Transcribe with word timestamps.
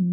Hey 0.00 0.06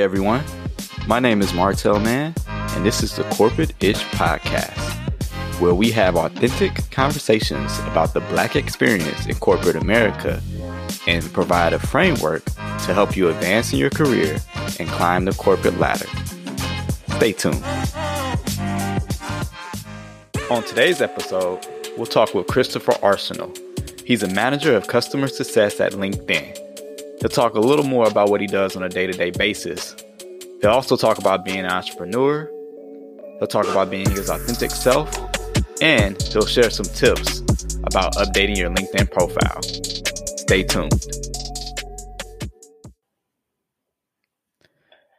everyone, 0.00 0.42
my 1.06 1.20
name 1.20 1.42
is 1.42 1.54
Martell 1.54 2.00
Mann, 2.00 2.34
and 2.48 2.84
this 2.84 3.04
is 3.04 3.14
the 3.14 3.22
Corporate 3.30 3.72
Ish 3.80 4.02
Podcast, 4.06 4.80
where 5.60 5.74
we 5.74 5.92
have 5.92 6.16
authentic 6.16 6.90
conversations 6.90 7.78
about 7.86 8.12
the 8.12 8.20
Black 8.22 8.56
experience 8.56 9.26
in 9.26 9.36
corporate 9.36 9.76
America 9.76 10.42
and 11.06 11.22
provide 11.32 11.72
a 11.72 11.78
framework 11.78 12.44
to 12.46 12.92
help 12.92 13.16
you 13.16 13.28
advance 13.28 13.72
in 13.72 13.78
your 13.78 13.90
career 13.90 14.40
and 14.80 14.88
climb 14.88 15.24
the 15.24 15.34
corporate 15.34 15.78
ladder. 15.78 16.08
Stay 17.14 17.30
tuned. 17.30 17.62
On 20.48 20.62
today's 20.62 21.02
episode, 21.02 21.66
we'll 21.96 22.06
talk 22.06 22.32
with 22.32 22.46
Christopher 22.46 22.92
Arsenault. 22.92 23.58
He's 24.04 24.22
a 24.22 24.28
manager 24.28 24.76
of 24.76 24.86
customer 24.86 25.26
success 25.26 25.80
at 25.80 25.92
LinkedIn 25.92 26.56
He'll 27.20 27.30
talk 27.30 27.54
a 27.54 27.60
little 27.60 27.84
more 27.84 28.06
about 28.06 28.28
what 28.28 28.40
he 28.40 28.46
does 28.46 28.76
on 28.76 28.84
a 28.84 28.88
day 28.88 29.06
to 29.06 29.12
day 29.12 29.30
basis. 29.30 29.96
He'll 30.60 30.70
also 30.70 30.96
talk 30.96 31.18
about 31.18 31.44
being 31.44 31.58
an 31.58 31.66
entrepreneur, 31.66 32.48
he'll 33.38 33.48
talk 33.48 33.66
about 33.66 33.90
being 33.90 34.08
his 34.10 34.30
authentic 34.30 34.70
self, 34.70 35.10
and 35.82 36.20
he'll 36.22 36.46
share 36.46 36.70
some 36.70 36.86
tips 36.86 37.40
about 37.82 38.14
updating 38.14 38.56
your 38.56 38.70
LinkedIn 38.70 39.10
profile. 39.10 39.62
Stay 39.62 40.62
tuned. 40.62 41.35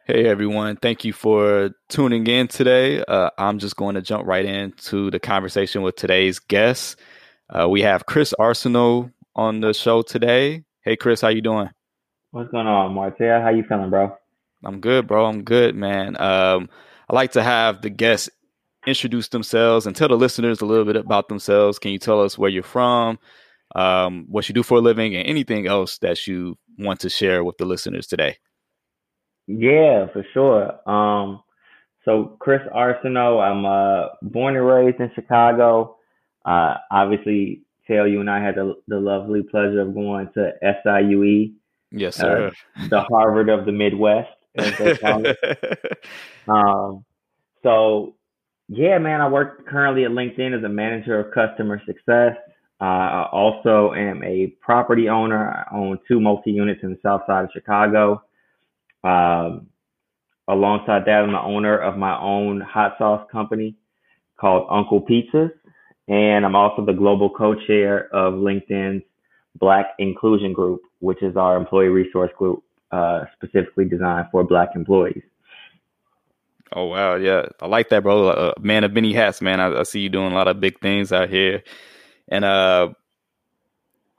Hey 0.07 0.25
everyone, 0.25 0.77
thank 0.77 1.03
you 1.03 1.11
for 1.11 1.71
tuning 1.89 2.25
in 2.27 2.47
today. 2.47 3.03
Uh, 3.03 3.29
I'm 3.37 3.59
just 3.59 3.75
going 3.75 3.95
to 3.95 4.01
jump 4.01 4.25
right 4.25 4.45
into 4.45 5.11
the 5.11 5.19
conversation 5.19 5.81
with 5.81 5.97
today's 5.97 6.39
guest. 6.39 6.97
Uh, 7.49 7.67
we 7.67 7.81
have 7.81 8.05
Chris 8.05 8.33
Arsenault 8.39 9.11
on 9.35 9.59
the 9.59 9.73
show 9.73 10.01
today. 10.03 10.63
Hey 10.79 10.95
Chris, 10.95 11.19
how 11.19 11.27
you 11.27 11.41
doing? 11.41 11.69
What's 12.31 12.49
going 12.51 12.67
on, 12.67 12.93
Martell? 12.93 13.41
How 13.41 13.49
you 13.49 13.65
feeling, 13.67 13.89
bro? 13.89 14.15
I'm 14.63 14.79
good, 14.79 15.07
bro. 15.07 15.25
I'm 15.25 15.43
good, 15.43 15.75
man. 15.75 16.15
Um, 16.21 16.69
I 17.09 17.13
like 17.13 17.33
to 17.33 17.43
have 17.43 17.81
the 17.81 17.89
guests 17.89 18.29
introduce 18.85 19.27
themselves 19.27 19.85
and 19.85 19.93
tell 19.93 20.07
the 20.07 20.15
listeners 20.15 20.61
a 20.61 20.65
little 20.65 20.85
bit 20.85 20.95
about 20.95 21.27
themselves. 21.27 21.79
Can 21.79 21.91
you 21.91 21.99
tell 21.99 22.21
us 22.21 22.37
where 22.37 22.49
you're 22.49 22.63
from, 22.63 23.19
um, 23.75 24.25
what 24.29 24.47
you 24.47 24.55
do 24.55 24.63
for 24.63 24.77
a 24.77 24.81
living, 24.81 25.17
and 25.17 25.27
anything 25.27 25.67
else 25.67 25.97
that 25.97 26.27
you 26.27 26.57
want 26.79 27.01
to 27.01 27.09
share 27.09 27.43
with 27.43 27.57
the 27.57 27.65
listeners 27.65 28.07
today? 28.07 28.37
Yeah, 29.47 30.07
for 30.11 30.25
sure. 30.33 30.89
Um, 30.89 31.41
so 32.05 32.37
Chris 32.39 32.61
Arsenault, 32.73 33.41
I'm 33.41 33.65
uh, 33.65 34.09
born 34.21 34.55
and 34.55 34.65
raised 34.65 34.99
in 34.99 35.11
Chicago. 35.15 35.97
Uh, 36.45 36.75
obviously, 36.91 37.63
tell 37.87 38.07
you 38.07 38.19
and 38.19 38.29
I 38.29 38.43
had 38.43 38.55
the, 38.55 38.75
the 38.87 38.99
lovely 38.99 39.43
pleasure 39.43 39.81
of 39.81 39.93
going 39.93 40.29
to 40.35 40.51
SIUE 40.85 41.53
Yes, 41.91 42.19
uh, 42.19 42.21
sir. 42.21 42.51
Uh, 42.77 42.87
the 42.89 43.01
Harvard 43.01 43.49
of 43.49 43.65
the 43.65 43.71
Midwest, 43.71 44.29
um, 46.47 47.05
so, 47.63 48.15
yeah, 48.67 48.97
man, 48.97 49.21
I 49.21 49.29
work 49.29 49.67
currently 49.67 50.03
at 50.03 50.11
LinkedIn 50.11 50.57
as 50.57 50.63
a 50.63 50.69
manager 50.69 51.19
of 51.19 51.33
customer 51.33 51.81
success. 51.85 52.35
Uh, 52.79 52.83
I 52.83 53.29
also 53.31 53.93
am 53.93 54.23
a 54.23 54.47
property 54.61 55.09
owner. 55.09 55.65
I 55.71 55.75
own 55.75 55.99
two 56.07 56.19
multi 56.19 56.51
units 56.51 56.81
in 56.83 56.91
the 56.91 56.99
south 57.03 57.21
side 57.27 57.45
of 57.45 57.49
Chicago. 57.53 58.21
Um, 59.03 59.67
alongside 60.47 61.03
that, 61.05 61.23
I'm 61.23 61.31
the 61.31 61.41
owner 61.41 61.77
of 61.77 61.97
my 61.97 62.19
own 62.19 62.61
hot 62.61 62.95
sauce 62.97 63.27
company 63.31 63.75
called 64.39 64.67
Uncle 64.69 65.01
Pizzas. 65.01 65.51
And 66.07 66.45
I'm 66.45 66.55
also 66.55 66.85
the 66.85 66.93
global 66.93 67.29
co 67.29 67.53
chair 67.53 68.13
of 68.15 68.35
LinkedIn's 68.35 69.03
Black 69.55 69.87
Inclusion 69.99 70.53
Group, 70.53 70.81
which 70.99 71.21
is 71.21 71.35
our 71.35 71.57
employee 71.57 71.87
resource 71.89 72.31
group 72.37 72.63
uh, 72.91 73.25
specifically 73.35 73.85
designed 73.85 74.27
for 74.31 74.43
Black 74.43 74.69
employees. 74.75 75.23
Oh 76.73 76.85
wow, 76.85 77.15
yeah, 77.15 77.45
I 77.61 77.67
like 77.67 77.89
that, 77.89 78.03
bro. 78.03 78.27
Uh, 78.27 78.53
man 78.59 78.83
of 78.83 78.93
many 78.93 79.13
hats, 79.13 79.41
man. 79.41 79.59
I, 79.59 79.79
I, 79.79 79.83
see 79.83 80.01
you 80.01 80.09
doing 80.09 80.31
a 80.31 80.35
lot 80.35 80.49
of 80.49 80.59
big 80.59 80.79
things 80.81 81.13
out 81.13 81.29
here, 81.29 81.63
and 82.27 82.43
uh, 82.43 82.89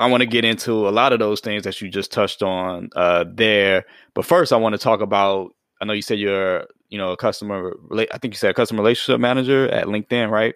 I 0.01 0.09
want 0.09 0.21
to 0.21 0.27
get 0.27 0.45
into 0.45 0.89
a 0.89 0.91
lot 0.91 1.13
of 1.13 1.19
those 1.19 1.41
things 1.41 1.65
that 1.65 1.81
you 1.81 1.89
just 1.89 2.13
touched 2.13 2.43
on 2.43 2.91
uh, 2.95 3.25
there. 3.29 3.85
But 4.15 4.25
first, 4.25 4.53
I 4.53 4.57
want 4.57 4.75
to 4.75 4.79
talk 4.79 5.01
about. 5.01 5.55
I 5.81 5.85
know 5.85 5.93
you 5.93 6.03
said 6.03 6.19
you're, 6.19 6.67
you 6.89 6.99
know, 6.99 7.13
a 7.13 7.17
customer. 7.17 7.77
I 7.93 8.19
think 8.19 8.35
you 8.35 8.39
said 8.39 8.55
customer 8.55 8.83
relationship 8.83 9.21
manager 9.21 9.69
at 9.69 9.87
LinkedIn, 9.87 10.31
right? 10.31 10.55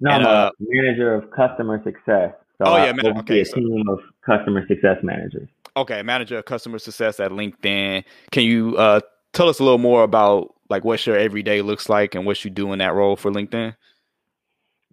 No, 0.00 0.10
and, 0.10 0.26
I'm 0.26 0.28
a 0.28 0.38
uh, 0.46 0.50
manager 0.60 1.14
of 1.14 1.30
customer 1.30 1.82
success. 1.82 2.32
So 2.58 2.64
oh 2.66 2.76
yeah, 2.76 2.92
man, 2.92 3.18
okay. 3.18 3.40
A 3.40 3.44
so, 3.44 3.56
team 3.56 3.84
of 3.88 4.00
customer 4.24 4.66
success 4.66 4.98
managers. 5.02 5.48
Okay, 5.76 6.02
manager 6.02 6.38
of 6.38 6.46
customer 6.46 6.78
success 6.78 7.20
at 7.20 7.30
LinkedIn. 7.30 8.04
Can 8.30 8.44
you 8.44 8.76
uh, 8.76 9.00
tell 9.32 9.48
us 9.48 9.58
a 9.58 9.62
little 9.62 9.78
more 9.78 10.02
about 10.02 10.54
like 10.70 10.84
what 10.84 11.06
your 11.06 11.16
everyday 11.16 11.60
looks 11.62 11.88
like 11.88 12.14
and 12.14 12.24
what 12.24 12.44
you 12.44 12.50
do 12.50 12.72
in 12.72 12.78
that 12.78 12.94
role 12.94 13.16
for 13.16 13.30
LinkedIn? 13.30 13.74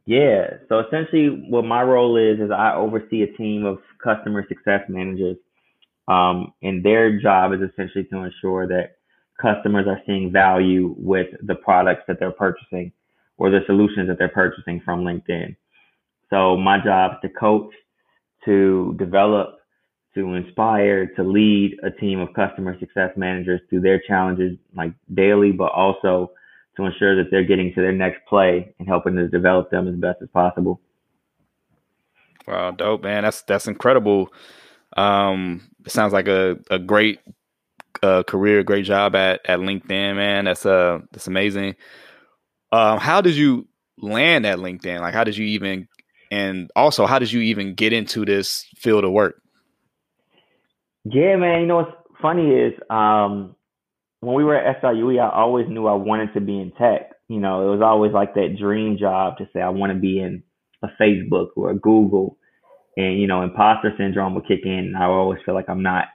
Yeah. 0.05 0.57
So 0.69 0.79
essentially, 0.79 1.27
what 1.49 1.65
my 1.65 1.81
role 1.81 2.17
is 2.17 2.39
is 2.39 2.51
I 2.51 2.73
oversee 2.75 3.23
a 3.23 3.37
team 3.37 3.65
of 3.65 3.79
customer 4.03 4.45
success 4.47 4.81
managers, 4.89 5.37
um, 6.07 6.53
and 6.61 6.83
their 6.83 7.19
job 7.21 7.53
is 7.53 7.61
essentially 7.61 8.05
to 8.05 8.17
ensure 8.23 8.67
that 8.67 8.97
customers 9.41 9.87
are 9.87 10.01
seeing 10.05 10.31
value 10.31 10.95
with 10.97 11.27
the 11.43 11.55
products 11.55 12.03
that 12.07 12.19
they're 12.19 12.31
purchasing 12.31 12.91
or 13.37 13.49
the 13.49 13.61
solutions 13.65 14.07
that 14.07 14.17
they're 14.19 14.29
purchasing 14.29 14.81
from 14.83 15.03
LinkedIn. 15.03 15.55
So 16.29 16.57
my 16.57 16.83
job 16.83 17.13
is 17.13 17.29
to 17.29 17.39
coach, 17.39 17.73
to 18.45 18.95
develop, 18.99 19.57
to 20.15 20.33
inspire, 20.35 21.07
to 21.15 21.23
lead 21.23 21.77
a 21.83 21.91
team 21.91 22.19
of 22.19 22.33
customer 22.33 22.77
success 22.79 23.11
managers 23.17 23.61
through 23.69 23.81
their 23.81 24.01
challenges 24.07 24.57
like 24.75 24.93
daily, 25.13 25.51
but 25.51 25.71
also 25.71 26.31
to 26.77 26.85
ensure 26.85 27.15
that 27.15 27.29
they're 27.29 27.43
getting 27.43 27.73
to 27.73 27.81
their 27.81 27.91
next 27.91 28.25
play 28.27 28.73
and 28.79 28.87
helping 28.87 29.15
to 29.15 29.27
develop 29.27 29.69
them 29.69 29.87
as 29.87 29.95
best 29.95 30.21
as 30.21 30.29
possible. 30.29 30.81
Wow, 32.47 32.71
dope, 32.71 33.03
man. 33.03 33.23
That's 33.23 33.41
that's 33.43 33.67
incredible. 33.67 34.33
Um, 34.97 35.69
it 35.85 35.91
sounds 35.91 36.13
like 36.13 36.27
a, 36.27 36.57
a 36.69 36.79
great 36.79 37.19
uh, 38.01 38.23
career, 38.23 38.63
great 38.63 38.85
job 38.85 39.15
at, 39.15 39.41
at 39.45 39.59
LinkedIn, 39.59 40.15
man. 40.15 40.45
That's 40.45 40.65
uh 40.65 40.99
that's 41.11 41.27
amazing. 41.27 41.75
Um, 42.71 42.99
how 42.99 43.21
did 43.21 43.35
you 43.35 43.67
land 43.99 44.45
at 44.45 44.57
LinkedIn? 44.57 44.99
Like, 44.99 45.13
how 45.13 45.23
did 45.23 45.37
you 45.37 45.45
even 45.45 45.87
and 46.33 46.71
also, 46.75 47.05
how 47.05 47.19
did 47.19 47.31
you 47.31 47.41
even 47.41 47.75
get 47.75 47.93
into 47.93 48.25
this 48.25 48.65
field 48.75 49.03
of 49.03 49.11
work? 49.11 49.39
Yeah, 51.03 51.35
man. 51.35 51.61
You 51.61 51.67
know 51.67 51.75
what's 51.75 51.95
funny 52.19 52.49
is 52.49 52.73
um, 52.89 53.55
when 54.23 54.35
we 54.35 54.43
were 54.43 54.55
at 54.55 54.81
SIUE, 54.81 55.19
I 55.19 55.29
always 55.29 55.67
knew 55.69 55.87
I 55.87 55.93
wanted 55.93 56.33
to 56.33 56.41
be 56.41 56.59
in 56.59 56.71
tech. 56.71 57.11
You 57.27 57.39
know, 57.39 57.67
it 57.67 57.71
was 57.71 57.81
always 57.83 58.11
like 58.13 58.33
that 58.35 58.57
dream 58.59 58.97
job 58.99 59.37
to 59.37 59.49
say 59.53 59.61
I 59.61 59.69
want 59.69 59.93
to 59.93 59.99
be 59.99 60.19
in 60.19 60.43
a 60.81 60.87
Facebook 61.01 61.49
or 61.55 61.71
a 61.71 61.75
Google, 61.75 62.37
and 62.97 63.19
you 63.19 63.27
know, 63.27 63.43
imposter 63.43 63.93
syndrome 63.97 64.35
would 64.35 64.47
kick 64.47 64.61
in. 64.65 64.93
I 64.97 65.05
always 65.05 65.39
feel 65.45 65.55
like 65.55 65.69
I'm 65.69 65.83
not 65.83 66.05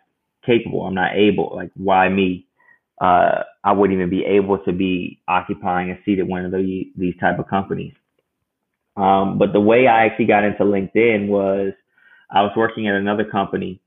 capable. 0.44 0.82
I'm 0.86 0.94
not 0.94 1.16
able. 1.16 1.52
Like, 1.54 1.70
why 1.74 2.08
me? 2.08 2.46
Uh, 3.00 3.42
I 3.62 3.72
wouldn't 3.72 3.96
even 3.96 4.10
be 4.10 4.25
able 4.25 4.58
to 4.58 4.72
be 4.72 5.20
occupying 5.28 5.90
a 5.90 6.02
seat 6.04 6.19
at 6.19 6.26
one 6.26 6.44
of 6.44 6.50
the, 6.50 6.90
these 6.96 7.14
type 7.20 7.38
of 7.38 7.46
companies. 7.46 7.94
Um, 8.96 9.38
but 9.38 9.52
the 9.52 9.60
way 9.60 9.86
I 9.86 10.06
actually 10.06 10.26
got 10.26 10.42
into 10.42 10.64
LinkedIn 10.64 11.28
was 11.28 11.72
I 12.30 12.42
was 12.42 12.50
working 12.56 12.88
at 12.88 12.96
another 12.96 13.25
company 13.25 13.80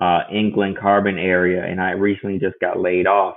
uh, 0.00 0.20
in 0.30 0.52
Glen 0.54 0.74
Carbon 0.80 1.18
area, 1.18 1.62
and 1.64 1.80
I 1.80 1.90
recently 1.90 2.38
just 2.38 2.58
got 2.60 2.80
laid 2.80 3.06
off. 3.06 3.36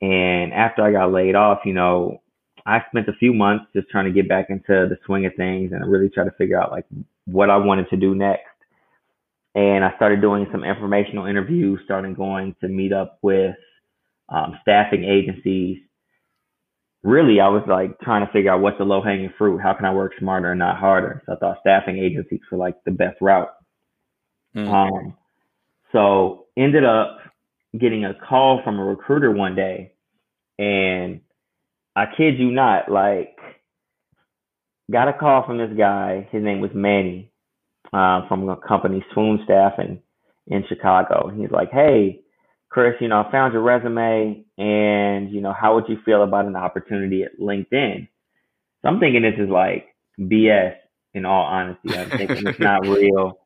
And 0.00 0.52
after 0.52 0.82
I 0.82 0.92
got 0.92 1.12
laid 1.12 1.34
off, 1.34 1.60
you 1.64 1.74
know, 1.74 2.22
I 2.66 2.80
spent 2.90 3.08
a 3.08 3.14
few 3.14 3.32
months 3.32 3.66
just 3.74 3.88
trying 3.88 4.06
to 4.06 4.12
get 4.12 4.28
back 4.28 4.46
into 4.48 4.86
the 4.88 4.96
swing 5.06 5.26
of 5.26 5.34
things 5.36 5.72
and 5.72 5.90
really 5.90 6.08
try 6.08 6.24
to 6.24 6.30
figure 6.32 6.60
out 6.60 6.70
like 6.70 6.86
what 7.26 7.50
I 7.50 7.56
wanted 7.56 7.88
to 7.90 7.96
do 7.96 8.14
next. 8.14 8.44
And 9.54 9.84
I 9.84 9.94
started 9.96 10.20
doing 10.20 10.46
some 10.52 10.64
informational 10.64 11.26
interviews, 11.26 11.80
started 11.84 12.16
going 12.16 12.54
to 12.60 12.68
meet 12.68 12.92
up 12.92 13.18
with 13.22 13.56
um, 14.28 14.58
staffing 14.62 15.04
agencies, 15.04 15.78
really 17.02 17.40
I 17.40 17.48
was 17.48 17.62
like 17.66 17.98
trying 18.00 18.26
to 18.26 18.32
figure 18.32 18.52
out 18.52 18.60
what's 18.60 18.78
the 18.78 18.84
low 18.84 19.02
hanging 19.02 19.32
fruit. 19.38 19.58
How 19.58 19.74
can 19.74 19.84
I 19.84 19.92
work 19.92 20.12
smarter 20.18 20.50
and 20.50 20.58
not 20.58 20.78
harder? 20.78 21.22
So 21.26 21.32
I 21.32 21.36
thought 21.36 21.58
staffing 21.60 21.98
agencies 21.98 22.40
were 22.50 22.58
like 22.58 22.76
the 22.84 22.90
best 22.90 23.16
route. 23.20 23.52
Mm-hmm. 24.54 24.72
Um, 24.72 25.16
so 25.92 26.46
ended 26.56 26.84
up 26.84 27.18
getting 27.78 28.04
a 28.04 28.14
call 28.14 28.60
from 28.64 28.78
a 28.78 28.84
recruiter 28.84 29.30
one 29.30 29.54
day, 29.54 29.92
and 30.60 31.20
I 31.96 32.04
kid 32.16 32.38
you 32.38 32.50
not, 32.50 32.90
like 32.90 33.36
got 34.90 35.08
a 35.08 35.12
call 35.12 35.44
from 35.46 35.58
this 35.58 35.76
guy. 35.76 36.28
His 36.30 36.42
name 36.42 36.60
was 36.60 36.70
Manny 36.74 37.32
uh, 37.92 38.28
from 38.28 38.48
a 38.48 38.56
company 38.56 39.04
Swoon 39.12 39.40
Staffing 39.44 40.02
in 40.46 40.64
Chicago. 40.68 41.30
He's 41.34 41.50
like, 41.50 41.70
"Hey, 41.70 42.20
Chris, 42.70 42.94
you 43.00 43.08
know, 43.08 43.20
I 43.20 43.30
found 43.32 43.52
your 43.52 43.62
resume 43.62 44.44
and, 44.56 45.30
you 45.30 45.40
know, 45.40 45.52
how 45.52 45.74
would 45.74 45.88
you 45.88 45.98
feel 46.04 46.22
about 46.22 46.46
an 46.46 46.54
opportunity 46.54 47.24
at 47.24 47.38
LinkedIn? 47.40 48.08
So 48.82 48.88
I'm 48.88 49.00
thinking 49.00 49.22
this 49.22 49.34
is 49.38 49.50
like 49.50 49.88
BS. 50.18 50.76
In 51.12 51.26
all 51.26 51.42
honesty, 51.42 51.92
I'm 51.92 52.08
thinking 52.08 52.46
it's 52.46 52.60
not 52.60 52.82
real. 52.86 53.40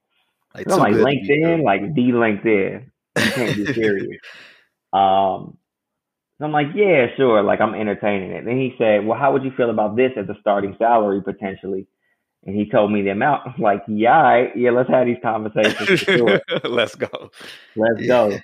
Like, 0.55 0.71
I'm 0.71 0.79
like 0.79 0.93
LinkedIn, 0.93 1.65
like 1.65 1.81
the 1.95 2.03
LinkedIn. 2.03 2.85
You 3.17 3.31
can't 3.33 3.57
be 3.57 3.73
serious. 3.73 4.21
um, 4.93 5.57
so 6.39 6.45
I'm 6.45 6.53
like, 6.53 6.69
yeah, 6.75 7.07
sure. 7.17 7.43
Like 7.43 7.61
I'm 7.61 7.75
entertaining 7.75 8.33
it. 8.33 8.45
Then 8.45 8.57
he 8.57 8.75
said, 8.77 9.07
well, 9.07 9.19
how 9.19 9.33
would 9.33 9.45
you 9.45 9.53
feel 9.57 9.71
about 9.71 9.97
this 9.97 10.13
as 10.17 10.29
a 10.29 10.39
starting 10.41 10.75
salary 10.79 11.23
potentially? 11.23 11.87
And 12.45 12.57
he 12.57 12.69
told 12.69 12.93
me 12.93 13.03
the 13.03 13.11
amount. 13.11 13.43
I'm 13.47 13.63
like, 13.63 13.83
yeah, 13.89 14.21
right. 14.21 14.57
yeah, 14.57 14.71
let's 14.71 14.91
have 14.91 15.07
these 15.07 15.17
conversations. 15.23 16.01
Sure. 16.01 16.41
let's 16.65 16.95
go. 16.95 17.31
Let's 17.77 18.01
yeah. 18.01 18.07
go. 18.07 18.39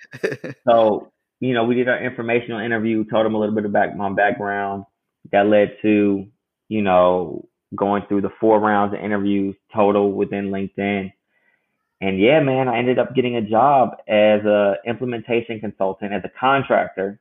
so, 0.69 1.13
you 1.41 1.53
know, 1.53 1.65
we 1.65 1.75
did 1.75 1.89
our 1.89 2.03
informational 2.03 2.61
interview, 2.61 3.05
told 3.05 3.27
him 3.27 3.35
a 3.35 3.39
little 3.39 3.55
bit 3.55 3.67
about 3.67 3.97
my 3.97 4.11
background. 4.13 4.85
That 5.33 5.47
led 5.47 5.77
to, 5.83 6.27
you 6.69 6.83
know, 6.83 7.49
going 7.75 8.05
through 8.09 8.23
the 8.23 8.33
four 8.41 8.59
rounds 8.59 8.95
of 8.95 9.01
interviews 9.01 9.55
total 9.75 10.13
within 10.13 10.51
LinkedIn. 10.51 11.13
And 12.01 12.19
yeah, 12.19 12.41
man, 12.41 12.69
I 12.69 12.79
ended 12.79 12.99
up 12.99 13.15
getting 13.15 13.37
a 13.37 13.43
job 13.43 13.91
as 14.09 14.45
a 14.45 14.77
implementation 14.87 15.61
consultant 15.61 16.15
as 16.15 16.23
a 16.25 16.31
contractor 16.41 17.21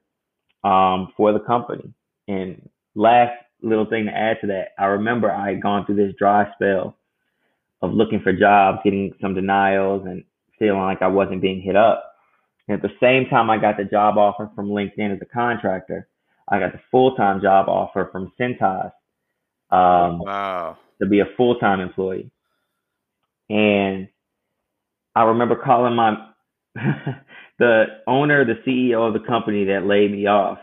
um, 0.64 1.14
for 1.16 1.34
the 1.34 1.40
company. 1.40 1.94
And 2.28 2.70
last 2.96 3.34
little 3.62 3.86
thing 3.86 4.06
to 4.06 4.12
add 4.12 4.38
to 4.42 4.48
that, 4.48 4.70
I 4.78 4.86
remember 4.86 5.32
I 5.32 5.50
had 5.50 5.62
gone 5.62 5.86
through 5.86 5.96
this 5.96 6.16
dry 6.18 6.52
spell 6.54 6.96
of 7.82 7.94
looking 7.94 8.22
for 8.22 8.34
jobs, 8.34 8.80
getting 8.84 9.14
some 9.22 9.34
denials, 9.34 10.06
and 10.06 10.24
feeling 10.58 10.82
like 10.82 11.02
I 11.02 11.08
wasn't 11.08 11.42
being 11.42 11.62
hit 11.62 11.76
up. 11.76 12.14
And 12.68 12.76
at 12.76 12.82
the 12.82 12.96
same 13.02 13.28
time, 13.30 13.50
I 13.50 13.58
got 13.58 13.78
the 13.78 13.86
job 13.86 14.18
offer 14.18 14.52
from 14.56 14.70
LinkedIn 14.70 15.14
as 15.14 15.22
a 15.22 15.26
contractor. 15.26 16.08
I 16.48 16.60
got 16.60 16.74
the 16.74 16.82
full 16.92 17.16
time 17.16 17.42
job 17.42 17.68
offer 17.68 18.10
from 18.12 18.32
Cintas 18.40 18.92
um, 19.72 20.20
wow. 20.20 20.78
to 21.02 21.08
be 21.08 21.20
a 21.20 21.26
full 21.38 21.56
time 21.56 21.80
employee. 21.80 22.32
And 23.50 24.08
I 25.16 25.24
remember 25.24 25.56
calling 25.56 25.96
my 25.96 26.28
the 27.60 27.86
owner, 28.08 28.46
the 28.46 28.60
CEO 28.66 29.06
of 29.08 29.14
the 29.14 29.28
company 29.28 29.66
that 29.66 29.86
laid 29.86 30.12
me 30.12 30.26
off. 30.26 30.58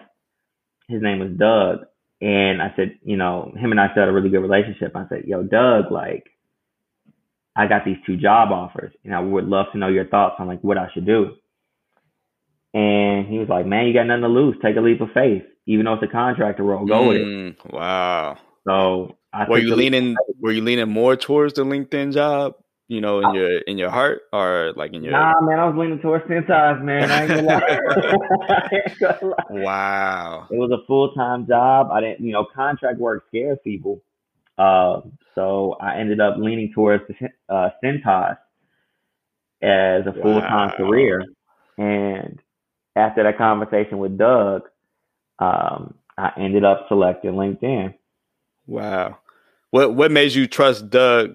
His 0.88 1.02
name 1.02 1.18
was 1.18 1.30
Doug, 1.36 1.86
and 2.20 2.62
I 2.62 2.72
said, 2.76 2.98
you 3.04 3.16
know, 3.16 3.52
him 3.56 3.70
and 3.70 3.80
I 3.80 3.90
still 3.90 4.02
had 4.02 4.08
a 4.08 4.12
really 4.12 4.30
good 4.30 4.40
relationship. 4.40 4.96
I 4.96 5.06
said, 5.08 5.24
yo, 5.26 5.42
Doug, 5.42 5.90
like, 5.90 6.24
I 7.54 7.66
got 7.66 7.84
these 7.84 7.96
two 8.06 8.16
job 8.16 8.50
offers, 8.52 8.92
and 9.04 9.14
I 9.14 9.20
would 9.20 9.46
love 9.46 9.66
to 9.72 9.78
know 9.78 9.88
your 9.88 10.06
thoughts 10.06 10.36
on 10.38 10.46
like 10.46 10.60
what 10.62 10.78
I 10.78 10.88
should 10.94 11.06
do. 11.06 11.36
And 12.74 13.26
he 13.26 13.38
was 13.38 13.48
like, 13.48 13.66
man, 13.66 13.86
you 13.86 13.94
got 13.94 14.06
nothing 14.06 14.22
to 14.22 14.28
lose. 14.28 14.56
Take 14.62 14.76
a 14.76 14.80
leap 14.80 15.00
of 15.00 15.08
faith, 15.14 15.42
even 15.66 15.86
though 15.86 15.94
it's 15.94 16.02
a 16.02 16.08
contractor 16.08 16.62
role. 16.62 16.86
Go 16.86 17.02
mm, 17.02 17.08
with 17.08 17.16
it. 17.16 17.24
Mm, 17.24 17.72
wow. 17.72 18.38
So 18.66 19.16
I 19.32 19.48
were 19.48 19.58
you 19.58 19.74
leaning? 19.74 20.14
Were 20.40 20.52
you 20.52 20.62
leaning 20.62 20.88
more 20.88 21.16
towards 21.16 21.54
the 21.54 21.64
LinkedIn 21.64 22.12
job? 22.12 22.54
You 22.88 23.00
know, 23.00 23.20
in 23.20 23.34
your 23.34 23.58
in 23.60 23.78
your 23.78 23.90
heart 23.90 24.22
or 24.32 24.72
like 24.76 24.92
in 24.92 25.02
your 25.02 25.12
Nah 25.12 25.40
man, 25.40 25.58
I 25.58 25.66
was 25.66 25.76
leaning 25.76 25.98
towards 25.98 26.24
Cintas, 26.26 26.82
man. 26.82 27.10
I 27.10 27.22
ain't 27.22 28.98
gonna 29.00 29.26
lie. 29.26 29.44
Wow. 29.50 30.46
It 30.50 30.56
was 30.56 30.70
a 30.70 30.86
full 30.86 31.12
time 31.12 31.46
job. 31.46 31.90
I 31.90 32.00
didn't 32.00 32.24
you 32.24 32.32
know, 32.32 32.46
contract 32.54 32.98
work 32.98 33.24
scares 33.28 33.58
people. 33.64 34.02
Uh, 34.56 35.00
so 35.34 35.76
I 35.80 35.98
ended 35.98 36.20
up 36.20 36.36
leaning 36.38 36.72
towards 36.72 37.02
the 37.08 37.28
uh 37.48 37.70
Cintas 37.82 38.38
as 39.62 40.06
a 40.06 40.12
full 40.22 40.40
time 40.40 40.70
wow. 40.70 40.76
career. 40.76 41.24
And 41.78 42.40
after 42.94 43.24
that 43.24 43.36
conversation 43.36 43.98
with 43.98 44.16
Doug, 44.16 44.62
um, 45.38 45.94
I 46.16 46.30
ended 46.38 46.64
up 46.64 46.86
selecting 46.88 47.32
LinkedIn. 47.32 47.94
Wow. 48.66 49.18
What 49.70 49.94
what 49.94 50.12
made 50.12 50.32
you 50.32 50.46
trust 50.46 50.88
Doug 50.88 51.34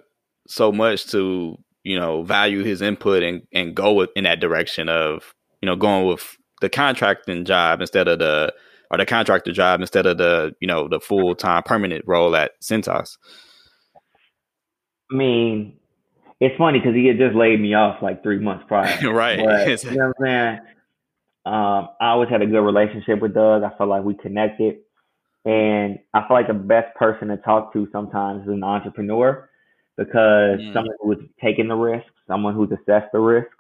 so 0.52 0.72
much 0.72 1.06
to 1.08 1.58
you 1.84 1.98
know 1.98 2.24
value 2.24 2.64
his 2.64 2.82
input 2.82 3.24
and 3.24 3.42
and 3.54 3.76
go 3.76 3.94
with, 3.94 4.10
in 4.16 4.26
that 4.26 4.40
direction 4.40 4.90
of 4.90 5.34
you 5.62 5.66
know 5.66 5.76
going 5.76 6.06
with 6.08 6.38
the 6.62 6.70
contracting 6.70 7.46
job 7.46 7.82
instead 7.82 8.08
of 8.08 8.20
the 8.20 8.54
or 8.92 8.98
the 8.98 9.06
contractor 9.06 9.52
job 9.52 9.80
instead 9.80 10.06
of 10.06 10.18
the 10.18 10.54
you 10.60 10.68
know 10.68 10.88
the 10.88 11.00
full 11.00 11.34
time 11.36 11.64
permanent 11.64 12.04
role 12.06 12.36
at 12.36 12.52
Cintas. 12.62 13.18
I 15.12 15.16
mean, 15.16 15.78
it's 16.40 16.58
funny 16.58 16.80
because 16.80 16.96
he 16.96 17.08
had 17.08 17.18
just 17.18 17.36
laid 17.36 17.60
me 17.60 17.74
off 17.74 18.02
like 18.02 18.24
three 18.24 18.40
months 18.40 18.66
prior. 18.68 18.98
right. 19.12 19.40
But, 19.44 19.84
you 19.84 19.92
know 19.98 20.12
what 20.16 20.30
I'm 20.30 20.56
saying? 20.56 20.60
Um, 21.44 21.90
I 22.00 22.10
always 22.10 22.30
had 22.30 22.42
a 22.42 22.46
good 22.46 22.62
relationship 22.62 23.20
with 23.22 23.34
Doug. 23.34 23.64
I 23.64 23.76
felt 23.78 23.90
like 23.90 24.04
we 24.04 24.14
connected. 24.14 24.78
And 25.44 25.98
I 26.14 26.28
feel 26.28 26.38
like 26.38 26.48
the 26.48 26.54
best 26.54 26.96
person 26.96 27.30
to 27.30 27.38
talk 27.38 27.74
to 27.74 27.88
sometimes 27.92 28.44
is 28.44 28.50
an 28.50 28.64
entrepreneur 28.64 29.50
because 30.06 30.60
mm. 30.60 30.74
someone 30.74 30.96
who's 31.00 31.20
taking 31.42 31.68
the 31.68 31.76
risks, 31.76 32.10
someone 32.28 32.56
who's 32.56 32.72
assessed 32.72 33.12
the 33.14 33.20
risks, 33.20 33.54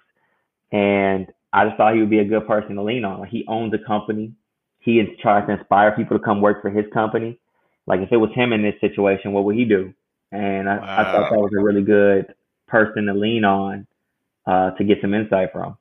and 0.72 1.28
I 1.54 1.66
just 1.66 1.78
thought 1.78 1.94
he 1.94 2.00
would 2.00 2.10
be 2.10 2.20
a 2.20 2.26
good 2.26 2.48
person 2.48 2.76
to 2.76 2.84
lean 2.84 3.06
on. 3.06 3.20
Like 3.20 3.30
he 3.30 3.46
owns 3.48 3.74
a 3.74 3.78
company, 3.86 4.34
he 4.80 5.00
is 5.00 5.08
trying 5.22 5.46
to 5.48 5.54
inspire 5.54 5.92
people 5.92 6.18
to 6.18 6.24
come 6.24 6.42
work 6.42 6.62
for 6.62 6.72
his 6.72 6.86
company. 6.94 7.40
Like 7.86 8.00
if 8.00 8.12
it 8.12 8.18
was 8.18 8.32
him 8.34 8.54
in 8.54 8.64
this 8.64 8.76
situation, 8.82 9.34
what 9.34 9.44
would 9.44 9.56
he 9.56 9.66
do? 9.66 9.94
And 10.32 10.68
I, 10.70 10.78
wow. 10.78 10.98
I 10.98 11.04
thought 11.04 11.30
that 11.30 11.40
was 11.40 11.52
a 11.58 11.62
really 11.62 11.84
good 11.84 12.34
person 12.68 13.06
to 13.06 13.14
lean 13.14 13.44
on 13.44 13.86
uh, 14.48 14.72
to 14.72 14.84
get 14.84 15.00
some 15.02 15.14
insight 15.14 15.52
from. 15.52 15.78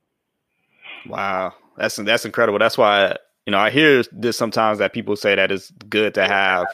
Wow, 1.07 1.55
that's 1.79 1.97
that's 1.97 2.27
incredible. 2.27 2.59
That's 2.59 2.77
why 2.77 3.17
you 3.47 3.53
know 3.53 3.59
I 3.59 3.71
hear 3.71 4.03
this 4.13 4.37
sometimes 4.37 4.79
that 4.79 4.93
people 4.93 5.17
say 5.17 5.35
that 5.35 5.51
it's 5.51 5.71
good 5.89 6.15
to 6.15 6.27
have 6.27 6.67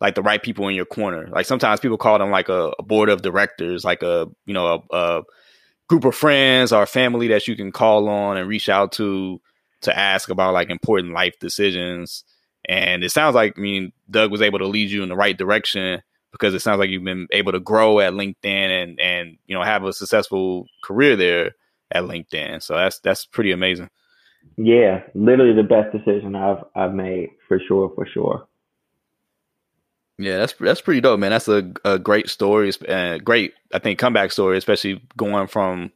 like 0.00 0.14
the 0.14 0.22
right 0.22 0.42
people 0.42 0.68
in 0.68 0.74
your 0.74 0.84
corner. 0.84 1.28
Like 1.28 1.46
sometimes 1.46 1.80
people 1.80 1.98
call 1.98 2.18
them 2.18 2.30
like 2.30 2.48
a, 2.48 2.72
a 2.78 2.82
board 2.82 3.08
of 3.08 3.22
directors, 3.22 3.84
like 3.84 4.02
a 4.02 4.28
you 4.46 4.54
know 4.54 4.84
a, 4.90 4.96
a, 4.96 5.22
group 5.88 6.04
of 6.04 6.14
friends 6.14 6.70
or 6.70 6.84
family 6.84 7.28
that 7.28 7.48
you 7.48 7.56
can 7.56 7.72
call 7.72 8.08
on 8.08 8.36
and 8.36 8.48
reach 8.48 8.68
out 8.68 8.92
to 8.92 9.40
to 9.80 9.98
ask 9.98 10.28
about 10.28 10.52
like 10.52 10.70
important 10.70 11.14
life 11.14 11.38
decisions. 11.40 12.24
And 12.68 13.02
it 13.02 13.10
sounds 13.10 13.34
like 13.34 13.54
I 13.56 13.60
mean 13.60 13.92
Doug 14.10 14.30
was 14.30 14.42
able 14.42 14.58
to 14.58 14.66
lead 14.66 14.90
you 14.90 15.02
in 15.02 15.08
the 15.08 15.16
right 15.16 15.36
direction 15.36 16.02
because 16.30 16.54
it 16.54 16.60
sounds 16.60 16.78
like 16.78 16.90
you've 16.90 17.04
been 17.04 17.26
able 17.30 17.52
to 17.52 17.60
grow 17.60 18.00
at 18.00 18.12
LinkedIn 18.12 18.44
and 18.44 19.00
and 19.00 19.38
you 19.46 19.56
know 19.56 19.62
have 19.62 19.84
a 19.84 19.92
successful 19.92 20.66
career 20.84 21.16
there 21.16 21.52
at 21.90 22.04
LinkedIn. 22.04 22.62
So 22.62 22.74
that's 22.74 23.00
that's 23.00 23.26
pretty 23.26 23.52
amazing. 23.52 23.90
Yeah, 24.56 25.02
literally 25.14 25.54
the 25.54 25.62
best 25.62 25.92
decision 25.92 26.36
I've 26.36 26.64
I've 26.74 26.94
made 26.94 27.30
for 27.48 27.60
sure, 27.66 27.92
for 27.94 28.06
sure. 28.06 28.46
Yeah, 30.18 30.38
that's 30.38 30.54
that's 30.54 30.80
pretty 30.80 31.00
dope, 31.00 31.20
man. 31.20 31.30
That's 31.30 31.48
a, 31.48 31.72
a 31.84 31.98
great 31.98 32.28
story, 32.28 32.72
and 32.88 33.24
great 33.24 33.52
I 33.72 33.78
think 33.78 33.98
comeback 34.00 34.32
story, 34.32 34.58
especially 34.58 35.00
going 35.16 35.46
from 35.46 35.92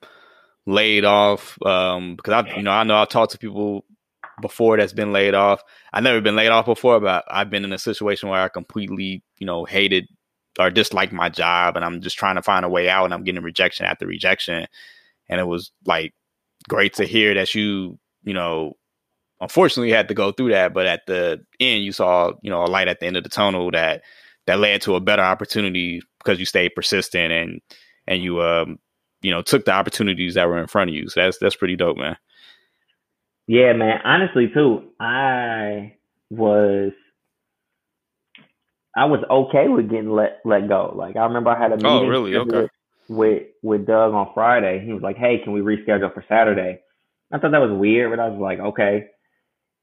laid 0.67 1.05
off. 1.05 1.59
Um, 1.64 2.17
because 2.17 2.33
I, 2.47 2.57
you 2.57 2.62
know, 2.62 2.71
I 2.73 2.85
know 2.85 2.97
I've 2.97 3.09
talked 3.09 3.33
to 3.33 3.38
people 3.38 3.85
before 4.41 4.76
that's 4.76 4.93
been 4.93 5.12
laid 5.12 5.35
off. 5.35 5.62
I've 5.93 6.05
never 6.05 6.21
been 6.21 6.37
laid 6.37 6.50
off 6.50 6.67
before, 6.67 7.00
but 7.00 7.25
I've 7.31 7.50
been 7.50 7.64
in 7.64 7.73
a 7.73 7.79
situation 7.79 8.29
where 8.29 8.43
I 8.43 8.49
completely, 8.49 9.25
you 9.38 9.47
know, 9.47 9.64
hated 9.64 10.07
or 10.59 10.71
disliked 10.71 11.12
my 11.12 11.29
job, 11.29 11.76
and 11.76 11.85
I'm 11.85 12.00
just 12.00 12.19
trying 12.19 12.37
to 12.37 12.43
find 12.43 12.64
a 12.64 12.69
way 12.69 12.88
out, 12.88 13.07
and 13.07 13.14
I'm 13.14 13.25
getting 13.25 13.43
rejection 13.43 13.87
after 13.87 14.07
rejection, 14.07 14.67
and 15.29 15.41
it 15.41 15.45
was 15.47 15.73
like 15.87 16.14
great 16.69 16.95
to 16.95 17.05
hear 17.07 17.35
that 17.35 17.55
you, 17.55 17.99
you 18.25 18.35
know, 18.35 18.75
unfortunately 19.43 19.91
had 19.91 20.09
to 20.09 20.15
go 20.15 20.33
through 20.33 20.51
that, 20.51 20.73
but 20.73 20.87
at 20.87 21.05
the 21.07 21.45
end 21.61 21.85
you 21.85 21.93
saw, 21.93 22.33
you 22.43 22.51
know, 22.51 22.63
a 22.63 22.67
light 22.67 22.89
at 22.89 23.01
the 23.01 23.07
end 23.07 23.17
of 23.17 23.25
the 23.25 23.29
tunnel 23.29 23.71
that 23.73 24.03
that 24.47 24.59
led 24.59 24.81
to 24.83 24.95
a 24.95 25.01
better 25.01 25.23
opportunity 25.23 26.01
because 26.19 26.39
you 26.39 26.47
stayed 26.47 26.75
persistent 26.75 27.33
and 27.33 27.61
and 28.07 28.23
you 28.23 28.41
um 28.41 28.79
you 29.21 29.31
know 29.31 29.43
took 29.43 29.65
the 29.65 29.73
opportunities 29.73 30.35
that 30.35 30.49
were 30.49 30.59
in 30.59 30.69
front 30.69 30.91
of 30.91 30.97
you. 30.97 31.09
So 31.09 31.21
that's 31.21 31.39
that's 31.39 31.57
pretty 31.57 31.77
dope, 31.77 31.99
man. 31.99 32.17
Yeah, 33.49 33.73
man. 33.73 34.01
Honestly, 34.05 34.49
too, 34.55 34.91
I 35.01 35.95
was 36.31 36.93
I 38.97 39.07
was 39.07 39.21
okay 39.29 39.69
with 39.69 39.91
getting 39.91 40.11
let 40.11 40.41
let 40.45 40.69
go. 40.69 40.93
Like 40.97 41.17
I 41.17 41.25
remember 41.25 41.51
I 41.51 41.61
had 41.61 41.73
a 41.73 41.75
oh, 41.75 41.77
meeting. 41.77 41.89
Oh, 41.89 42.07
really? 42.09 42.37
Okay. 42.37 42.69
With 43.09 43.43
with 43.63 43.87
Doug 43.87 44.15
on 44.15 44.31
Friday. 44.35 44.85
He 44.87 44.93
was 44.93 45.03
like, 45.03 45.17
"Hey, 45.17 45.41
can 45.43 45.53
we 45.53 45.61
reschedule 45.61 46.15
for 46.15 46.25
Saturday?" 46.29 46.81
I 47.33 47.39
thought 47.39 47.51
that 47.51 47.59
was 47.59 47.77
weird, 47.77 48.11
but 48.11 48.21
I 48.21 48.29
was 48.29 48.41
like, 48.41 48.61
"Okay." 48.61 49.09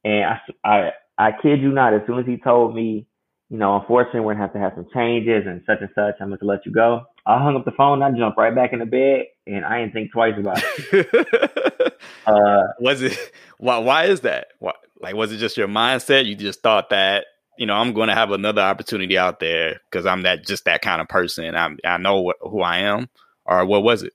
And 0.04 0.26
I, 0.26 0.40
I, 0.64 0.92
I 1.18 1.32
kid 1.42 1.62
you 1.62 1.72
not, 1.72 1.94
as 1.94 2.02
soon 2.08 2.20
as 2.20 2.26
he 2.26 2.38
told 2.38 2.76
me, 2.76 3.08
you 3.50 3.58
know, 3.58 3.78
unfortunately, 3.78 4.22
we're 4.22 4.34
gonna 4.34 4.44
have 4.44 4.54
to 4.54 4.60
have 4.60 4.74
some 4.76 4.88
changes 4.94 5.44
and 5.48 5.62
such 5.66 5.80
and 5.82 5.90
such, 5.96 6.16
I'm 6.22 6.30
to 6.38 6.46
let 6.46 6.66
you 6.66 6.72
go. 6.72 7.02
I 7.26 7.42
hung 7.42 7.56
up 7.56 7.66
the 7.66 7.72
phone, 7.72 8.02
I 8.04 8.12
jumped 8.12 8.38
right 8.38 8.54
back 8.54 8.74
in 8.74 8.80
the 8.80 8.86
bed, 8.86 9.26
and 9.48 9.66
I 9.66 9.80
didn't 9.80 9.94
think 9.94 10.12
twice 10.12 10.36
about 10.38 10.62
it. 10.64 11.94
uh, 12.28 12.64
was 12.80 13.02
it? 13.02 13.18
Why? 13.58 13.80
Why 13.80 14.06
is 14.06 14.22
that? 14.22 14.50
Why, 14.60 14.74
like, 15.02 15.16
was 15.16 15.32
it 15.32 15.38
just 15.38 15.58
your 15.58 15.68
mindset? 15.68 16.26
You 16.26 16.36
just 16.36 16.62
thought 16.62 16.92
that 16.92 17.26
you 17.58 17.66
know 17.66 17.74
I'm 17.74 17.94
going 17.94 18.10
to 18.10 18.16
have 18.16 18.32
another 18.32 18.62
opportunity 18.62 19.18
out 19.18 19.40
there 19.40 19.82
because 19.90 20.06
I'm 20.06 20.22
that 20.24 20.46
just 20.46 20.66
that 20.66 20.84
kind 20.84 21.02
of 21.02 21.08
person. 21.08 21.56
I 21.56 21.76
I 21.84 21.98
know 21.98 22.22
what, 22.22 22.38
who 22.42 22.62
I 22.62 22.80
am, 22.80 23.10
or 23.46 23.66
what 23.66 23.82
was 23.82 24.04
it? 24.04 24.14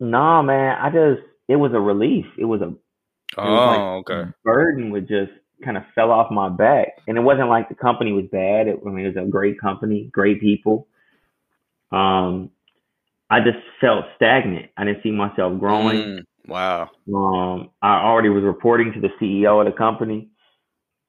No, 0.00 0.42
man. 0.42 0.76
I 0.78 0.90
just 0.90 1.26
it 1.48 1.56
was 1.56 1.72
a 1.72 1.80
relief. 1.80 2.26
It 2.38 2.44
was 2.44 2.60
a 2.60 2.74
Oh, 3.38 4.02
like 4.02 4.10
okay. 4.10 4.30
Burden 4.44 4.90
would 4.90 5.08
just 5.08 5.32
kind 5.64 5.76
of 5.76 5.84
fell 5.94 6.10
off 6.10 6.30
my 6.30 6.48
back, 6.48 6.88
and 7.06 7.16
it 7.16 7.22
wasn't 7.22 7.48
like 7.48 7.68
the 7.68 7.74
company 7.74 8.12
was 8.12 8.26
bad. 8.30 8.68
It, 8.68 8.80
I 8.84 8.90
mean, 8.90 9.06
it 9.06 9.16
was 9.16 9.26
a 9.26 9.30
great 9.30 9.60
company, 9.60 10.10
great 10.12 10.40
people, 10.40 10.86
um, 11.92 12.50
I 13.30 13.40
just 13.40 13.58
felt 13.80 14.04
stagnant. 14.16 14.70
I 14.76 14.84
didn't 14.84 15.02
see 15.02 15.10
myself 15.10 15.58
growing. 15.58 15.96
Mm, 15.96 16.24
wow. 16.46 16.90
Um, 17.14 17.70
I 17.82 17.98
already 18.00 18.28
was 18.28 18.44
reporting 18.44 18.92
to 18.92 19.00
the 19.00 19.08
CEO 19.20 19.60
of 19.60 19.72
the 19.72 19.76
company. 19.76 20.28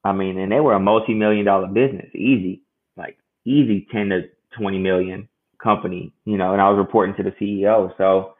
I 0.04 0.12
mean, 0.12 0.38
and 0.38 0.50
they 0.50 0.60
were 0.60 0.74
a 0.74 0.80
multi-million 0.80 1.44
dollar 1.44 1.68
business, 1.68 2.08
easy, 2.14 2.62
like 2.96 3.18
easy 3.44 3.86
10 3.92 4.08
to 4.10 4.22
20 4.58 4.78
million 4.78 5.28
company, 5.62 6.12
you 6.24 6.38
know, 6.38 6.52
and 6.52 6.62
I 6.62 6.70
was 6.70 6.78
reporting 6.78 7.14
to 7.16 7.22
the 7.22 7.32
CEO. 7.32 7.96
So 7.98 8.34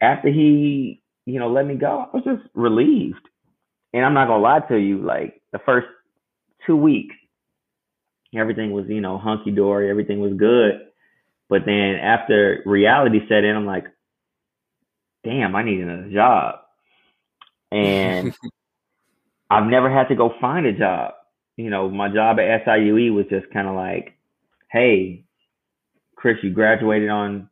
after 0.00 0.28
he, 0.28 1.01
you 1.26 1.38
know, 1.38 1.50
let 1.50 1.66
me 1.66 1.74
go, 1.74 2.06
I 2.12 2.16
was 2.16 2.24
just 2.24 2.42
relieved. 2.54 3.28
And 3.92 4.04
I'm 4.04 4.14
not 4.14 4.26
gonna 4.28 4.42
lie 4.42 4.60
to 4.68 4.76
you, 4.76 4.98
like 4.98 5.40
the 5.52 5.58
first 5.64 5.86
two 6.66 6.76
weeks, 6.76 7.14
everything 8.34 8.72
was, 8.72 8.86
you 8.88 9.00
know, 9.00 9.18
hunky 9.18 9.50
dory, 9.50 9.90
everything 9.90 10.20
was 10.20 10.34
good. 10.34 10.80
But 11.48 11.62
then 11.66 11.96
after 11.96 12.62
reality 12.64 13.20
set 13.28 13.44
in, 13.44 13.54
I'm 13.54 13.66
like, 13.66 13.84
damn, 15.24 15.54
I 15.54 15.62
need 15.62 15.80
another 15.80 16.10
job. 16.10 16.56
And 17.70 18.34
I've 19.50 19.66
never 19.66 19.90
had 19.90 20.08
to 20.08 20.14
go 20.14 20.32
find 20.40 20.66
a 20.66 20.72
job. 20.72 21.14
You 21.56 21.68
know, 21.68 21.90
my 21.90 22.08
job 22.08 22.38
at 22.38 22.64
SIUE 22.64 23.14
was 23.14 23.26
just 23.28 23.50
kind 23.52 23.68
of 23.68 23.74
like, 23.74 24.16
hey, 24.70 25.24
Chris, 26.16 26.38
you 26.42 26.50
graduated 26.50 27.10
on 27.10 27.50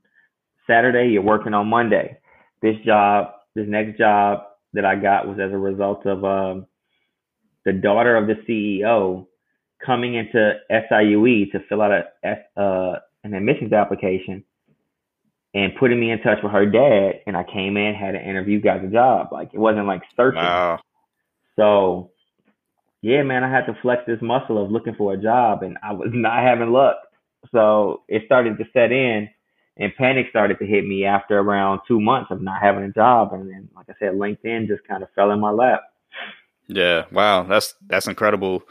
Saturday, 0.66 1.10
you're 1.10 1.22
working 1.22 1.54
on 1.54 1.68
Monday. 1.68 2.18
This 2.62 2.76
job, 2.86 3.32
this 3.54 3.66
next 3.68 3.98
job 3.98 4.42
that 4.72 4.84
I 4.84 4.96
got 4.96 5.26
was 5.26 5.38
as 5.40 5.52
a 5.52 5.58
result 5.58 6.06
of 6.06 6.24
um, 6.24 6.66
the 7.64 7.72
daughter 7.72 8.16
of 8.16 8.26
the 8.26 8.34
CEO 8.48 9.26
coming 9.84 10.14
into 10.14 10.54
SIUE 10.70 11.50
to 11.52 11.60
fill 11.68 11.82
out 11.82 12.04
a, 12.24 12.60
uh, 12.60 12.98
an 13.24 13.34
admissions 13.34 13.72
application 13.72 14.44
and 15.54 15.72
putting 15.78 15.98
me 15.98 16.10
in 16.10 16.20
touch 16.20 16.38
with 16.42 16.52
her 16.52 16.66
dad. 16.66 17.22
And 17.26 17.36
I 17.36 17.44
came 17.44 17.76
in, 17.76 17.94
had 17.94 18.14
an 18.14 18.22
interview, 18.22 18.60
got 18.60 18.82
the 18.82 18.88
job. 18.88 19.28
Like 19.32 19.50
it 19.52 19.58
wasn't 19.58 19.86
like 19.86 20.02
searching. 20.16 20.42
Wow. 20.42 20.78
So, 21.56 22.10
yeah, 23.02 23.22
man, 23.22 23.42
I 23.42 23.50
had 23.50 23.66
to 23.66 23.76
flex 23.82 24.02
this 24.06 24.22
muscle 24.22 24.62
of 24.62 24.70
looking 24.70 24.94
for 24.94 25.12
a 25.12 25.16
job, 25.16 25.62
and 25.62 25.76
I 25.82 25.92
was 25.92 26.10
not 26.12 26.42
having 26.42 26.70
luck. 26.70 26.96
So 27.52 28.02
it 28.08 28.22
started 28.26 28.58
to 28.58 28.64
set 28.72 28.92
in, 28.92 29.28
and 29.80 29.94
panic 29.96 30.26
started 30.28 30.58
to 30.58 30.66
hit 30.66 30.86
me 30.86 31.04
after 31.06 31.38
around 31.38 31.80
two 31.88 32.00
months 32.00 32.30
of 32.30 32.42
not 32.42 32.62
having 32.62 32.84
a 32.84 32.92
job. 32.92 33.32
And 33.32 33.50
then, 33.50 33.68
like 33.74 33.86
I 33.88 33.94
said, 33.98 34.12
LinkedIn 34.12 34.68
just 34.68 34.86
kind 34.86 35.02
of 35.02 35.08
fell 35.14 35.30
in 35.30 35.40
my 35.40 35.50
lap. 35.50 35.80
Yeah, 36.68 37.06
wow, 37.10 37.42
that's 37.42 37.74
that's 37.86 38.06
incredible. 38.06 38.62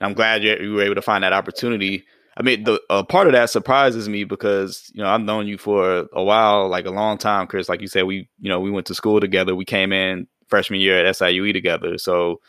I'm 0.00 0.14
glad 0.14 0.42
you, 0.42 0.56
you 0.60 0.72
were 0.72 0.82
able 0.82 0.96
to 0.96 1.02
find 1.02 1.22
that 1.22 1.32
opportunity. 1.32 2.04
I 2.36 2.42
mean, 2.42 2.64
the 2.64 2.80
uh, 2.90 3.04
part 3.04 3.28
of 3.28 3.34
that 3.34 3.50
surprises 3.50 4.08
me 4.08 4.24
because 4.24 4.90
you 4.92 5.02
know 5.02 5.08
I've 5.08 5.20
known 5.20 5.46
you 5.46 5.58
for 5.58 6.08
a 6.12 6.24
while, 6.24 6.68
like 6.68 6.86
a 6.86 6.90
long 6.90 7.18
time, 7.18 7.46
Chris. 7.46 7.68
Like 7.68 7.80
you 7.80 7.86
said, 7.86 8.04
we 8.04 8.28
you 8.40 8.48
know 8.48 8.58
we 8.58 8.70
went 8.70 8.86
to 8.86 8.94
school 8.94 9.20
together. 9.20 9.54
We 9.54 9.66
came 9.66 9.92
in 9.92 10.26
freshman 10.48 10.80
year 10.80 11.04
at 11.04 11.14
SIUE 11.14 11.52
together. 11.52 11.98
So 11.98 12.40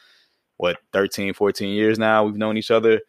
what 0.57 0.77
13, 0.93 1.33
14 1.33 1.69
years 1.69 1.99
now 1.99 2.23
we've 2.23 2.37
known 2.37 2.57
each 2.57 2.71
other. 2.71 3.01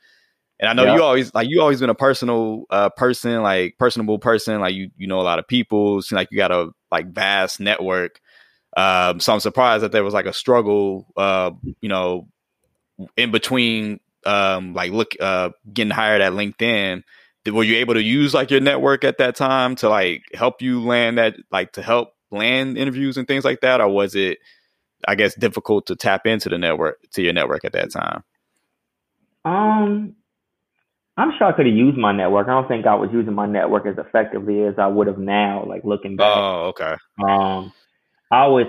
And 0.59 0.71
I 0.71 0.73
know 0.73 0.95
you 0.95 1.03
always 1.03 1.35
like 1.35 1.49
you 1.51 1.61
always 1.61 1.81
been 1.81 1.91
a 1.91 1.95
personal 1.95 2.65
uh, 2.71 2.89
person, 2.91 3.43
like 3.43 3.77
personable 3.79 4.19
person. 4.19 4.61
Like 4.61 4.75
you 4.75 4.91
you 4.97 5.07
know 5.07 5.21
a 5.21 5.23
lot 5.23 5.39
of 5.39 5.47
people. 5.47 6.01
Seem 6.01 6.17
like 6.17 6.29
you 6.31 6.39
got 6.39 6.51
a 6.51 6.71
like 6.91 7.13
vast 7.13 7.61
network. 7.61 8.21
Um, 8.77 9.21
so 9.21 9.33
I'm 9.33 9.41
surprised 9.41 9.83
that 9.85 9.93
there 9.93 10.05
was 10.05 10.15
like 10.15 10.27
a 10.27 10.33
struggle, 10.33 11.07
uh, 11.17 11.51
you 11.81 11.89
know, 11.89 12.29
in 13.17 13.31
between 13.31 14.01
um, 14.25 14.73
like 14.73 14.93
look 14.93 15.13
uh, 15.21 15.51
getting 15.73 15.91
hired 15.91 16.23
at 16.23 16.33
LinkedIn. 16.33 17.03
Were 17.47 17.63
you 17.63 17.77
able 17.77 17.95
to 17.95 18.03
use 18.03 18.35
like 18.35 18.51
your 18.51 18.61
network 18.61 19.05
at 19.05 19.19
that 19.19 19.37
time 19.37 19.77
to 19.77 19.89
like 19.89 20.23
help 20.35 20.63
you 20.63 20.83
land 20.83 21.19
that 21.19 21.37
like 21.53 21.73
to 21.73 21.83
help 21.83 22.15
land 22.31 22.77
interviews 22.77 23.17
and 23.17 23.29
things 23.29 23.45
like 23.45 23.61
that, 23.61 23.81
or 23.81 23.89
was 23.89 24.15
it 24.15 24.39
I 25.07 25.15
guess 25.15 25.35
difficult 25.35 25.87
to 25.87 25.97
tap 25.97 26.27
into 26.27 26.49
the 26.49 26.59
network 26.59 26.99
to 27.13 27.23
your 27.23 27.35
network 27.35 27.65
at 27.65 27.73
that 27.73 27.93
time? 27.93 28.25
Um, 29.45 30.17
I'm 31.17 31.33
sure 31.39 31.47
I 31.47 31.53
could 31.53 31.67
have 31.67 31.75
used 31.75 31.97
my 31.97 32.13
network. 32.13 32.47
I 32.47 32.51
don't 32.51 32.69
think 32.69 32.87
I 32.87 32.95
was 32.95 33.09
using 33.13 33.33
my 33.33 33.47
network 33.47 33.87
as 33.87 33.97
effectively 33.97 34.65
as 34.65 34.75
I 34.79 34.87
would 34.87 35.07
have 35.07 35.19
now. 35.19 35.65
Like 35.67 35.83
looking 35.85 36.17
back. 36.17 36.37
Oh, 36.37 36.67
okay. 36.69 36.95
Um, 37.27 37.73
I 38.31 38.41
always, 38.41 38.67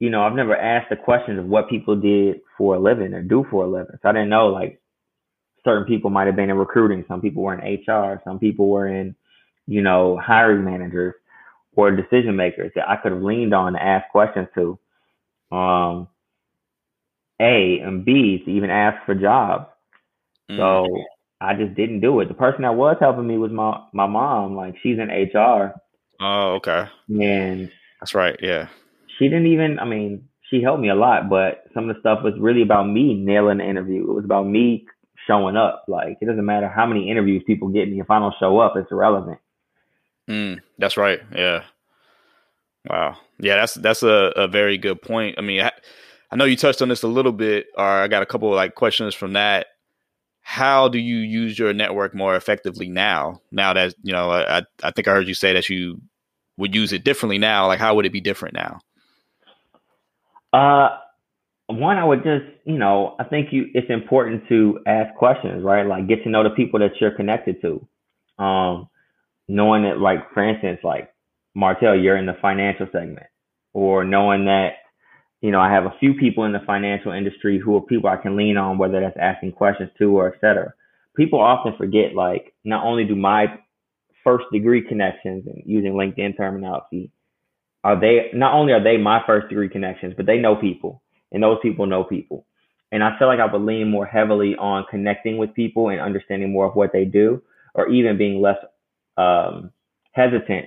you 0.00 0.10
know, 0.10 0.22
I've 0.22 0.34
never 0.34 0.56
asked 0.56 0.90
the 0.90 0.96
questions 0.96 1.38
of 1.38 1.46
what 1.46 1.70
people 1.70 1.94
did 1.94 2.40
for 2.58 2.74
a 2.74 2.80
living 2.80 3.14
or 3.14 3.22
do 3.22 3.46
for 3.50 3.64
a 3.64 3.68
living. 3.68 3.96
So 4.02 4.08
I 4.08 4.12
didn't 4.12 4.30
know 4.30 4.48
like 4.48 4.80
certain 5.64 5.84
people 5.84 6.10
might 6.10 6.26
have 6.26 6.34
been 6.34 6.50
in 6.50 6.56
recruiting. 6.56 7.04
Some 7.06 7.20
people 7.20 7.42
were 7.44 7.54
in 7.54 7.80
HR. 7.86 8.20
Some 8.24 8.40
people 8.40 8.68
were 8.68 8.88
in, 8.88 9.14
you 9.68 9.80
know, 9.80 10.18
hiring 10.20 10.64
managers 10.64 11.14
or 11.76 11.92
decision 11.92 12.34
makers 12.34 12.72
that 12.74 12.88
I 12.88 12.96
could 12.96 13.12
have 13.12 13.22
leaned 13.22 13.54
on 13.54 13.74
to 13.74 13.82
ask 13.82 14.10
questions 14.10 14.48
to 14.56 14.78
um, 15.56 16.08
A 17.40 17.78
and 17.78 18.04
B 18.04 18.42
to 18.44 18.50
even 18.50 18.70
ask 18.70 19.06
for 19.06 19.14
jobs. 19.14 19.66
Mm. 20.50 20.56
So 20.56 21.04
I 21.42 21.54
just 21.54 21.74
didn't 21.74 22.00
do 22.00 22.20
it. 22.20 22.28
The 22.28 22.34
person 22.34 22.62
that 22.62 22.76
was 22.76 22.96
helping 23.00 23.26
me 23.26 23.36
was 23.36 23.50
my 23.50 23.80
my 23.92 24.06
mom. 24.06 24.54
Like 24.54 24.74
she's 24.82 24.98
in 24.98 25.08
HR. 25.08 25.74
Oh, 26.20 26.54
okay. 26.54 26.86
And 27.08 27.70
that's 28.00 28.14
right. 28.14 28.36
Yeah. 28.40 28.68
She 29.18 29.24
didn't 29.24 29.46
even. 29.46 29.78
I 29.80 29.84
mean, 29.84 30.28
she 30.48 30.62
helped 30.62 30.80
me 30.80 30.88
a 30.88 30.94
lot, 30.94 31.28
but 31.28 31.64
some 31.74 31.88
of 31.88 31.96
the 31.96 32.00
stuff 32.00 32.20
was 32.22 32.34
really 32.38 32.62
about 32.62 32.84
me 32.84 33.14
nailing 33.14 33.58
the 33.58 33.68
interview. 33.68 34.02
It 34.02 34.14
was 34.14 34.24
about 34.24 34.46
me 34.46 34.86
showing 35.26 35.56
up. 35.56 35.84
Like 35.88 36.18
it 36.20 36.26
doesn't 36.26 36.44
matter 36.44 36.68
how 36.68 36.86
many 36.86 37.10
interviews 37.10 37.42
people 37.46 37.68
get 37.68 37.90
me. 37.90 38.00
If 38.00 38.10
I 38.10 38.20
don't 38.20 38.34
show 38.38 38.58
up, 38.60 38.74
it's 38.76 38.92
irrelevant. 38.92 39.40
Mm, 40.30 40.60
that's 40.78 40.96
right. 40.96 41.20
Yeah. 41.34 41.64
Wow. 42.88 43.16
Yeah, 43.40 43.56
that's 43.56 43.74
that's 43.74 44.04
a, 44.04 44.32
a 44.36 44.46
very 44.46 44.78
good 44.78 45.02
point. 45.02 45.36
I 45.38 45.40
mean, 45.40 45.62
I, 45.62 45.72
I 46.30 46.36
know 46.36 46.44
you 46.44 46.56
touched 46.56 46.82
on 46.82 46.88
this 46.88 47.02
a 47.02 47.08
little 47.08 47.32
bit, 47.32 47.66
or 47.76 47.84
I 47.84 48.06
got 48.06 48.22
a 48.22 48.26
couple 48.26 48.48
of 48.48 48.54
like 48.54 48.76
questions 48.76 49.14
from 49.14 49.32
that. 49.32 49.66
How 50.42 50.88
do 50.88 50.98
you 50.98 51.16
use 51.16 51.58
your 51.58 51.72
network 51.72 52.14
more 52.14 52.36
effectively 52.36 52.88
now? 52.88 53.40
Now 53.50 53.72
that 53.72 53.94
you 54.02 54.12
know, 54.12 54.30
I 54.30 54.62
I 54.82 54.90
think 54.90 55.08
I 55.08 55.12
heard 55.12 55.28
you 55.28 55.34
say 55.34 55.52
that 55.54 55.68
you 55.68 56.00
would 56.56 56.74
use 56.74 56.92
it 56.92 57.04
differently 57.04 57.38
now. 57.38 57.66
Like, 57.66 57.78
how 57.78 57.94
would 57.94 58.06
it 58.06 58.12
be 58.12 58.20
different 58.20 58.54
now? 58.54 58.80
Uh, 60.52 60.90
one, 61.68 61.96
I 61.96 62.04
would 62.04 62.22
just, 62.22 62.44
you 62.64 62.76
know, 62.76 63.16
I 63.18 63.24
think 63.24 63.48
you 63.52 63.66
it's 63.72 63.88
important 63.88 64.46
to 64.48 64.80
ask 64.86 65.14
questions, 65.14 65.64
right? 65.64 65.86
Like, 65.86 66.08
get 66.08 66.22
to 66.24 66.28
know 66.28 66.42
the 66.42 66.50
people 66.50 66.80
that 66.80 66.92
you're 67.00 67.12
connected 67.12 67.62
to. 67.62 67.86
Um, 68.42 68.88
knowing 69.48 69.84
that, 69.84 69.98
like, 69.98 70.32
for 70.34 70.46
instance, 70.46 70.80
like 70.82 71.12
Martell, 71.54 71.98
you're 71.98 72.16
in 72.16 72.26
the 72.26 72.36
financial 72.42 72.86
segment, 72.92 73.26
or 73.72 74.04
knowing 74.04 74.46
that, 74.46 74.74
you 75.42 75.50
know, 75.50 75.60
I 75.60 75.70
have 75.70 75.84
a 75.84 75.94
few 76.00 76.14
people 76.14 76.44
in 76.44 76.52
the 76.52 76.60
financial 76.60 77.12
industry 77.12 77.58
who 77.58 77.76
are 77.76 77.82
people 77.82 78.08
I 78.08 78.16
can 78.16 78.36
lean 78.36 78.56
on, 78.56 78.78
whether 78.78 79.00
that's 79.00 79.16
asking 79.20 79.52
questions 79.52 79.90
to 79.98 80.16
or 80.16 80.32
et 80.32 80.40
cetera. 80.40 80.72
People 81.16 81.40
often 81.40 81.74
forget, 81.76 82.14
like, 82.14 82.54
not 82.64 82.86
only 82.86 83.04
do 83.04 83.16
my 83.16 83.58
first 84.24 84.44
degree 84.52 84.80
connections 84.80 85.44
and 85.46 85.62
using 85.66 85.92
LinkedIn 85.92 86.36
terminology, 86.36 87.10
are 87.84 88.00
they, 88.00 88.30
not 88.32 88.54
only 88.54 88.72
are 88.72 88.82
they 88.82 88.96
my 88.96 89.20
first 89.26 89.48
degree 89.48 89.68
connections, 89.68 90.14
but 90.16 90.26
they 90.26 90.38
know 90.38 90.54
people 90.54 91.02
and 91.32 91.42
those 91.42 91.58
people 91.60 91.86
know 91.86 92.04
people. 92.04 92.46
And 92.92 93.02
I 93.02 93.18
feel 93.18 93.26
like 93.26 93.40
I 93.40 93.52
would 93.52 93.62
lean 93.62 93.90
more 93.90 94.06
heavily 94.06 94.54
on 94.56 94.86
connecting 94.88 95.38
with 95.38 95.54
people 95.54 95.88
and 95.88 96.00
understanding 96.00 96.52
more 96.52 96.66
of 96.66 96.76
what 96.76 96.92
they 96.92 97.04
do, 97.04 97.42
or 97.74 97.88
even 97.88 98.16
being 98.16 98.40
less 98.40 98.58
um, 99.16 99.72
hesitant 100.12 100.66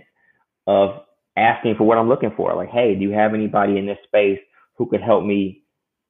of 0.68 1.04
asking 1.38 1.76
for 1.78 1.86
what 1.86 1.98
I'm 1.98 2.10
looking 2.10 2.34
for. 2.36 2.54
Like, 2.56 2.70
hey, 2.70 2.96
do 2.96 3.04
you 3.04 3.12
have 3.12 3.34
anybody 3.34 3.78
in 3.78 3.86
this 3.86 4.00
space 4.04 4.40
who 4.76 4.88
could 4.88 5.02
help 5.02 5.24
me, 5.24 5.64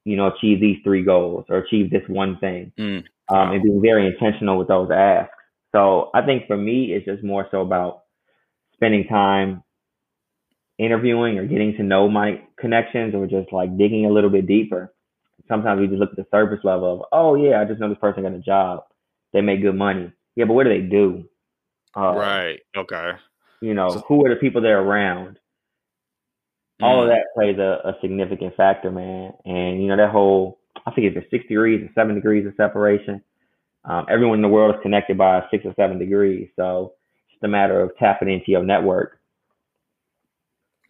you 0.04 0.16
know, 0.16 0.28
achieve 0.28 0.60
these 0.60 0.78
three 0.84 1.02
goals 1.02 1.44
or 1.48 1.58
achieve 1.58 1.90
this 1.90 2.02
one 2.08 2.38
thing? 2.38 2.72
Mm. 2.78 3.04
Um, 3.28 3.52
and 3.52 3.62
being 3.62 3.82
very 3.82 4.06
intentional 4.06 4.58
with 4.58 4.68
those 4.68 4.90
asks. 4.92 5.32
So 5.72 6.10
I 6.14 6.22
think 6.24 6.46
for 6.46 6.56
me, 6.56 6.92
it's 6.92 7.04
just 7.04 7.24
more 7.24 7.48
so 7.50 7.60
about 7.60 8.02
spending 8.74 9.06
time 9.08 9.62
interviewing 10.78 11.38
or 11.38 11.46
getting 11.46 11.74
to 11.76 11.82
know 11.82 12.08
my 12.08 12.42
connections 12.58 13.14
or 13.14 13.26
just 13.26 13.52
like 13.52 13.76
digging 13.76 14.06
a 14.06 14.10
little 14.10 14.30
bit 14.30 14.46
deeper. 14.46 14.94
Sometimes 15.48 15.80
we 15.80 15.86
just 15.86 15.98
look 15.98 16.10
at 16.10 16.16
the 16.16 16.26
surface 16.30 16.64
level 16.64 16.94
of, 16.94 17.06
oh 17.12 17.34
yeah, 17.34 17.60
I 17.60 17.64
just 17.64 17.80
know 17.80 17.88
this 17.88 17.98
person 17.98 18.22
got 18.22 18.32
a 18.32 18.38
job. 18.38 18.84
They 19.32 19.40
make 19.40 19.62
good 19.62 19.74
money. 19.74 20.12
Yeah, 20.34 20.44
but 20.44 20.54
what 20.54 20.64
do 20.64 20.70
they 20.70 20.86
do? 20.86 21.24
Uh, 21.96 22.14
right. 22.14 22.58
Okay. 22.76 23.12
You 23.60 23.74
know, 23.74 23.88
so, 23.88 24.04
who 24.06 24.24
are 24.26 24.30
the 24.30 24.36
people 24.36 24.60
they're 24.60 24.80
around? 24.80 25.38
All 26.82 27.02
of 27.02 27.08
mm. 27.08 27.14
that 27.14 27.34
plays 27.34 27.58
a, 27.58 27.88
a, 27.88 27.96
significant 28.02 28.54
factor, 28.54 28.90
man. 28.90 29.32
And 29.46 29.82
you 29.82 29.88
know 29.88 29.96
that 29.96 30.10
whole 30.10 30.58
I 30.86 30.90
think 30.90 31.16
it's 31.16 31.30
six 31.30 31.46
degrees 31.48 31.82
or 31.82 31.90
seven 31.94 32.14
degrees 32.14 32.46
of 32.46 32.52
separation. 32.56 33.22
Um, 33.84 34.04
everyone 34.10 34.38
in 34.38 34.42
the 34.42 34.48
world 34.48 34.74
is 34.74 34.80
connected 34.82 35.16
by 35.16 35.44
six 35.50 35.64
or 35.64 35.72
seven 35.76 35.98
degrees, 35.98 36.48
so 36.56 36.94
it's 37.24 37.34
just 37.34 37.44
a 37.44 37.48
matter 37.48 37.80
of 37.80 37.96
tapping 37.96 38.30
into 38.30 38.50
your 38.50 38.64
network. 38.64 39.20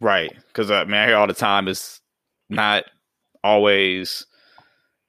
Right, 0.00 0.32
because 0.48 0.70
uh, 0.70 0.84
man, 0.86 1.04
I 1.04 1.06
hear 1.06 1.16
all 1.16 1.26
the 1.26 1.34
time 1.34 1.68
it's 1.68 2.00
not 2.48 2.84
always, 3.44 4.26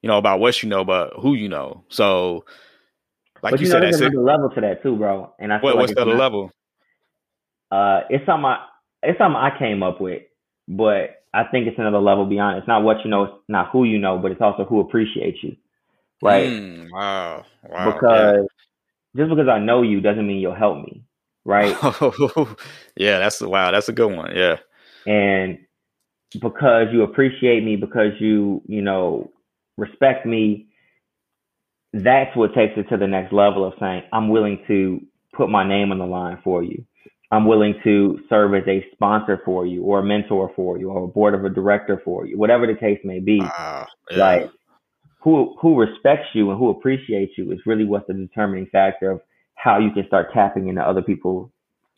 you 0.01 0.07
know, 0.07 0.17
about 0.17 0.39
what 0.39 0.61
you 0.61 0.69
know, 0.69 0.83
but 0.85 1.13
who 1.19 1.33
you 1.33 1.49
know. 1.49 1.83
So, 1.89 2.45
like 3.41 3.51
but 3.51 3.61
you, 3.61 3.67
you 3.67 3.73
know, 3.73 3.79
said, 3.79 3.83
there's 3.83 4.01
another 4.01 4.21
level 4.21 4.49
to 4.51 4.61
that 4.61 4.83
too, 4.83 4.95
bro. 4.95 5.33
And 5.39 5.51
I 5.51 5.59
what, 5.59 5.75
like 5.75 5.81
what's 5.81 5.95
the 5.95 6.05
level? 6.05 6.51
Uh, 7.71 8.01
it's 8.09 8.25
something 8.25 8.45
I, 8.45 8.65
it's 9.03 9.17
something 9.17 9.37
I 9.37 9.57
came 9.57 9.83
up 9.83 9.99
with, 9.99 10.23
but 10.67 11.23
I 11.33 11.43
think 11.45 11.67
it's 11.67 11.79
another 11.79 11.99
level 11.99 12.25
beyond. 12.25 12.57
It's 12.57 12.67
not 12.67 12.83
what 12.83 12.97
you 13.03 13.09
know, 13.09 13.23
it's 13.23 13.33
not 13.47 13.69
who 13.71 13.83
you 13.83 13.99
know, 13.99 14.17
but 14.17 14.31
it's 14.31 14.41
also 14.41 14.65
who 14.65 14.79
appreciates 14.79 15.37
you, 15.41 15.55
right? 16.21 16.47
Mm, 16.47 16.91
wow, 16.91 17.45
wow. 17.69 17.91
Because 17.91 18.47
yeah. 19.13 19.23
just 19.23 19.29
because 19.29 19.47
I 19.47 19.59
know 19.59 19.81
you 19.81 20.01
doesn't 20.01 20.25
mean 20.25 20.39
you'll 20.39 20.55
help 20.55 20.77
me, 20.77 21.03
right? 21.45 21.75
yeah, 22.95 23.19
that's 23.19 23.41
wow, 23.41 23.71
that's 23.71 23.89
a 23.89 23.93
good 23.93 24.15
one. 24.15 24.35
Yeah, 24.35 24.57
and 25.05 25.59
because 26.41 26.87
you 26.91 27.03
appreciate 27.03 27.63
me, 27.63 27.75
because 27.75 28.13
you 28.19 28.61
you 28.67 28.81
know 28.81 29.31
respect 29.77 30.25
me, 30.25 30.67
that's 31.93 32.35
what 32.35 32.53
takes 32.53 32.73
it 32.77 32.89
to 32.89 32.97
the 32.97 33.07
next 33.07 33.31
level 33.31 33.65
of 33.65 33.73
saying 33.79 34.03
I'm 34.11 34.29
willing 34.29 34.63
to 34.67 35.01
put 35.33 35.49
my 35.49 35.67
name 35.67 35.91
on 35.91 35.99
the 35.99 36.05
line 36.05 36.39
for 36.43 36.63
you. 36.63 36.85
I'm 37.31 37.45
willing 37.45 37.75
to 37.83 38.19
serve 38.29 38.53
as 38.55 38.63
a 38.67 38.85
sponsor 38.93 39.41
for 39.43 39.65
you 39.65 39.83
or 39.83 39.99
a 39.99 40.03
mentor 40.03 40.51
for 40.55 40.77
you 40.77 40.89
or 40.89 41.03
a 41.03 41.07
board 41.07 41.33
of 41.33 41.43
a 41.43 41.49
director 41.49 42.01
for 42.03 42.25
you, 42.25 42.37
whatever 42.37 42.65
the 42.65 42.75
case 42.75 42.99
may 43.03 43.19
be. 43.19 43.41
Uh, 43.41 43.85
yeah. 44.11 44.17
Like 44.17 44.51
who 45.21 45.55
who 45.61 45.77
respects 45.77 46.29
you 46.33 46.49
and 46.49 46.57
who 46.57 46.69
appreciates 46.69 47.33
you 47.37 47.51
is 47.51 47.59
really 47.65 47.83
what's 47.83 48.07
the 48.07 48.13
determining 48.13 48.67
factor 48.67 49.11
of 49.11 49.21
how 49.55 49.77
you 49.79 49.91
can 49.91 50.05
start 50.07 50.31
tapping 50.33 50.69
into 50.69 50.81
other 50.81 51.01
people's 51.01 51.49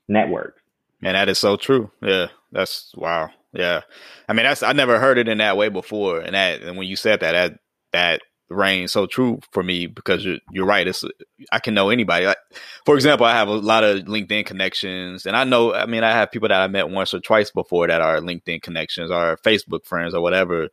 networks. 0.08 0.60
And 1.04 1.16
that 1.16 1.30
is 1.30 1.38
so 1.38 1.56
true. 1.56 1.92
Yeah. 2.02 2.28
That's 2.52 2.92
wow. 2.96 3.30
Yeah. 3.54 3.82
I 4.28 4.34
mean 4.34 4.46
that's 4.46 4.64
I 4.64 4.74
never 4.74 5.00
heard 5.00 5.20
it 5.20 5.28
in 5.28 5.38
that 5.38 5.58
way 5.58 5.70
before. 5.70 6.22
And 6.22 6.34
that 6.34 6.62
and 6.62 6.76
when 6.76 6.88
you 6.88 6.96
said 6.96 7.20
that 7.20 7.34
that 7.34 7.60
that 7.92 8.22
reign 8.50 8.88
so 8.88 9.06
true 9.06 9.40
for 9.52 9.64
me 9.64 9.86
because 9.86 10.26
you're, 10.26 10.40
you're 10.52 10.66
right. 10.66 10.88
It's 10.88 11.04
I 11.52 11.60
can 11.60 11.74
know 11.74 11.90
anybody. 11.90 12.26
Like, 12.26 12.38
for 12.86 12.96
example, 12.96 13.26
I 13.26 13.34
have 13.34 13.48
a 13.48 13.54
lot 13.54 13.84
of 13.84 14.06
LinkedIn 14.06 14.46
connections, 14.46 15.26
and 15.26 15.36
I 15.36 15.44
know. 15.44 15.74
I 15.74 15.86
mean, 15.86 16.04
I 16.04 16.12
have 16.12 16.32
people 16.32 16.50
that 16.50 16.62
I 16.62 16.68
met 16.68 16.90
once 16.90 17.14
or 17.14 17.20
twice 17.20 17.52
before 17.52 17.88
that 17.88 18.02
are 18.02 18.20
LinkedIn 18.20 18.62
connections 18.62 19.12
or 19.12 19.38
Facebook 19.46 19.86
friends 19.86 20.14
or 20.14 20.22
whatever. 20.22 20.70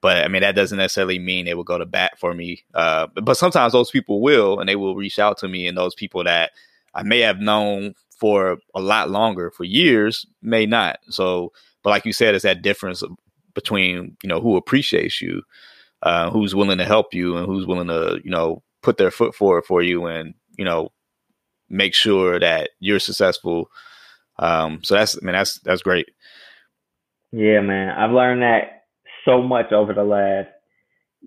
But 0.00 0.24
I 0.24 0.28
mean, 0.28 0.42
that 0.42 0.54
doesn't 0.54 0.76
necessarily 0.76 1.18
mean 1.18 1.46
they 1.46 1.54
will 1.54 1.64
go 1.64 1.78
to 1.78 1.86
bat 1.86 2.18
for 2.18 2.34
me. 2.34 2.64
Uh, 2.74 3.06
but 3.22 3.36
sometimes 3.36 3.72
those 3.72 3.90
people 3.90 4.20
will, 4.20 4.60
and 4.60 4.68
they 4.68 4.76
will 4.76 4.96
reach 4.96 5.18
out 5.18 5.38
to 5.38 5.48
me, 5.48 5.66
and 5.66 5.78
those 5.78 5.94
people 5.94 6.24
that 6.24 6.50
I 6.94 7.02
may 7.02 7.20
have 7.20 7.40
known 7.40 7.94
for 8.18 8.58
a 8.74 8.80
lot 8.80 9.10
longer, 9.10 9.50
for 9.50 9.64
years, 9.64 10.26
may 10.42 10.66
not. 10.66 10.98
So, 11.08 11.52
but 11.82 11.90
like 11.90 12.04
you 12.04 12.12
said, 12.12 12.34
it's 12.34 12.44
that 12.44 12.62
difference 12.62 13.02
between 13.54 14.16
you 14.22 14.28
know 14.28 14.40
who 14.40 14.56
appreciates 14.56 15.22
you 15.22 15.42
uh, 16.04 16.30
who's 16.30 16.54
willing 16.54 16.78
to 16.78 16.84
help 16.84 17.14
you 17.14 17.36
and 17.36 17.46
who's 17.46 17.66
willing 17.66 17.88
to 17.88 18.20
you 18.22 18.30
know 18.30 18.62
put 18.82 18.98
their 18.98 19.10
foot 19.10 19.34
forward 19.34 19.64
for 19.64 19.82
you 19.82 20.06
and 20.06 20.34
you 20.56 20.64
know 20.64 20.92
make 21.68 21.94
sure 21.94 22.38
that 22.38 22.70
you're 22.78 23.00
successful. 23.00 23.70
Um, 24.38 24.80
so 24.84 24.94
that's 24.94 25.16
I 25.16 25.24
mean 25.24 25.32
that's 25.32 25.58
that's 25.60 25.82
great. 25.82 26.06
Yeah, 27.32 27.60
man, 27.62 27.88
I've 27.88 28.12
learned 28.12 28.42
that 28.42 28.84
so 29.24 29.42
much 29.42 29.72
over 29.72 29.92
the 29.92 30.04
last 30.04 30.48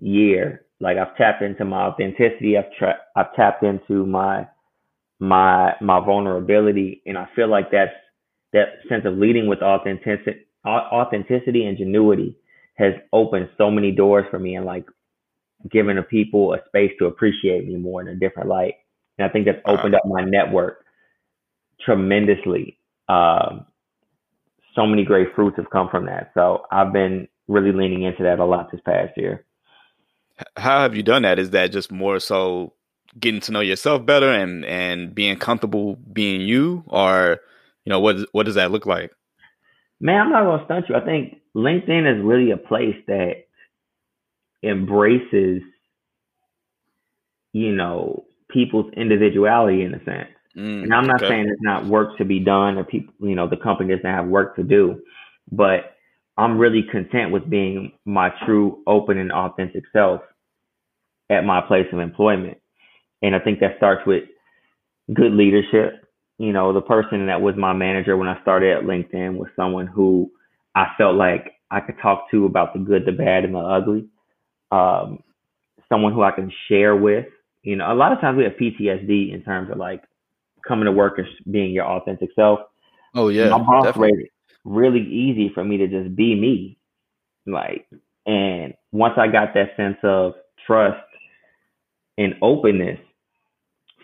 year. 0.00 0.64
Like 0.80 0.96
I've 0.96 1.16
tapped 1.16 1.42
into 1.42 1.64
my 1.64 1.82
authenticity. 1.88 2.56
I've 2.56 2.72
tra- 2.78 3.00
I've 3.16 3.34
tapped 3.34 3.64
into 3.64 4.06
my 4.06 4.46
my 5.18 5.74
my 5.80 5.98
vulnerability, 5.98 7.02
and 7.04 7.18
I 7.18 7.26
feel 7.34 7.48
like 7.48 7.72
that's 7.72 7.90
that 8.52 8.78
sense 8.88 9.04
of 9.04 9.18
leading 9.18 9.48
with 9.48 9.60
authenticity, 9.60 10.46
authenticity, 10.64 11.66
ingenuity 11.66 12.36
has 12.78 12.94
opened 13.12 13.48
so 13.58 13.70
many 13.70 13.90
doors 13.90 14.24
for 14.30 14.38
me 14.38 14.54
and 14.54 14.64
like 14.64 14.86
given 15.70 15.96
the 15.96 16.02
people 16.02 16.54
a 16.54 16.58
space 16.66 16.92
to 16.98 17.06
appreciate 17.06 17.66
me 17.66 17.76
more 17.76 18.00
in 18.00 18.08
a 18.08 18.14
different 18.14 18.48
light. 18.48 18.74
And 19.18 19.28
I 19.28 19.32
think 19.32 19.46
that's 19.46 19.58
opened 19.66 19.96
up 19.96 20.02
my 20.06 20.22
network 20.22 20.84
tremendously. 21.84 22.78
Um, 23.08 23.66
so 24.76 24.86
many 24.86 25.04
great 25.04 25.34
fruits 25.34 25.56
have 25.56 25.70
come 25.70 25.88
from 25.90 26.06
that. 26.06 26.30
So 26.34 26.62
I've 26.70 26.92
been 26.92 27.26
really 27.48 27.72
leaning 27.72 28.02
into 28.02 28.22
that 28.22 28.38
a 28.38 28.44
lot 28.44 28.70
this 28.70 28.80
past 28.84 29.12
year. 29.16 29.44
How 30.56 30.82
have 30.82 30.94
you 30.94 31.02
done 31.02 31.22
that? 31.22 31.40
Is 31.40 31.50
that 31.50 31.72
just 31.72 31.90
more 31.90 32.20
so 32.20 32.74
getting 33.18 33.40
to 33.40 33.52
know 33.52 33.60
yourself 33.60 34.06
better 34.06 34.30
and 34.30 34.64
and 34.64 35.12
being 35.12 35.36
comfortable 35.36 35.96
being 36.12 36.42
you, 36.42 36.84
or 36.86 37.40
you 37.84 37.90
know 37.90 37.98
what 37.98 38.18
what 38.30 38.46
does 38.46 38.54
that 38.54 38.70
look 38.70 38.86
like? 38.86 39.10
Man, 40.00 40.20
I'm 40.20 40.30
not 40.30 40.44
gonna 40.44 40.64
stunt 40.64 40.88
you. 40.88 40.94
I 40.94 41.04
think 41.04 41.40
LinkedIn 41.56 42.18
is 42.18 42.24
really 42.24 42.50
a 42.50 42.56
place 42.56 42.96
that 43.06 43.46
embraces, 44.62 45.62
you 47.52 47.72
know, 47.72 48.24
people's 48.48 48.92
individuality 48.94 49.82
in 49.82 49.94
a 49.94 50.04
sense. 50.04 50.28
Mm, 50.56 50.84
and 50.84 50.94
I'm 50.94 51.06
not 51.06 51.22
okay. 51.22 51.28
saying 51.28 51.46
there's 51.46 51.58
not 51.60 51.86
work 51.86 52.16
to 52.18 52.24
be 52.24 52.40
done 52.40 52.78
or 52.78 52.84
people, 52.84 53.14
you 53.20 53.34
know, 53.34 53.48
the 53.48 53.56
company 53.56 53.94
doesn't 53.94 54.10
have 54.10 54.26
work 54.26 54.56
to 54.56 54.62
do, 54.62 55.00
but 55.52 55.96
I'm 56.36 56.58
really 56.58 56.82
content 56.82 57.32
with 57.32 57.50
being 57.50 57.92
my 58.04 58.32
true, 58.46 58.82
open, 58.86 59.18
and 59.18 59.32
authentic 59.32 59.84
self 59.92 60.20
at 61.30 61.44
my 61.44 61.60
place 61.60 61.86
of 61.92 61.98
employment. 61.98 62.58
And 63.22 63.34
I 63.34 63.40
think 63.40 63.60
that 63.60 63.76
starts 63.76 64.06
with 64.06 64.24
good 65.12 65.32
leadership. 65.32 66.04
You 66.38 66.52
know, 66.52 66.72
the 66.72 66.80
person 66.80 67.26
that 67.26 67.40
was 67.40 67.56
my 67.56 67.72
manager 67.72 68.16
when 68.16 68.28
I 68.28 68.40
started 68.42 68.76
at 68.76 68.84
LinkedIn 68.84 69.36
was 69.36 69.48
someone 69.56 69.86
who 69.86 70.30
I 70.74 70.86
felt 70.96 71.16
like 71.16 71.52
I 71.70 71.80
could 71.80 71.96
talk 72.00 72.30
to 72.30 72.46
about 72.46 72.72
the 72.72 72.78
good, 72.78 73.04
the 73.04 73.12
bad, 73.12 73.44
and 73.44 73.54
the 73.54 73.58
ugly. 73.58 74.06
Um, 74.70 75.22
someone 75.88 76.12
who 76.12 76.22
I 76.22 76.30
can 76.30 76.52
share 76.68 76.96
with. 76.96 77.26
You 77.62 77.76
know, 77.76 77.92
a 77.92 77.94
lot 77.94 78.12
of 78.12 78.20
times 78.20 78.38
we 78.38 78.44
have 78.44 78.52
PTSD 78.52 79.34
in 79.34 79.42
terms 79.44 79.70
of 79.70 79.78
like 79.78 80.02
coming 80.66 80.84
to 80.84 80.92
work 80.92 81.18
and 81.18 81.26
being 81.50 81.72
your 81.72 81.86
authentic 81.86 82.30
self. 82.36 82.60
Oh 83.14 83.28
yeah, 83.28 83.48
my 83.48 83.58
boss 83.58 83.96
made 83.96 84.14
it 84.14 84.30
really 84.64 85.02
easy 85.02 85.50
for 85.54 85.64
me 85.64 85.78
to 85.78 85.88
just 85.88 86.14
be 86.14 86.34
me. 86.34 86.78
Like, 87.46 87.86
and 88.26 88.74
once 88.92 89.14
I 89.16 89.26
got 89.26 89.54
that 89.54 89.76
sense 89.76 89.96
of 90.02 90.34
trust 90.66 91.02
and 92.16 92.34
openness 92.42 93.00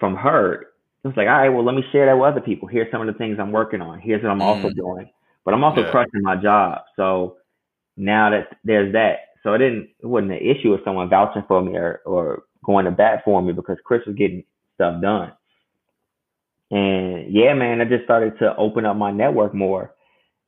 from 0.00 0.16
her, 0.16 0.66
it 1.04 1.08
was 1.08 1.16
like, 1.18 1.28
all 1.28 1.34
right, 1.34 1.50
well, 1.50 1.64
let 1.64 1.74
me 1.74 1.84
share 1.92 2.06
that 2.06 2.16
with 2.16 2.26
other 2.26 2.40
people. 2.40 2.66
Here's 2.66 2.90
some 2.90 3.06
of 3.06 3.06
the 3.06 3.18
things 3.18 3.36
I'm 3.38 3.52
working 3.52 3.82
on. 3.82 4.00
Here's 4.00 4.22
what 4.22 4.30
I'm 4.30 4.38
mm. 4.38 4.44
also 4.44 4.70
doing. 4.70 5.10
But 5.44 5.52
I'm 5.52 5.62
also 5.62 5.82
yeah. 5.82 5.90
crushing 5.90 6.22
my 6.22 6.36
job. 6.36 6.80
So 6.96 7.36
now 7.98 8.30
that 8.30 8.56
there's 8.64 8.94
that, 8.94 9.16
so 9.42 9.52
it 9.52 9.58
didn't 9.58 9.90
it 10.02 10.06
wasn't 10.06 10.32
an 10.32 10.38
issue 10.38 10.72
with 10.72 10.82
someone 10.82 11.10
vouching 11.10 11.44
for 11.46 11.62
me 11.62 11.76
or 11.76 12.00
or 12.06 12.44
going 12.64 12.86
to 12.86 12.90
bat 12.90 13.20
for 13.24 13.42
me 13.42 13.52
because 13.52 13.76
Chris 13.84 14.00
was 14.06 14.16
getting 14.16 14.44
stuff 14.76 15.02
done. 15.02 15.32
And 16.70 17.32
yeah, 17.32 17.52
man, 17.52 17.82
I 17.82 17.84
just 17.84 18.04
started 18.04 18.38
to 18.38 18.56
open 18.56 18.86
up 18.86 18.96
my 18.96 19.12
network 19.12 19.54
more 19.54 19.94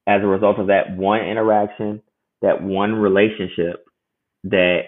as 0.06 0.22
a 0.22 0.26
result 0.26 0.58
of 0.58 0.68
that 0.68 0.96
one 0.96 1.20
interaction, 1.20 2.00
that 2.40 2.62
one 2.62 2.94
relationship 2.94 3.84
that 4.44 4.84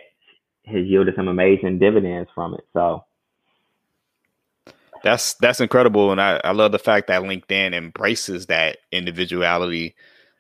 has 0.65 0.87
yielded 0.87 1.15
some 1.15 1.29
amazing 1.29 1.79
dividends 1.79 2.31
from 2.35 2.55
it. 2.55 2.65
So 2.73 3.05
that's 5.03 5.35
that's 5.35 5.61
incredible, 5.61 6.13
and 6.13 6.21
I, 6.21 6.41
I 6.45 6.53
love 6.53 6.73
the 6.73 6.79
fact 6.79 7.09
that 7.09 7.23
LinkedIn 7.23 7.75
embraces 7.75 8.47
that 8.47 8.79
individuality 8.93 9.95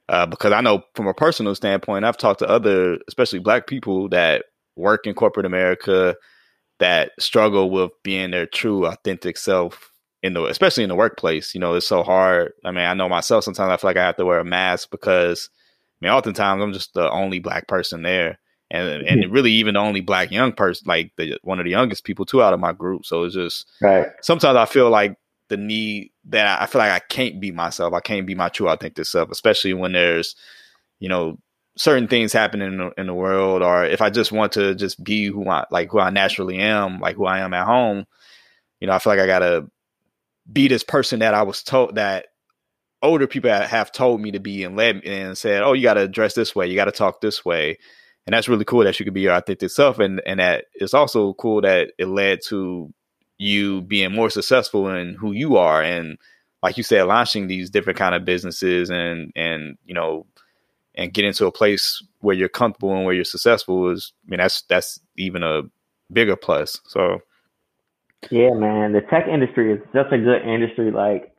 uh, 0.08 0.26
because 0.26 0.52
I 0.52 0.60
know 0.60 0.82
from 0.94 1.06
a 1.06 1.14
personal 1.14 1.54
standpoint, 1.54 2.04
I've 2.04 2.16
talked 2.16 2.40
to 2.40 2.48
other, 2.48 2.98
especially 3.08 3.40
black 3.40 3.66
people 3.66 4.08
that 4.08 4.46
work 4.76 5.06
in 5.06 5.14
corporate 5.14 5.46
America 5.46 6.16
that 6.78 7.12
struggle 7.18 7.70
with 7.70 7.90
being 8.02 8.30
their 8.30 8.46
true, 8.46 8.86
authentic 8.86 9.36
self 9.36 9.92
in 10.22 10.32
the, 10.32 10.44
especially 10.46 10.84
in 10.84 10.88
the 10.88 10.94
workplace. 10.94 11.54
You 11.54 11.60
know, 11.60 11.74
it's 11.74 11.86
so 11.86 12.02
hard. 12.02 12.52
I 12.64 12.70
mean, 12.70 12.84
I 12.84 12.94
know 12.94 13.08
myself. 13.08 13.44
Sometimes 13.44 13.70
I 13.70 13.76
feel 13.76 13.90
like 13.90 13.96
I 13.96 14.06
have 14.06 14.16
to 14.16 14.24
wear 14.24 14.38
a 14.38 14.44
mask 14.44 14.90
because, 14.90 15.50
I 16.00 16.06
mean, 16.06 16.14
oftentimes 16.14 16.62
I'm 16.62 16.72
just 16.72 16.94
the 16.94 17.10
only 17.10 17.38
black 17.40 17.68
person 17.68 18.02
there, 18.02 18.38
and 18.70 19.02
and 19.06 19.22
mm-hmm. 19.22 19.32
really 19.32 19.52
even 19.52 19.74
the 19.74 19.80
only 19.80 20.00
black 20.00 20.30
young 20.30 20.52
person, 20.52 20.86
like 20.86 21.12
the 21.16 21.38
one 21.42 21.58
of 21.58 21.64
the 21.64 21.70
youngest 21.70 22.04
people 22.04 22.26
too 22.26 22.42
out 22.42 22.52
of 22.52 22.60
my 22.60 22.72
group. 22.72 23.06
So 23.06 23.24
it's 23.24 23.34
just 23.34 23.70
right. 23.80 24.08
Sometimes 24.22 24.56
I 24.56 24.66
feel 24.66 24.90
like 24.90 25.16
the 25.48 25.56
need 25.56 26.12
that 26.26 26.60
I 26.60 26.66
feel 26.66 26.80
like 26.80 26.92
I 26.92 26.98
can't 26.98 27.40
be 27.40 27.50
myself. 27.50 27.94
I 27.94 28.00
can't 28.00 28.26
be 28.26 28.34
my 28.34 28.48
true 28.48 28.68
authentic 28.68 29.06
self, 29.06 29.30
especially 29.30 29.74
when 29.74 29.92
there's, 29.92 30.36
you 30.98 31.08
know, 31.08 31.38
certain 31.76 32.08
things 32.08 32.32
happening 32.32 32.72
in 32.72 32.78
the, 32.78 32.92
in 32.98 33.06
the 33.06 33.14
world, 33.14 33.62
or 33.62 33.84
if 33.84 34.02
I 34.02 34.10
just 34.10 34.32
want 34.32 34.52
to 34.52 34.74
just 34.74 35.02
be 35.02 35.26
who 35.26 35.48
I 35.48 35.64
like, 35.70 35.90
who 35.90 36.00
I 36.00 36.10
naturally 36.10 36.58
am, 36.58 37.00
like 37.00 37.16
who 37.16 37.24
I 37.24 37.38
am 37.38 37.54
at 37.54 37.66
home. 37.66 38.06
You 38.80 38.86
know, 38.86 38.92
I 38.92 38.98
feel 38.98 39.12
like 39.12 39.20
I 39.20 39.26
gotta 39.26 39.70
be 40.50 40.68
this 40.68 40.84
person 40.84 41.20
that 41.20 41.34
I 41.34 41.42
was 41.42 41.62
told 41.62 41.94
that 41.96 42.26
older 43.02 43.26
people 43.26 43.50
have 43.50 43.92
told 43.92 44.20
me 44.20 44.32
to 44.32 44.40
be 44.40 44.64
and 44.64 44.76
led 44.76 45.04
and 45.04 45.38
said, 45.38 45.62
"Oh, 45.62 45.72
you 45.72 45.82
got 45.82 45.94
to 45.94 46.08
dress 46.08 46.34
this 46.34 46.54
way, 46.54 46.66
you 46.66 46.74
got 46.74 46.86
to 46.86 46.92
talk 46.92 47.20
this 47.20 47.44
way," 47.44 47.78
and 48.28 48.34
that's 48.34 48.46
really 48.46 48.66
cool 48.66 48.84
that 48.84 49.00
you 49.00 49.06
could 49.06 49.14
be 49.14 49.22
your 49.22 49.32
authentic 49.32 49.70
self, 49.70 49.98
and 49.98 50.20
and 50.26 50.38
that 50.38 50.66
it's 50.74 50.92
also 50.92 51.32
cool 51.34 51.62
that 51.62 51.92
it 51.96 52.08
led 52.08 52.40
to 52.48 52.92
you 53.38 53.80
being 53.80 54.14
more 54.14 54.28
successful 54.28 54.86
in 54.94 55.14
who 55.14 55.32
you 55.32 55.56
are. 55.56 55.82
And 55.82 56.18
like 56.62 56.76
you 56.76 56.82
said 56.82 57.04
launching 57.04 57.46
these 57.46 57.70
different 57.70 57.98
kind 57.98 58.14
of 58.14 58.26
businesses 58.26 58.90
and 58.90 59.32
and 59.34 59.78
you 59.86 59.94
know 59.94 60.26
and 60.94 61.14
get 61.14 61.24
into 61.24 61.46
a 61.46 61.52
place 61.52 62.04
where 62.20 62.36
you're 62.36 62.50
comfortable 62.50 62.94
and 62.94 63.06
where 63.06 63.14
you're 63.14 63.24
successful 63.24 63.90
is 63.90 64.12
i 64.26 64.30
mean 64.30 64.38
that's 64.38 64.60
that's 64.62 65.00
even 65.16 65.42
a 65.42 65.62
bigger 66.12 66.36
plus. 66.36 66.78
So 66.86 67.20
yeah 68.30 68.52
man. 68.52 68.92
The 68.92 69.00
tech 69.00 69.26
industry 69.26 69.72
is 69.72 69.80
such 69.94 70.12
a 70.12 70.18
good 70.18 70.42
industry 70.42 70.90
like 70.90 71.32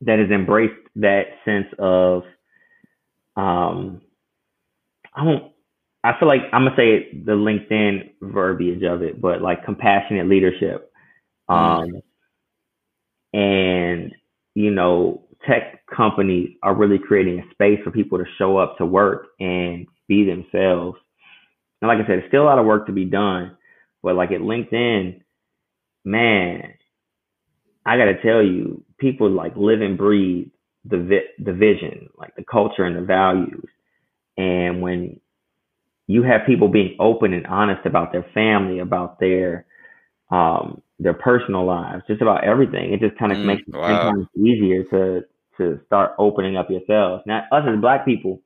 that 0.00 0.18
has 0.18 0.30
embraced 0.32 0.82
that 0.96 1.26
sense 1.44 1.68
of 1.78 2.24
um 3.36 4.00
I 5.14 5.24
don't 5.24 5.52
I 6.06 6.18
feel 6.18 6.28
like 6.28 6.42
I'm 6.52 6.64
gonna 6.64 6.76
say 6.76 7.12
the 7.24 7.32
LinkedIn 7.32 8.12
verbiage 8.22 8.82
of 8.84 9.02
it, 9.02 9.20
but 9.20 9.42
like 9.42 9.64
compassionate 9.64 10.28
leadership. 10.28 10.92
Um 11.48 12.02
and 13.32 14.14
you 14.54 14.70
know, 14.70 15.26
tech 15.46 15.84
companies 15.94 16.50
are 16.62 16.74
really 16.74 16.98
creating 16.98 17.40
a 17.40 17.50
space 17.52 17.80
for 17.84 17.90
people 17.90 18.18
to 18.18 18.24
show 18.38 18.56
up 18.56 18.78
to 18.78 18.86
work 18.86 19.28
and 19.40 19.86
be 20.08 20.24
themselves. 20.24 20.98
And 21.82 21.88
like 21.88 21.98
I 21.98 22.06
said, 22.06 22.18
it's 22.20 22.28
still 22.28 22.42
a 22.42 22.46
lot 22.46 22.58
of 22.58 22.66
work 22.66 22.86
to 22.86 22.92
be 22.92 23.04
done, 23.04 23.56
but 24.02 24.14
like 24.16 24.30
at 24.32 24.40
LinkedIn, 24.40 25.20
man, 26.04 26.74
I 27.84 27.96
got 27.96 28.06
to 28.06 28.22
tell 28.22 28.42
you, 28.42 28.84
people 28.98 29.30
like 29.30 29.56
live 29.56 29.80
and 29.82 29.98
breathe 29.98 30.48
the 30.84 30.98
vi- 30.98 31.44
the 31.44 31.52
vision, 31.52 32.08
like 32.16 32.34
the 32.36 32.44
culture 32.44 32.84
and 32.84 32.96
the 32.96 33.02
values. 33.02 33.68
And 34.38 34.80
when 34.80 35.20
you 36.06 36.22
have 36.22 36.46
people 36.46 36.68
being 36.68 36.96
open 37.00 37.32
and 37.32 37.46
honest 37.46 37.84
about 37.84 38.12
their 38.12 38.26
family, 38.34 38.78
about 38.78 39.18
their 39.18 39.66
um, 40.30 40.82
their 40.98 41.14
personal 41.14 41.64
lives, 41.64 42.02
just 42.06 42.22
about 42.22 42.44
everything, 42.44 42.92
it 42.92 43.00
just 43.00 43.18
kind 43.18 43.32
of 43.32 43.38
mm, 43.38 43.44
makes 43.44 43.62
it 43.66 43.72
sometimes 43.72 44.26
easier 44.36 44.84
to 44.84 45.24
to 45.58 45.80
start 45.86 46.12
opening 46.18 46.56
up 46.56 46.70
yourselves. 46.70 47.22
Now, 47.26 47.44
us 47.52 47.64
as 47.66 47.80
Black 47.80 48.04
people, 48.04 48.42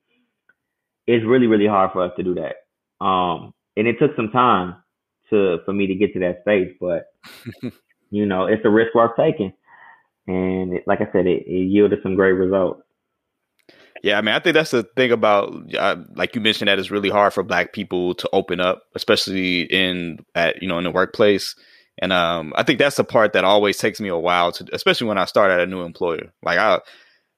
it's 1.06 1.24
really 1.24 1.46
really 1.46 1.66
hard 1.66 1.92
for 1.92 2.02
us 2.02 2.12
to 2.16 2.22
do 2.22 2.34
that. 2.34 3.04
Um, 3.04 3.54
and 3.76 3.86
it 3.86 3.98
took 3.98 4.14
some 4.16 4.30
time 4.30 4.76
to 5.30 5.58
for 5.64 5.72
me 5.72 5.86
to 5.86 5.94
get 5.94 6.12
to 6.14 6.20
that 6.20 6.40
space, 6.42 6.74
but 6.80 7.06
you 8.10 8.26
know, 8.26 8.46
it's 8.46 8.64
a 8.64 8.70
risk 8.70 8.94
worth 8.94 9.16
taking. 9.16 9.52
And 10.26 10.74
it, 10.74 10.84
like 10.86 11.00
I 11.00 11.10
said, 11.12 11.26
it, 11.26 11.44
it, 11.46 11.68
yielded 11.70 12.00
some 12.02 12.14
great 12.14 12.32
results. 12.32 12.82
Yeah, 14.02 14.16
I 14.18 14.22
mean, 14.22 14.34
I 14.34 14.38
think 14.40 14.54
that's 14.54 14.70
the 14.70 14.84
thing 14.96 15.12
about, 15.12 15.74
uh, 15.74 15.96
like 16.14 16.34
you 16.34 16.40
mentioned, 16.40 16.68
that 16.68 16.78
it's 16.78 16.90
really 16.90 17.10
hard 17.10 17.34
for 17.34 17.42
Black 17.42 17.72
people 17.74 18.14
to 18.14 18.28
open 18.32 18.58
up, 18.60 18.82
especially 18.94 19.62
in 19.62 20.24
at 20.34 20.62
you 20.62 20.68
know 20.68 20.78
in 20.78 20.84
the 20.84 20.90
workplace. 20.90 21.54
And 22.00 22.12
um, 22.12 22.54
I 22.56 22.62
think 22.62 22.78
that's 22.78 22.96
the 22.96 23.04
part 23.04 23.34
that 23.34 23.44
always 23.44 23.76
takes 23.76 24.00
me 24.00 24.08
a 24.08 24.16
while 24.16 24.52
to, 24.52 24.66
especially 24.72 25.06
when 25.06 25.18
I 25.18 25.26
start 25.26 25.50
at 25.50 25.60
a 25.60 25.66
new 25.66 25.82
employer. 25.82 26.32
Like 26.42 26.58
I, 26.58 26.80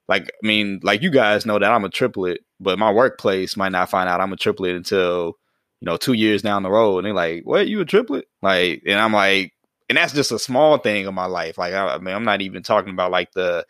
like 0.07 0.25
I 0.25 0.47
mean, 0.47 0.79
like 0.83 1.01
you 1.01 1.11
guys 1.11 1.45
know 1.45 1.59
that 1.59 1.71
I'm 1.71 1.85
a 1.85 1.89
triplet, 1.89 2.41
but 2.59 2.79
my 2.79 2.91
workplace 2.91 3.57
might 3.57 3.71
not 3.73 3.89
find 3.89 4.09
out 4.09 4.21
I'm 4.21 4.33
a 4.33 4.37
triplet 4.37 4.75
until 4.75 5.37
you 5.81 5.85
know 5.87 5.97
two 5.97 6.13
years 6.13 6.41
down 6.43 6.63
the 6.63 6.71
road, 6.71 6.99
and 6.99 7.07
they're 7.07 7.13
like, 7.13 7.43
"What? 7.45 7.67
You 7.67 7.81
a 7.81 7.85
triplet?" 7.85 8.27
Like, 8.41 8.83
and 8.87 8.99
I'm 8.99 9.13
like, 9.13 9.53
and 9.89 9.97
that's 9.97 10.13
just 10.13 10.31
a 10.31 10.39
small 10.39 10.77
thing 10.79 11.07
in 11.07 11.15
my 11.15 11.25
life. 11.27 11.57
Like 11.57 11.73
I, 11.73 11.95
I 11.95 11.99
mean, 11.99 12.15
I'm 12.15 12.25
not 12.25 12.41
even 12.41 12.63
talking 12.63 12.93
about 12.93 13.11
like 13.11 13.31
the, 13.33 13.65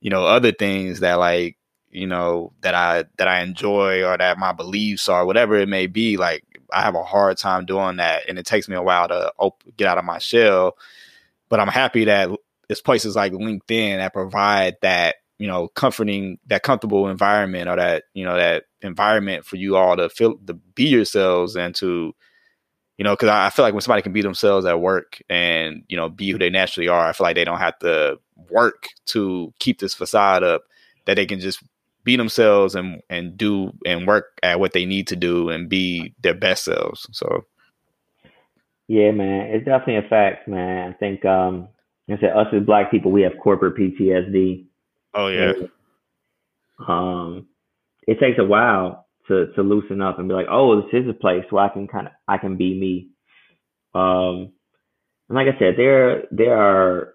you 0.00 0.10
know, 0.10 0.24
other 0.26 0.52
things 0.52 1.00
that 1.00 1.14
like 1.14 1.55
you 1.90 2.06
know 2.06 2.52
that 2.62 2.74
I 2.74 3.04
that 3.18 3.28
I 3.28 3.42
enjoy 3.42 4.04
or 4.04 4.16
that 4.18 4.38
my 4.38 4.52
beliefs 4.52 5.08
are 5.08 5.26
whatever 5.26 5.56
it 5.56 5.68
may 5.68 5.86
be. 5.86 6.16
Like 6.16 6.44
I 6.72 6.82
have 6.82 6.94
a 6.94 7.02
hard 7.02 7.38
time 7.38 7.66
doing 7.66 7.96
that, 7.96 8.28
and 8.28 8.38
it 8.38 8.46
takes 8.46 8.68
me 8.68 8.76
a 8.76 8.82
while 8.82 9.08
to 9.08 9.32
op- 9.38 9.62
get 9.76 9.88
out 9.88 9.98
of 9.98 10.04
my 10.04 10.18
shell. 10.18 10.76
But 11.48 11.60
I'm 11.60 11.68
happy 11.68 12.04
that 12.06 12.30
it's 12.68 12.80
places 12.80 13.16
like 13.16 13.32
LinkedIn 13.32 13.98
that 13.98 14.12
provide 14.12 14.76
that 14.82 15.16
you 15.38 15.46
know 15.46 15.68
comforting 15.68 16.38
that 16.46 16.62
comfortable 16.62 17.08
environment 17.08 17.68
or 17.68 17.76
that 17.76 18.04
you 18.14 18.24
know 18.24 18.36
that 18.36 18.64
environment 18.82 19.44
for 19.44 19.56
you 19.56 19.76
all 19.76 19.96
to 19.96 20.08
feel 20.08 20.36
to 20.46 20.54
be 20.54 20.88
yourselves 20.88 21.56
and 21.56 21.74
to 21.76 22.14
you 22.98 23.04
know, 23.04 23.12
because 23.12 23.28
I, 23.28 23.46
I, 23.46 23.50
feel 23.50 23.64
like 23.64 23.74
when 23.74 23.82
somebody 23.82 24.02
can 24.02 24.12
be 24.12 24.22
themselves 24.22 24.64
at 24.64 24.80
work 24.80 25.20
and 25.28 25.84
you 25.88 25.96
know 25.96 26.08
be 26.08 26.30
who 26.30 26.38
they 26.38 26.50
naturally 26.50 26.88
are, 26.88 27.06
I 27.06 27.12
feel 27.12 27.26
like 27.26 27.36
they 27.36 27.44
don't 27.44 27.58
have 27.58 27.78
to 27.80 28.18
work 28.50 28.88
to 29.06 29.52
keep 29.58 29.78
this 29.78 29.94
facade 29.94 30.42
up. 30.42 30.62
That 31.04 31.14
they 31.14 31.26
can 31.26 31.38
just 31.38 31.62
be 32.06 32.16
themselves 32.16 32.74
and 32.74 33.02
and 33.10 33.36
do 33.36 33.72
and 33.84 34.06
work 34.06 34.38
at 34.42 34.60
what 34.60 34.72
they 34.72 34.86
need 34.86 35.08
to 35.08 35.16
do 35.16 35.50
and 35.50 35.68
be 35.68 36.14
their 36.22 36.34
best 36.34 36.64
selves. 36.64 37.06
So, 37.10 37.44
yeah, 38.86 39.10
man, 39.10 39.48
it's 39.50 39.66
definitely 39.66 40.06
a 40.06 40.08
fact, 40.08 40.48
man. 40.48 40.90
I 40.90 40.92
think 40.94 41.24
um, 41.26 41.68
I 42.08 42.16
said 42.18 42.30
us 42.30 42.46
as 42.54 42.64
Black 42.64 42.92
people, 42.92 43.10
we 43.10 43.22
have 43.22 43.32
corporate 43.42 43.76
PTSD. 43.76 44.66
Oh 45.14 45.26
yeah. 45.26 45.52
And, 45.58 46.88
um, 46.88 47.46
it 48.06 48.20
takes 48.20 48.38
a 48.38 48.44
while 48.44 49.08
to 49.26 49.48
to 49.54 49.62
loosen 49.62 50.00
up 50.00 50.20
and 50.20 50.28
be 50.28 50.34
like, 50.34 50.46
oh, 50.48 50.82
this 50.82 51.02
is 51.02 51.10
a 51.10 51.12
place 51.12 51.44
where 51.50 51.64
I 51.64 51.68
can 51.68 51.88
kind 51.88 52.06
of 52.06 52.12
I 52.28 52.38
can 52.38 52.56
be 52.56 52.78
me. 52.78 53.08
Um, 54.00 54.52
and 55.28 55.34
like 55.34 55.48
I 55.48 55.58
said, 55.58 55.74
there 55.76 56.22
there 56.30 56.56
are 56.56 57.14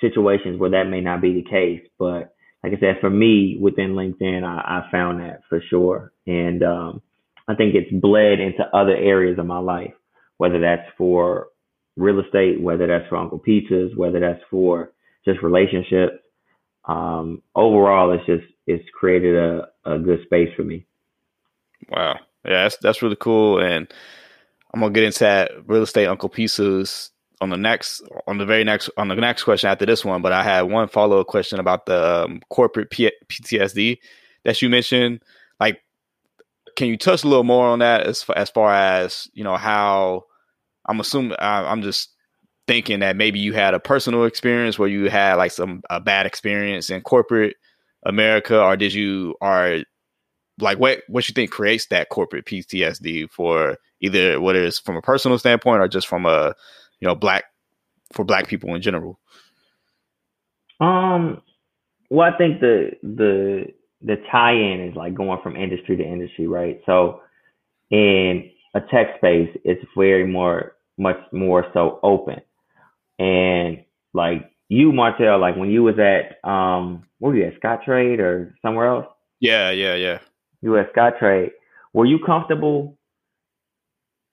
situations 0.00 0.60
where 0.60 0.70
that 0.70 0.88
may 0.88 1.00
not 1.00 1.20
be 1.20 1.34
the 1.34 1.50
case, 1.50 1.82
but 1.98 2.34
like 2.62 2.72
I 2.76 2.80
said, 2.80 2.96
for 3.00 3.10
me 3.10 3.56
within 3.60 3.92
LinkedIn, 3.94 4.44
I, 4.44 4.80
I 4.86 4.90
found 4.90 5.20
that 5.20 5.40
for 5.48 5.62
sure, 5.70 6.12
and 6.26 6.62
um, 6.62 7.02
I 7.48 7.54
think 7.54 7.74
it's 7.74 7.90
bled 7.92 8.40
into 8.40 8.64
other 8.74 8.94
areas 8.94 9.38
of 9.38 9.46
my 9.46 9.58
life, 9.58 9.94
whether 10.36 10.60
that's 10.60 10.88
for 10.96 11.48
real 11.96 12.20
estate, 12.20 12.60
whether 12.60 12.86
that's 12.86 13.08
for 13.08 13.16
Uncle 13.16 13.40
Pizzas, 13.40 13.96
whether 13.96 14.20
that's 14.20 14.42
for 14.50 14.92
just 15.24 15.42
relationships. 15.42 16.18
Um, 16.84 17.42
overall, 17.54 18.12
it's 18.12 18.26
just 18.26 18.52
it's 18.66 18.84
created 18.98 19.36
a, 19.36 19.68
a 19.84 19.98
good 19.98 20.20
space 20.24 20.48
for 20.56 20.62
me. 20.62 20.86
Wow. 21.88 22.18
Yeah, 22.44 22.62
that's 22.62 22.76
that's 22.78 23.02
really 23.02 23.16
cool. 23.16 23.60
And 23.60 23.92
I'm 24.72 24.80
gonna 24.80 24.92
get 24.92 25.04
into 25.04 25.20
that 25.20 25.50
real 25.66 25.82
estate 25.82 26.06
Uncle 26.06 26.30
Pizzas 26.30 27.10
on 27.40 27.50
the 27.50 27.56
next 27.56 28.02
on 28.26 28.38
the 28.38 28.46
very 28.46 28.64
next 28.64 28.90
on 28.96 29.08
the 29.08 29.14
next 29.14 29.44
question 29.44 29.70
after 29.70 29.86
this 29.86 30.04
one. 30.04 30.22
But 30.22 30.32
I 30.32 30.42
had 30.42 30.62
one 30.62 30.88
follow 30.88 31.20
up 31.20 31.26
question 31.26 31.58
about 31.58 31.86
the 31.86 32.24
um, 32.24 32.40
corporate 32.50 32.90
P- 32.90 33.12
PTSD 33.28 33.98
that 34.44 34.60
you 34.60 34.68
mentioned. 34.68 35.20
Like, 35.58 35.80
can 36.76 36.88
you 36.88 36.96
touch 36.96 37.24
a 37.24 37.28
little 37.28 37.44
more 37.44 37.66
on 37.66 37.78
that 37.80 38.06
as 38.06 38.22
far, 38.22 38.36
as 38.36 38.50
far 38.50 38.74
as 38.74 39.28
you 39.32 39.44
know 39.44 39.56
how 39.56 40.24
I'm 40.86 41.00
assuming 41.00 41.36
I'm 41.38 41.82
just 41.82 42.10
thinking 42.66 43.00
that 43.00 43.16
maybe 43.16 43.40
you 43.40 43.52
had 43.52 43.74
a 43.74 43.80
personal 43.80 44.24
experience 44.24 44.78
where 44.78 44.88
you 44.88 45.10
had 45.10 45.34
like 45.34 45.52
some 45.52 45.82
a 45.90 46.00
bad 46.00 46.26
experience 46.26 46.90
in 46.90 47.00
corporate 47.00 47.56
America, 48.04 48.62
or 48.62 48.76
did 48.76 48.92
you 48.92 49.34
are 49.40 49.78
like 50.60 50.78
what 50.78 51.02
what 51.08 51.28
you 51.28 51.32
think 51.32 51.50
creates 51.50 51.86
that 51.86 52.10
corporate 52.10 52.44
PTSD 52.44 53.30
for 53.30 53.76
either 54.00 54.40
whether 54.40 54.62
it's 54.62 54.78
from 54.78 54.96
a 54.96 55.02
personal 55.02 55.38
standpoint 55.38 55.80
or 55.80 55.88
just 55.88 56.06
from 56.06 56.26
a 56.26 56.54
you 57.00 57.08
know 57.08 57.14
black 57.14 57.44
for 58.12 58.24
black 58.24 58.48
people 58.48 58.74
in 58.74 58.82
general? 58.82 59.18
Um, 60.80 61.42
well, 62.08 62.30
I 62.32 62.36
think 62.36 62.60
the 62.60 62.92
the 63.02 63.66
the 64.02 64.16
tie-in 64.30 64.88
is 64.88 64.96
like 64.96 65.14
going 65.14 65.40
from 65.42 65.56
industry 65.56 65.96
to 65.96 66.02
industry, 66.02 66.46
right? 66.46 66.80
So 66.86 67.20
in 67.90 68.50
a 68.74 68.80
tech 68.80 69.16
space, 69.18 69.50
it's 69.64 69.84
very 69.96 70.26
more 70.26 70.76
much 70.98 71.18
more 71.32 71.66
so 71.72 72.00
open, 72.02 72.40
and 73.18 73.84
like 74.14 74.50
you, 74.68 74.92
Martell, 74.92 75.40
like 75.40 75.56
when 75.56 75.70
you 75.70 75.82
was 75.82 75.98
at 75.98 76.48
um, 76.48 77.04
where 77.18 77.32
were 77.32 77.38
you 77.38 77.46
at 77.46 77.60
Scottrade 77.60 78.18
or 78.18 78.54
somewhere 78.62 78.86
else? 78.86 79.06
Yeah, 79.40 79.70
yeah, 79.70 79.94
yeah. 79.94 80.18
U.S. 80.62 80.86
Scottrade, 80.94 81.50
were 81.92 82.06
you 82.06 82.18
comfortable? 82.24 82.98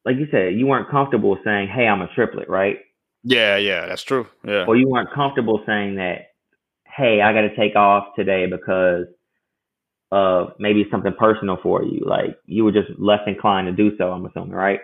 Like 0.08 0.16
you 0.16 0.28
said, 0.32 0.54
you 0.54 0.68
weren't 0.68 0.90
comfortable 0.90 1.38
saying, 1.44 1.68
"Hey, 1.68 1.86
I'm 1.86 2.02
a 2.02 2.08
triplet," 2.16 2.48
right? 2.48 2.78
Yeah, 3.24 3.58
yeah, 3.58 3.86
that's 3.88 4.04
true. 4.04 4.26
Yeah. 4.46 4.66
Or 4.66 4.78
you 4.78 4.88
weren't 4.88 5.12
comfortable 5.14 5.62
saying 5.66 5.96
that, 5.96 6.28
"Hey, 6.86 7.22
I 7.22 7.34
got 7.34 7.42
to 7.42 7.56
take 7.58 7.76
off 7.76 8.16
today 8.16 8.46
because 8.46 9.08
of 10.10 10.54
maybe 10.60 10.86
something 10.90 11.14
personal 11.20 11.58
for 11.62 11.84
you." 11.84 12.06
Like 12.06 12.38
you 12.46 12.64
were 12.64 12.72
just 12.72 12.88
less 12.98 13.20
inclined 13.28 13.68
to 13.68 13.74
do 13.74 13.98
so. 13.98 14.10
I'm 14.10 14.26
assuming, 14.26 14.52
right? 14.52 14.80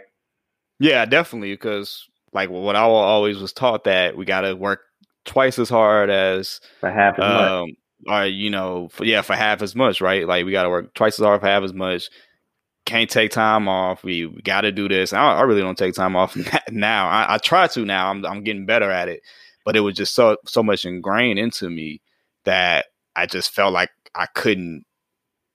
Yeah, 0.79 1.05
definitely. 1.05 1.53
Because 1.53 2.05
like 2.33 2.49
what 2.49 2.75
I 2.75 2.81
always 2.81 3.37
was 3.37 3.53
taught 3.53 3.85
that 3.85 4.17
we 4.17 4.25
got 4.25 4.41
to 4.41 4.55
work 4.55 4.81
twice 5.23 5.57
as 5.57 5.69
hard 5.69 6.09
as 6.09 6.59
for 6.81 6.91
half 6.91 7.17
as 7.17 7.23
um, 7.23 7.61
much 7.61 7.75
or 8.07 8.25
you 8.25 8.49
know, 8.49 8.89
for, 8.89 9.05
yeah, 9.05 9.21
for 9.21 9.35
half 9.35 9.61
as 9.61 9.75
much, 9.75 10.01
right? 10.01 10.27
Like 10.27 10.45
we 10.45 10.51
got 10.51 10.63
to 10.63 10.69
work 10.69 10.93
twice 10.93 11.19
as 11.19 11.25
hard 11.25 11.41
for 11.41 11.47
half 11.47 11.63
as 11.63 11.73
much. 11.73 12.09
Can't 12.85 13.09
take 13.09 13.31
time 13.31 13.67
off. 13.67 14.03
We, 14.03 14.25
we 14.25 14.41
got 14.41 14.61
to 14.61 14.71
do 14.71 14.89
this. 14.89 15.13
I, 15.13 15.35
I, 15.35 15.41
really 15.43 15.61
don't 15.61 15.77
take 15.77 15.95
time 15.95 16.15
off 16.15 16.37
now. 16.69 17.07
I, 17.07 17.35
I 17.35 17.37
try 17.37 17.67
to 17.67 17.85
now. 17.85 18.09
I'm 18.09 18.25
I'm 18.25 18.43
getting 18.43 18.65
better 18.65 18.91
at 18.91 19.07
it, 19.07 19.21
but 19.63 19.75
it 19.75 19.81
was 19.81 19.95
just 19.95 20.13
so 20.13 20.37
so 20.45 20.61
much 20.61 20.85
ingrained 20.85 21.39
into 21.39 21.69
me 21.69 22.01
that 22.43 22.87
I 23.15 23.25
just 23.25 23.51
felt 23.51 23.73
like 23.73 23.89
I 24.13 24.25
couldn't, 24.25 24.85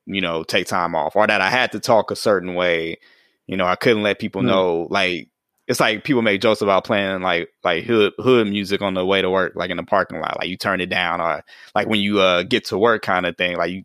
you 0.07 0.23
know, 0.23 0.43
take 0.43 0.67
time 0.67 0.95
off, 0.95 1.17
or 1.17 1.27
that 1.27 1.41
I 1.41 1.51
had 1.51 1.73
to 1.73 1.81
talk 1.81 2.11
a 2.11 2.17
certain 2.17 2.55
way. 2.55 2.99
You 3.47 3.57
know, 3.57 3.67
I 3.67 3.77
couldn't 3.77 4.03
let 4.03 4.19
people 4.19 4.43
mm. 4.43 4.47
know 4.47 4.87
like 4.91 5.29
it's 5.69 5.81
like 5.81 6.03
people 6.03 6.23
make 6.23 6.41
jokes 6.41 6.63
about 6.63 6.85
playing 6.85 7.21
like 7.21 7.51
like 7.63 7.85
hood 7.85 8.15
hood 8.19 8.49
music 8.49 8.81
on 8.81 8.95
the 8.95 9.05
way 9.05 9.21
to 9.21 9.31
work, 9.31 9.53
like 9.55 9.71
in 9.71 9.77
the 9.77 9.83
parking 9.83 10.19
lot. 10.19 10.39
Like 10.39 10.49
you 10.49 10.57
turn 10.57 10.81
it 10.81 10.89
down, 10.89 11.21
or 11.21 11.45
like 11.75 11.87
when 11.87 12.01
you 12.01 12.21
uh, 12.21 12.43
get 12.43 12.65
to 12.67 12.79
work, 12.79 13.03
kind 13.03 13.27
of 13.27 13.37
thing. 13.37 13.57
Like 13.59 13.71
you 13.71 13.85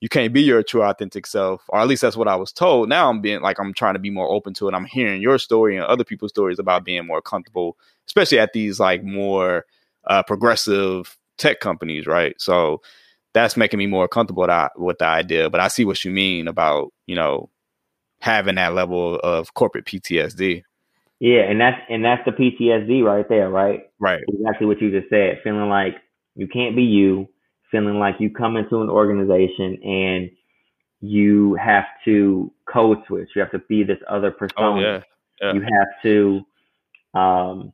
you 0.00 0.08
can't 0.08 0.32
be 0.32 0.40
your 0.40 0.62
true 0.62 0.82
authentic 0.82 1.26
self, 1.26 1.64
or 1.68 1.78
at 1.78 1.86
least 1.86 2.02
that's 2.02 2.16
what 2.16 2.28
I 2.28 2.36
was 2.36 2.52
told. 2.52 2.88
Now 2.88 3.10
I'm 3.10 3.20
being 3.20 3.42
like 3.42 3.58
I'm 3.58 3.74
trying 3.74 3.94
to 3.94 4.00
be 4.00 4.10
more 4.10 4.30
open 4.30 4.54
to 4.54 4.68
it. 4.68 4.74
I'm 4.74 4.86
hearing 4.86 5.20
your 5.20 5.38
story 5.38 5.76
and 5.76 5.84
other 5.84 6.04
people's 6.04 6.30
stories 6.30 6.58
about 6.58 6.84
being 6.84 7.06
more 7.06 7.20
comfortable, 7.20 7.76
especially 8.06 8.38
at 8.38 8.52
these 8.52 8.80
like 8.80 9.04
more 9.04 9.66
uh, 10.04 10.22
progressive 10.22 11.16
tech 11.36 11.60
companies, 11.60 12.06
right? 12.06 12.34
So 12.40 12.80
that's 13.34 13.56
making 13.56 13.78
me 13.78 13.86
more 13.86 14.08
comfortable 14.08 14.46
with 14.76 14.98
the 14.98 15.06
idea. 15.06 15.50
But 15.50 15.60
I 15.60 15.68
see 15.68 15.84
what 15.84 16.04
you 16.04 16.10
mean 16.10 16.48
about 16.48 16.92
you 17.06 17.14
know 17.14 17.50
having 18.20 18.54
that 18.54 18.74
level 18.74 19.18
of 19.22 19.54
corporate 19.54 19.84
PTSD. 19.84 20.62
Yeah, 21.18 21.42
and 21.42 21.60
that's 21.60 21.78
and 21.90 22.02
that's 22.02 22.24
the 22.24 22.32
PTSD 22.32 23.04
right 23.04 23.28
there, 23.28 23.50
right? 23.50 23.82
Right. 23.98 24.22
Exactly 24.26 24.66
what 24.66 24.80
you 24.80 24.90
just 24.90 25.10
said. 25.10 25.40
Feeling 25.44 25.68
like 25.68 25.96
you 26.34 26.48
can't 26.48 26.74
be 26.74 26.84
you, 26.84 27.28
feeling 27.70 27.98
like 27.98 28.16
you 28.18 28.30
come 28.30 28.56
into 28.56 28.80
an 28.80 28.90
organization 28.90 29.82
and 29.82 30.30
you 31.00 31.54
have 31.54 31.84
to 32.04 32.52
code 32.66 32.98
switch. 33.06 33.30
You 33.34 33.40
have 33.42 33.52
to 33.52 33.58
be 33.60 33.82
this 33.82 33.98
other 34.08 34.34
oh, 34.34 34.38
persona. 34.38 34.76
Oh, 34.76 34.78
yeah. 34.80 35.00
yeah. 35.40 35.52
You 35.54 35.60
have 35.60 36.02
to 36.02 37.18
um, 37.18 37.72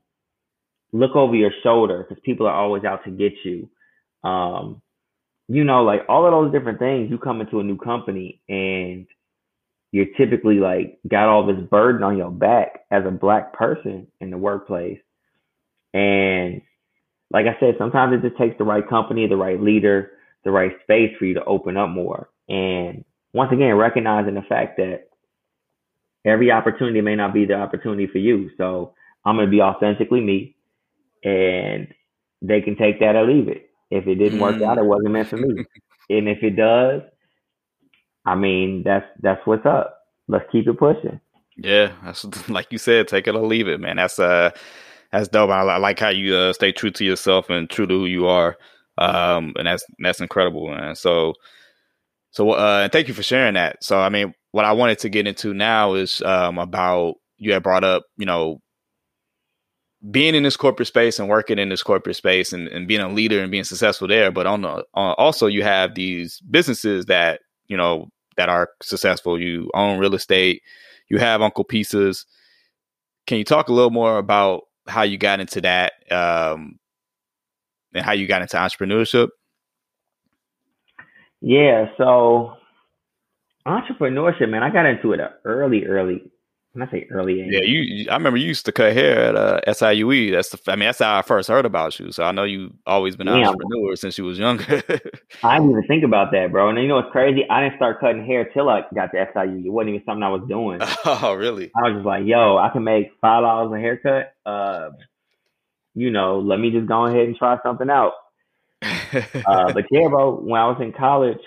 look 0.92 1.16
over 1.16 1.34
your 1.34 1.52
shoulder 1.62 2.04
because 2.08 2.22
people 2.24 2.46
are 2.46 2.54
always 2.54 2.84
out 2.84 3.04
to 3.04 3.10
get 3.10 3.32
you. 3.44 3.68
Um, 4.22 4.80
you 5.48 5.64
know, 5.64 5.84
like 5.84 6.02
all 6.08 6.26
of 6.26 6.32
those 6.32 6.52
different 6.52 6.78
things. 6.78 7.10
You 7.10 7.18
come 7.18 7.40
into 7.40 7.60
a 7.60 7.64
new 7.64 7.76
company 7.76 8.40
and 8.48 9.06
you're 9.92 10.14
typically 10.16 10.56
like 10.56 10.98
got 11.06 11.28
all 11.28 11.46
this 11.46 11.60
burden 11.70 12.02
on 12.02 12.16
your 12.16 12.30
back 12.30 12.84
as 12.90 13.04
a 13.06 13.10
black 13.10 13.52
person 13.52 14.06
in 14.20 14.30
the 14.30 14.38
workplace. 14.38 14.98
And 15.94 16.62
like 17.30 17.46
I 17.46 17.58
said, 17.58 17.74
sometimes 17.78 18.14
it 18.14 18.26
just 18.26 18.38
takes 18.38 18.56
the 18.58 18.64
right 18.64 18.86
company, 18.88 19.26
the 19.26 19.36
right 19.36 19.60
leader, 19.60 20.12
the 20.44 20.50
right 20.50 20.72
space 20.82 21.12
for 21.18 21.24
you 21.24 21.34
to 21.34 21.44
open 21.44 21.76
up 21.76 21.90
more. 21.90 22.30
And 22.48 23.04
once 23.32 23.52
again, 23.52 23.74
recognizing 23.74 24.34
the 24.34 24.42
fact 24.42 24.76
that 24.76 25.08
every 26.24 26.50
opportunity 26.50 27.00
may 27.00 27.16
not 27.16 27.34
be 27.34 27.44
the 27.44 27.54
opportunity 27.54 28.06
for 28.06 28.18
you. 28.18 28.50
So 28.56 28.94
I'm 29.24 29.36
going 29.36 29.46
to 29.46 29.50
be 29.50 29.60
authentically 29.60 30.20
me 30.20 30.56
and 31.24 31.88
they 32.42 32.60
can 32.60 32.76
take 32.76 33.00
that 33.00 33.16
or 33.16 33.26
leave 33.26 33.48
it. 33.48 33.70
If 33.90 34.06
it 34.06 34.16
didn't 34.16 34.40
work 34.40 34.60
out, 34.62 34.78
it 34.78 34.84
wasn't 34.84 35.12
meant 35.12 35.28
for 35.28 35.36
me. 35.36 35.64
and 36.10 36.28
if 36.28 36.42
it 36.42 36.56
does, 36.56 37.02
I 38.24 38.34
mean, 38.34 38.82
that's 38.84 39.06
that's 39.20 39.40
what's 39.46 39.64
up. 39.64 40.00
Let's 40.28 40.44
keep 40.50 40.66
it 40.66 40.78
pushing. 40.78 41.20
Yeah, 41.56 41.92
that's 42.04 42.48
like 42.48 42.72
you 42.72 42.78
said, 42.78 43.08
take 43.08 43.28
it 43.28 43.34
or 43.34 43.46
leave 43.46 43.68
it, 43.68 43.80
man. 43.80 43.96
That's 43.96 44.18
uh, 44.18 44.50
that's 45.12 45.28
dope. 45.28 45.50
I, 45.50 45.62
I 45.62 45.76
like 45.78 45.98
how 45.98 46.08
you 46.10 46.34
uh, 46.34 46.52
stay 46.52 46.72
true 46.72 46.90
to 46.92 47.04
yourself 47.04 47.50
and 47.50 47.68
true 47.68 47.86
to 47.86 47.94
who 47.94 48.06
you 48.06 48.26
are, 48.26 48.56
um, 48.98 49.52
and 49.56 49.66
that's 49.66 49.84
that's 49.98 50.20
incredible, 50.20 50.68
man. 50.68 50.94
So, 50.94 51.34
so 52.30 52.50
uh, 52.52 52.88
thank 52.88 53.08
you 53.08 53.14
for 53.14 53.22
sharing 53.22 53.54
that. 53.54 53.82
So, 53.82 53.98
I 53.98 54.08
mean, 54.08 54.34
what 54.52 54.64
I 54.64 54.72
wanted 54.72 54.98
to 55.00 55.08
get 55.08 55.26
into 55.26 55.54
now 55.54 55.94
is 55.94 56.22
um 56.22 56.58
about 56.58 57.14
you 57.38 57.52
had 57.52 57.62
brought 57.62 57.84
up, 57.84 58.04
you 58.16 58.26
know, 58.26 58.60
being 60.10 60.34
in 60.34 60.42
this 60.42 60.56
corporate 60.56 60.88
space 60.88 61.18
and 61.18 61.28
working 61.28 61.58
in 61.58 61.68
this 61.68 61.82
corporate 61.82 62.16
space 62.16 62.52
and, 62.52 62.68
and 62.68 62.86
being 62.86 63.00
a 63.00 63.08
leader 63.08 63.40
and 63.40 63.50
being 63.50 63.64
successful 63.64 64.08
there. 64.08 64.30
But 64.30 64.46
on 64.46 64.62
the 64.62 64.84
on, 64.94 65.14
also 65.18 65.46
you 65.46 65.62
have 65.62 65.94
these 65.94 66.40
businesses 66.40 67.06
that 67.06 67.40
you 67.66 67.76
know 67.76 68.08
that 68.36 68.48
are 68.48 68.68
successful. 68.82 69.40
You 69.40 69.70
own 69.74 69.98
real 69.98 70.14
estate. 70.14 70.62
You 71.08 71.18
have 71.18 71.42
Uncle 71.42 71.64
Pizzas. 71.64 72.24
Can 73.26 73.38
you 73.38 73.44
talk 73.44 73.68
a 73.68 73.72
little 73.72 73.90
more 73.90 74.18
about 74.18 74.62
how 74.86 75.02
you 75.02 75.18
got 75.18 75.40
into 75.40 75.60
that 75.62 75.92
um, 76.10 76.78
and 77.94 78.04
how 78.04 78.12
you 78.12 78.26
got 78.26 78.42
into 78.42 78.56
entrepreneurship? 78.56 79.28
Yeah, 81.40 81.86
so 81.98 82.54
entrepreneurship, 83.66 84.48
man, 84.48 84.62
I 84.62 84.70
got 84.70 84.86
into 84.86 85.12
it 85.12 85.20
early, 85.44 85.84
early, 85.86 86.30
when 86.76 86.86
I 86.86 86.90
say 86.90 87.06
early 87.10 87.40
age. 87.40 87.48
Yeah, 87.50 87.60
you. 87.62 88.10
I 88.10 88.14
remember 88.14 88.36
you 88.36 88.48
used 88.48 88.66
to 88.66 88.72
cut 88.72 88.92
hair 88.92 89.28
at 89.28 89.34
uh, 89.34 89.60
SIUE. 89.66 90.32
That's 90.32 90.50
the. 90.50 90.60
I 90.70 90.76
mean, 90.76 90.86
that's 90.86 90.98
how 90.98 91.18
I 91.18 91.22
first 91.22 91.48
heard 91.48 91.64
about 91.64 91.98
you. 91.98 92.12
So 92.12 92.22
I 92.22 92.32
know 92.32 92.44
you've 92.44 92.72
always 92.86 93.16
been 93.16 93.28
an 93.28 93.34
Damn. 93.34 93.48
entrepreneur 93.48 93.96
since 93.96 94.18
you 94.18 94.24
was 94.24 94.38
younger. 94.38 94.82
I 95.42 95.56
didn't 95.56 95.70
even 95.70 95.84
think 95.88 96.04
about 96.04 96.32
that, 96.32 96.52
bro. 96.52 96.68
And 96.68 96.78
you 96.78 96.88
know 96.88 96.96
what's 96.96 97.12
crazy? 97.12 97.48
I 97.48 97.62
didn't 97.62 97.76
start 97.76 97.98
cutting 98.00 98.26
hair 98.26 98.44
till 98.52 98.68
I 98.68 98.82
got 98.94 99.10
to 99.12 99.16
SIUE. 99.16 99.64
It 99.64 99.70
wasn't 99.70 99.94
even 99.94 100.04
something 100.04 100.22
I 100.22 100.28
was 100.28 100.46
doing. 100.48 100.80
Oh, 101.08 101.34
really? 101.34 101.70
I 101.76 101.88
was 101.88 101.94
just 101.98 102.06
like, 102.06 102.26
yo, 102.26 102.58
I 102.58 102.68
can 102.68 102.82
make 102.84 103.12
five 103.20 103.42
dollars 103.42 103.72
a 103.72 103.80
haircut. 103.80 104.34
Uh, 104.44 104.90
you 105.94 106.10
know, 106.10 106.40
let 106.40 106.58
me 106.58 106.70
just 106.70 106.86
go 106.86 107.06
ahead 107.06 107.26
and 107.26 107.36
try 107.36 107.56
something 107.62 107.88
out. 107.88 108.12
uh, 108.82 109.72
but 109.72 109.84
yeah, 109.90 110.08
bro, 110.08 110.34
when 110.40 110.60
I 110.60 110.66
was 110.66 110.78
in 110.80 110.92
college, 110.92 111.38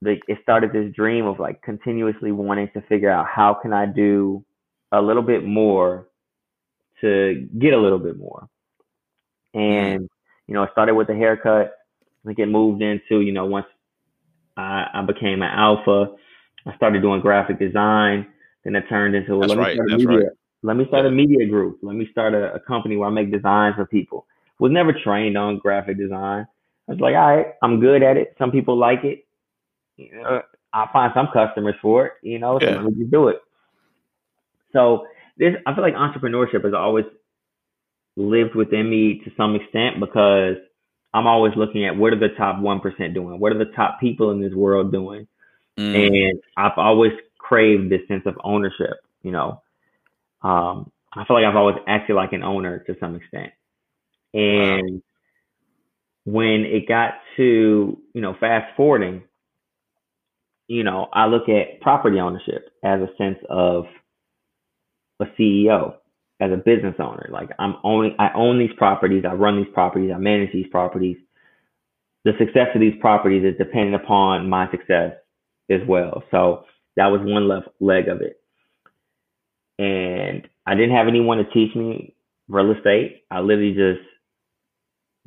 the, 0.00 0.16
it 0.28 0.38
started 0.42 0.72
this 0.72 0.94
dream 0.94 1.26
of 1.26 1.38
like 1.38 1.62
continuously 1.62 2.32
wanting 2.32 2.70
to 2.74 2.80
figure 2.82 3.10
out 3.10 3.26
how 3.26 3.54
can 3.54 3.72
I 3.72 3.86
do 3.86 4.44
a 4.92 5.00
little 5.00 5.22
bit 5.22 5.44
more 5.44 6.06
to 7.00 7.48
get 7.58 7.72
a 7.72 7.78
little 7.78 7.98
bit 7.98 8.16
more. 8.16 8.48
And, 9.54 10.02
mm-hmm. 10.02 10.04
you 10.46 10.54
know, 10.54 10.62
I 10.62 10.70
started 10.70 10.94
with 10.94 11.08
a 11.08 11.14
haircut. 11.14 11.74
I 12.02 12.26
think 12.26 12.38
it 12.38 12.46
moved 12.46 12.82
into, 12.82 13.20
you 13.20 13.32
know, 13.32 13.46
once 13.46 13.66
I, 14.56 14.86
I 14.94 15.02
became 15.02 15.42
an 15.42 15.50
alpha, 15.50 16.14
I 16.66 16.76
started 16.76 17.02
doing 17.02 17.20
graphic 17.20 17.58
design. 17.58 18.28
Then 18.64 18.76
it 18.76 18.84
turned 18.88 19.16
into, 19.16 19.36
well, 19.36 19.48
let, 19.48 19.58
right. 19.58 19.76
me 19.76 19.96
media, 19.96 20.18
right. 20.18 20.26
let 20.62 20.76
me 20.76 20.86
start 20.86 21.06
a 21.06 21.10
media 21.10 21.48
group. 21.48 21.80
Let 21.82 21.96
me 21.96 22.06
start 22.12 22.34
a, 22.34 22.54
a 22.54 22.60
company 22.60 22.96
where 22.96 23.08
I 23.08 23.12
make 23.12 23.32
designs 23.32 23.74
for 23.74 23.86
people. 23.86 24.26
Was 24.60 24.70
never 24.70 24.92
trained 24.92 25.36
on 25.36 25.58
graphic 25.58 25.98
design. 25.98 26.46
I 26.88 26.92
was 26.92 27.00
like, 27.00 27.16
all 27.16 27.36
right, 27.36 27.46
I'm 27.62 27.80
good 27.80 28.04
at 28.04 28.16
it. 28.16 28.36
Some 28.38 28.52
people 28.52 28.76
like 28.76 29.02
it. 29.02 29.24
You 29.96 30.22
know, 30.22 30.42
I'll 30.72 30.92
find 30.92 31.12
some 31.14 31.28
customers 31.32 31.74
for 31.82 32.06
it, 32.06 32.12
you 32.22 32.38
know, 32.38 32.60
so 32.60 32.66
yeah. 32.66 32.76
let 32.76 32.84
me 32.84 32.92
just 33.00 33.10
do 33.10 33.28
it. 33.28 33.42
So 34.72 35.06
this, 35.36 35.54
I 35.66 35.74
feel 35.74 35.82
like 35.82 35.94
entrepreneurship 35.94 36.64
has 36.64 36.74
always 36.74 37.04
lived 38.16 38.54
within 38.54 38.88
me 38.88 39.20
to 39.24 39.30
some 39.36 39.54
extent 39.54 40.00
because 40.00 40.56
I'm 41.14 41.26
always 41.26 41.52
looking 41.56 41.86
at 41.86 41.96
what 41.96 42.12
are 42.12 42.18
the 42.18 42.34
top 42.36 42.60
one 42.60 42.80
percent 42.80 43.14
doing, 43.14 43.38
what 43.38 43.52
are 43.52 43.58
the 43.58 43.72
top 43.76 44.00
people 44.00 44.30
in 44.30 44.40
this 44.40 44.54
world 44.54 44.92
doing, 44.92 45.26
mm. 45.78 45.94
and 45.94 46.40
I've 46.56 46.76
always 46.76 47.12
craved 47.38 47.90
this 47.90 48.06
sense 48.08 48.22
of 48.26 48.38
ownership. 48.42 48.96
You 49.22 49.32
know, 49.32 49.62
um, 50.42 50.90
I 51.12 51.24
feel 51.24 51.36
like 51.36 51.44
I've 51.44 51.56
always 51.56 51.76
acted 51.86 52.14
like 52.14 52.32
an 52.32 52.42
owner 52.42 52.78
to 52.80 52.96
some 52.98 53.14
extent, 53.16 53.52
and 54.32 54.94
wow. 54.94 55.00
when 56.24 56.64
it 56.64 56.88
got 56.88 57.14
to 57.36 57.98
you 58.14 58.20
know 58.20 58.34
fast 58.40 58.74
forwarding, 58.76 59.22
you 60.66 60.84
know, 60.84 61.08
I 61.12 61.26
look 61.26 61.48
at 61.48 61.80
property 61.82 62.20
ownership 62.20 62.70
as 62.82 63.00
a 63.00 63.08
sense 63.18 63.38
of 63.50 63.84
a 65.22 65.40
CEO, 65.40 65.94
as 66.42 66.50
a 66.52 66.56
business 66.56 66.96
owner. 66.98 67.28
Like 67.30 67.50
I'm 67.58 67.76
only 67.84 68.14
I 68.18 68.32
own 68.34 68.58
these 68.58 68.74
properties, 68.76 69.24
I 69.28 69.34
run 69.34 69.56
these 69.56 69.72
properties, 69.72 70.10
I 70.14 70.18
manage 70.18 70.52
these 70.52 70.66
properties. 70.70 71.16
The 72.24 72.32
success 72.38 72.68
of 72.74 72.80
these 72.80 72.98
properties 73.00 73.44
is 73.44 73.56
dependent 73.58 74.02
upon 74.02 74.48
my 74.48 74.70
success 74.70 75.12
as 75.70 75.80
well. 75.86 76.22
So 76.30 76.64
that 76.96 77.06
was 77.06 77.20
one 77.22 77.48
left 77.48 77.68
leg 77.80 78.08
of 78.08 78.20
it. 78.20 78.40
And 79.78 80.48
I 80.66 80.74
didn't 80.74 80.96
have 80.96 81.08
anyone 81.08 81.38
to 81.38 81.44
teach 81.44 81.74
me 81.74 82.14
real 82.48 82.72
estate. 82.72 83.24
I 83.30 83.40
literally 83.40 83.72
just 83.72 84.06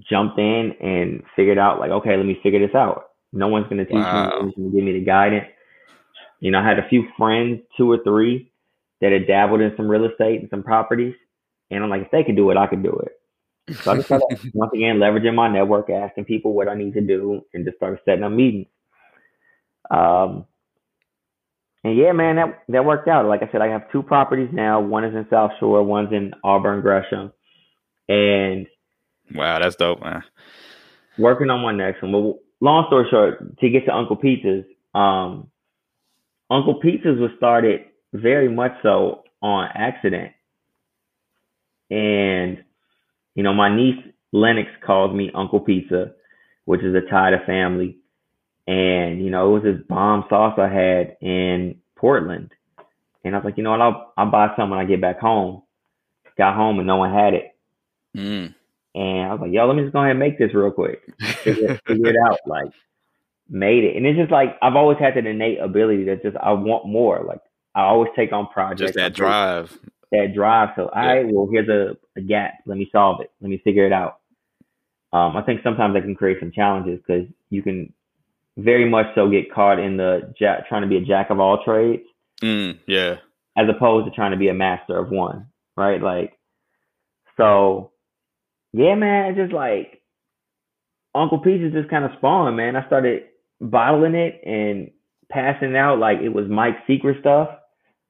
jumped 0.09 0.37
in 0.37 0.73
and 0.81 1.23
figured 1.35 1.57
out 1.57 1.79
like, 1.79 1.91
okay, 1.91 2.15
let 2.15 2.25
me 2.25 2.39
figure 2.43 2.65
this 2.65 2.75
out. 2.75 3.05
No 3.33 3.47
one's 3.47 3.67
going 3.67 3.77
to 3.77 3.85
teach 3.85 3.95
wow. 3.95 4.23
me, 4.23 4.29
no 4.29 4.39
one's 4.41 4.55
going 4.55 4.71
to 4.71 4.75
give 4.75 4.85
me 4.85 4.93
the 4.93 5.05
guidance. 5.05 5.47
You 6.39 6.51
know, 6.51 6.59
I 6.59 6.67
had 6.67 6.79
a 6.79 6.87
few 6.87 7.07
friends, 7.17 7.61
two 7.77 7.91
or 7.91 7.99
three, 8.03 8.51
that 9.01 9.11
had 9.11 9.27
dabbled 9.27 9.61
in 9.61 9.73
some 9.75 9.87
real 9.89 10.05
estate 10.05 10.41
and 10.41 10.49
some 10.49 10.63
properties. 10.63 11.15
And 11.71 11.83
I'm 11.83 11.89
like, 11.89 12.03
if 12.03 12.11
they 12.11 12.23
can 12.23 12.35
do 12.35 12.49
it, 12.51 12.57
I 12.57 12.67
can 12.67 12.81
do 12.81 12.91
it. 12.91 13.75
So 13.77 13.91
I 13.91 13.95
just 13.95 14.07
started 14.07 14.27
once 14.53 14.71
again 14.73 14.97
leveraging 14.97 15.33
my 15.33 15.51
network, 15.51 15.89
asking 15.89 16.25
people 16.25 16.53
what 16.53 16.67
I 16.67 16.75
need 16.75 16.93
to 16.93 17.01
do, 17.01 17.41
and 17.53 17.65
just 17.65 17.77
started 17.77 17.99
setting 18.05 18.23
up 18.23 18.31
meetings. 18.31 18.67
Um, 19.89 20.45
and 21.83 21.97
yeah, 21.97 22.11
man, 22.13 22.35
that 22.37 22.63
that 22.69 22.85
worked 22.85 23.07
out. 23.07 23.25
Like 23.25 23.43
I 23.43 23.51
said, 23.51 23.61
I 23.61 23.67
have 23.67 23.91
two 23.91 24.03
properties 24.03 24.49
now. 24.51 24.79
One 24.79 25.03
is 25.03 25.15
in 25.15 25.27
South 25.29 25.51
Shore, 25.59 25.83
one's 25.83 26.11
in 26.11 26.33
Auburn 26.43 26.81
Gresham, 26.81 27.31
and 28.07 28.67
wow, 29.33 29.59
that's 29.59 29.75
dope, 29.75 30.01
man. 30.01 30.23
Working 31.17 31.49
on 31.49 31.61
my 31.61 31.71
next 31.71 32.01
one. 32.01 32.11
But 32.11 32.39
long 32.65 32.85
story 32.87 33.07
short, 33.09 33.59
to 33.59 33.69
get 33.69 33.85
to 33.85 33.95
Uncle 33.95 34.15
Pizza's, 34.15 34.65
um, 34.93 35.49
Uncle 36.49 36.79
Pizza's 36.81 37.19
was 37.19 37.31
started 37.37 37.81
very 38.13 38.49
much 38.49 38.71
so 38.83 39.23
on 39.41 39.69
accident. 39.73 40.31
And, 41.89 42.63
you 43.35 43.43
know, 43.43 43.53
my 43.53 43.75
niece 43.75 44.03
Lennox 44.31 44.69
calls 44.85 45.15
me 45.15 45.31
Uncle 45.33 45.59
Pizza, 45.59 46.13
which 46.65 46.81
is 46.81 46.95
a 46.95 47.09
tie 47.09 47.31
to 47.31 47.45
family. 47.45 47.97
And, 48.67 49.23
you 49.23 49.29
know, 49.29 49.49
it 49.49 49.53
was 49.53 49.63
this 49.63 49.85
bomb 49.87 50.25
sauce 50.29 50.57
I 50.57 50.67
had 50.67 51.17
in 51.21 51.79
Portland. 51.95 52.51
And 53.23 53.35
I 53.35 53.37
was 53.37 53.45
like, 53.45 53.57
you 53.57 53.63
know 53.63 53.71
what, 53.71 53.81
I'll, 53.81 54.13
I'll 54.17 54.31
buy 54.31 54.49
some 54.55 54.69
when 54.69 54.79
I 54.79 54.85
get 54.85 55.01
back 55.01 55.19
home. 55.19 55.63
Got 56.37 56.55
home 56.55 56.79
and 56.79 56.87
no 56.87 56.97
one 56.97 57.13
had 57.13 57.33
it. 57.33 57.55
Mm. 58.15 58.53
And 58.95 59.21
I 59.21 59.31
was 59.31 59.41
like, 59.41 59.51
yo, 59.51 59.67
let 59.67 59.75
me 59.75 59.83
just 59.83 59.93
go 59.93 59.99
ahead 59.99 60.11
and 60.11 60.19
make 60.19 60.37
this 60.37 60.53
real 60.53 60.71
quick. 60.71 61.01
Figure, 61.43 61.79
figure 61.87 62.07
it 62.07 62.15
out. 62.27 62.39
Like, 62.45 62.71
made 63.49 63.83
it. 63.83 63.95
And 63.95 64.05
it's 64.05 64.17
just 64.17 64.31
like, 64.31 64.57
I've 64.61 64.75
always 64.75 64.97
had 64.97 65.15
that 65.15 65.25
innate 65.25 65.59
ability 65.59 66.05
that 66.05 66.23
just, 66.23 66.37
I 66.37 66.51
want 66.53 66.87
more. 66.87 67.23
Like, 67.25 67.41
I 67.75 67.81
always 67.81 68.09
take 68.15 68.31
on 68.31 68.47
projects. 68.47 68.81
Just 68.81 68.93
that 68.95 69.13
drive. 69.13 69.77
That 70.11 70.33
drive. 70.33 70.69
So, 70.75 70.89
yeah. 70.93 71.05
right, 71.05 71.25
well, 71.27 71.47
here's 71.51 71.67
a, 71.67 71.97
a 72.17 72.21
gap. 72.21 72.53
Let 72.65 72.77
me 72.77 72.89
solve 72.91 73.21
it. 73.21 73.31
Let 73.41 73.49
me 73.49 73.61
figure 73.63 73.85
it 73.85 73.91
out. 73.91 74.19
Um, 75.11 75.35
I 75.35 75.41
think 75.41 75.61
sometimes 75.63 75.93
that 75.93 76.03
can 76.03 76.15
create 76.15 76.37
some 76.39 76.51
challenges 76.51 76.99
because 77.05 77.27
you 77.49 77.61
can 77.61 77.93
very 78.57 78.89
much 78.89 79.07
so 79.13 79.29
get 79.29 79.53
caught 79.53 79.79
in 79.79 79.97
the 79.97 80.33
jack, 80.39 80.67
trying 80.67 80.83
to 80.83 80.87
be 80.87 80.97
a 80.97 81.05
jack 81.05 81.29
of 81.29 81.39
all 81.39 81.63
trades. 81.63 82.03
Mm, 82.41 82.79
yeah. 82.87 83.17
As 83.57 83.67
opposed 83.69 84.05
to 84.07 84.11
trying 84.11 84.31
to 84.31 84.37
be 84.37 84.47
a 84.47 84.53
master 84.53 84.97
of 84.97 85.09
one, 85.09 85.47
right? 85.77 86.01
Like, 86.01 86.37
so 87.37 87.91
yeah, 88.73 88.95
man, 88.95 89.31
It's 89.31 89.37
just 89.37 89.53
like 89.53 90.01
Uncle 91.13 91.41
Pizzas 91.41 91.71
just 91.71 91.89
kind 91.89 92.03
of 92.03 92.11
spawned, 92.17 92.57
man. 92.57 92.75
I 92.75 92.85
started 92.87 93.23
bottling 93.61 94.15
it 94.15 94.41
and 94.45 94.91
passing 95.29 95.75
out 95.75 95.97
like 95.97 96.19
it 96.19 96.29
was 96.29 96.47
Mike's 96.49 96.81
secret 96.87 97.17
stuff 97.21 97.49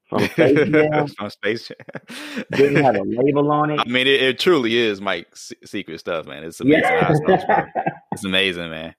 from 0.09 0.19
Space 0.29 0.69
Jam. 0.69 1.07
from 1.07 1.29
Space 1.29 1.67
Jam. 1.67 2.45
Didn't 2.51 2.83
have 2.83 2.95
a 2.95 3.01
label 3.05 3.51
on 3.51 3.71
it. 3.71 3.79
I 3.79 3.85
mean, 3.85 4.07
it, 4.07 4.21
it 4.21 4.39
truly 4.39 4.77
is 4.77 5.01
Mike's 5.01 5.53
secret 5.65 5.99
stuff, 5.99 6.25
man. 6.25 6.43
It's 6.43 6.59
amazing. 6.59 6.83
Yeah. 6.83 7.65
it's 8.11 8.23
amazing, 8.23 8.69
man. 8.69 8.95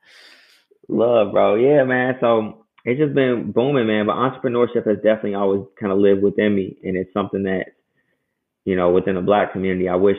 Love, 0.88 1.32
bro. 1.32 1.56
Yeah, 1.56 1.84
man. 1.84 2.16
So 2.20 2.66
it's 2.84 3.00
just 3.00 3.14
been 3.14 3.52
booming, 3.52 3.86
man. 3.86 4.06
But 4.06 4.16
entrepreneurship 4.16 4.86
has 4.86 4.96
definitely 4.96 5.34
always 5.34 5.62
kind 5.78 5.92
of 5.92 5.98
lived 5.98 6.22
within 6.22 6.54
me, 6.54 6.76
and 6.82 6.96
it's 6.96 7.12
something 7.12 7.44
that, 7.44 7.66
you 8.64 8.76
know, 8.76 8.90
within 8.90 9.14
the 9.14 9.20
Black 9.20 9.52
community, 9.52 9.88
I 9.88 9.96
wish 9.96 10.18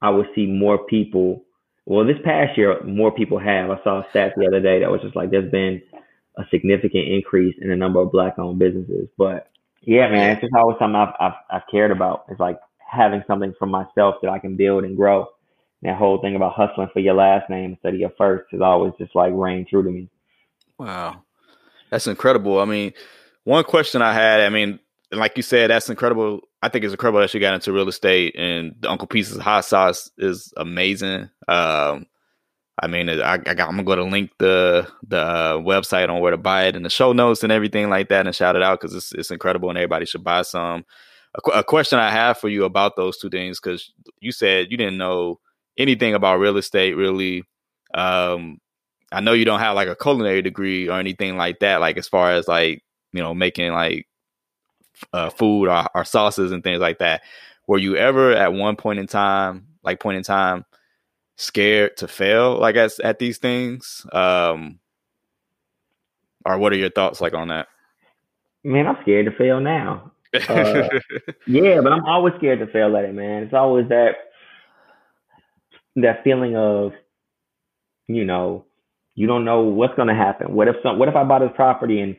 I 0.00 0.10
would 0.10 0.26
see 0.34 0.46
more 0.46 0.84
people. 0.86 1.44
Well, 1.84 2.06
this 2.06 2.16
past 2.24 2.56
year, 2.56 2.80
more 2.84 3.10
people 3.12 3.38
have. 3.38 3.70
I 3.70 3.82
saw 3.82 4.00
a 4.00 4.06
stat 4.10 4.34
the 4.36 4.46
other 4.46 4.60
day 4.60 4.80
that 4.80 4.90
was 4.90 5.00
just 5.02 5.16
like 5.16 5.30
there's 5.30 5.50
been 5.50 5.82
a 6.36 6.44
significant 6.50 7.08
increase 7.08 7.54
in 7.60 7.68
the 7.68 7.76
number 7.76 8.00
of 8.00 8.12
Black-owned 8.12 8.58
businesses. 8.58 9.08
But 9.18 9.50
yeah, 9.82 10.08
man, 10.08 10.30
it's 10.30 10.40
just 10.40 10.54
always 10.54 10.78
something 10.78 10.96
I've, 10.96 11.14
I've, 11.20 11.32
I've 11.50 11.70
cared 11.70 11.90
about. 11.90 12.24
It's 12.28 12.40
like 12.40 12.58
having 12.78 13.22
something 13.26 13.54
for 13.58 13.66
myself 13.66 14.16
that 14.22 14.30
I 14.30 14.38
can 14.38 14.56
build 14.56 14.84
and 14.84 14.96
grow 14.96 15.26
that 15.82 15.96
whole 15.96 16.20
thing 16.20 16.36
about 16.36 16.54
hustling 16.54 16.88
for 16.92 17.00
your 17.00 17.14
last 17.14 17.50
name 17.50 17.72
instead 17.72 17.94
of 17.94 18.00
your 18.00 18.12
first 18.16 18.44
has 18.52 18.60
always 18.60 18.92
just 18.98 19.14
like 19.16 19.32
rang 19.34 19.66
true 19.66 19.82
to 19.82 19.90
me. 19.90 20.08
Wow. 20.78 21.22
That's 21.90 22.06
incredible. 22.06 22.60
I 22.60 22.64
mean, 22.64 22.92
one 23.44 23.64
question 23.64 24.00
I 24.00 24.12
had, 24.12 24.40
I 24.40 24.48
mean, 24.48 24.78
like 25.10 25.36
you 25.36 25.42
said, 25.42 25.70
that's 25.70 25.90
incredible. 25.90 26.40
I 26.62 26.68
think 26.68 26.84
it's 26.84 26.94
incredible 26.94 27.20
that 27.20 27.34
you 27.34 27.40
got 27.40 27.54
into 27.54 27.72
real 27.72 27.88
estate 27.88 28.36
and 28.38 28.76
the 28.78 28.90
Uncle 28.90 29.08
Pizzas 29.08 29.40
hot 29.40 29.64
sauce 29.64 30.10
is 30.16 30.54
amazing. 30.56 31.28
Um, 31.48 32.06
I 32.80 32.86
mean, 32.86 33.08
I, 33.08 33.34
I 33.34 33.38
I'm 33.46 33.56
gonna 33.56 33.84
go 33.84 33.96
to 33.96 34.04
link 34.04 34.30
the 34.38 34.88
the 35.06 35.18
uh, 35.18 35.56
website 35.58 36.08
on 36.08 36.20
where 36.20 36.30
to 36.30 36.36
buy 36.38 36.64
it 36.64 36.76
and 36.76 36.84
the 36.84 36.90
show 36.90 37.12
notes 37.12 37.42
and 37.42 37.52
everything 37.52 37.90
like 37.90 38.08
that, 38.08 38.26
and 38.26 38.34
shout 38.34 38.56
it 38.56 38.62
out 38.62 38.80
because 38.80 38.94
it's 38.94 39.12
it's 39.12 39.30
incredible 39.30 39.68
and 39.68 39.78
everybody 39.78 40.06
should 40.06 40.24
buy 40.24 40.42
some. 40.42 40.84
A, 41.46 41.58
a 41.58 41.64
question 41.64 41.98
I 41.98 42.10
have 42.10 42.38
for 42.38 42.48
you 42.48 42.64
about 42.64 42.96
those 42.96 43.18
two 43.18 43.30
things 43.30 43.60
because 43.60 43.92
you 44.20 44.32
said 44.32 44.70
you 44.70 44.76
didn't 44.76 44.98
know 44.98 45.38
anything 45.78 46.14
about 46.14 46.38
real 46.40 46.56
estate 46.56 46.94
really. 46.94 47.44
Um, 47.94 48.58
I 49.12 49.20
know 49.20 49.34
you 49.34 49.44
don't 49.44 49.60
have 49.60 49.74
like 49.74 49.88
a 49.88 49.96
culinary 49.96 50.40
degree 50.42 50.88
or 50.88 50.98
anything 50.98 51.36
like 51.36 51.58
that, 51.60 51.80
like 51.80 51.98
as 51.98 52.08
far 52.08 52.32
as 52.32 52.48
like, 52.48 52.82
you 53.12 53.22
know, 53.22 53.34
making 53.34 53.72
like 53.72 54.08
uh, 55.12 55.30
food 55.30 55.68
or, 55.68 55.86
or 55.94 56.04
sauces 56.04 56.52
and 56.52 56.64
things 56.64 56.80
like 56.80 56.98
that. 56.98 57.22
Were 57.66 57.78
you 57.78 57.96
ever 57.96 58.32
at 58.32 58.52
one 58.52 58.76
point 58.76 58.98
in 58.98 59.06
time, 59.06 59.68
like 59.82 60.00
point 60.00 60.16
in 60.16 60.22
time, 60.24 60.64
scared 61.36 61.96
to 61.98 62.08
fail 62.08 62.58
like 62.58 62.76
at, 62.76 62.98
at 63.00 63.18
these 63.18 63.38
things? 63.38 64.06
Um, 64.12 64.78
or 66.44 66.58
what 66.58 66.72
are 66.72 66.76
your 66.76 66.90
thoughts 66.90 67.20
like 67.20 67.34
on 67.34 67.48
that? 67.48 67.68
Man, 68.64 68.86
I'm 68.86 68.98
scared 69.02 69.26
to 69.26 69.32
fail 69.32 69.60
now. 69.60 70.12
Uh, 70.34 70.88
yeah, 71.46 71.80
but 71.80 71.92
I'm 71.92 72.04
always 72.04 72.34
scared 72.38 72.60
to 72.60 72.66
fail 72.66 72.96
at 72.96 73.04
it, 73.04 73.14
man. 73.14 73.42
It's 73.42 73.54
always 73.54 73.88
that 73.88 74.12
that 75.96 76.24
feeling 76.24 76.56
of, 76.56 76.92
you 78.06 78.24
know, 78.24 78.64
you 79.14 79.26
don't 79.26 79.44
know 79.44 79.62
what's 79.62 79.94
going 79.94 80.08
to 80.08 80.14
happen. 80.14 80.54
What 80.54 80.68
if 80.68 80.76
some? 80.82 80.98
What 80.98 81.08
if 81.08 81.16
I 81.16 81.24
buy 81.24 81.40
this 81.40 81.50
property 81.54 82.00
and, 82.00 82.16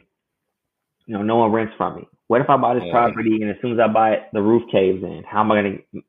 you 1.06 1.17
know, 1.17 1.23
no 1.23 1.38
one 1.38 1.52
rents 1.52 1.73
from 1.78 1.95
me? 1.95 2.08
What 2.28 2.41
if 2.41 2.49
I 2.49 2.58
buy 2.58 2.76
this 2.76 2.89
property 2.91 3.41
and 3.41 3.49
as 3.49 3.58
soon 3.62 3.73
as 3.73 3.80
I 3.80 3.91
buy 3.91 4.12
it, 4.12 4.23
the 4.32 4.41
roof 4.41 4.63
caves 4.71 5.04
in? 5.04 5.23
How 5.28 5.41
am 5.41 5.52
I 5.52 5.62
going 5.62 5.84
to 5.93 6.02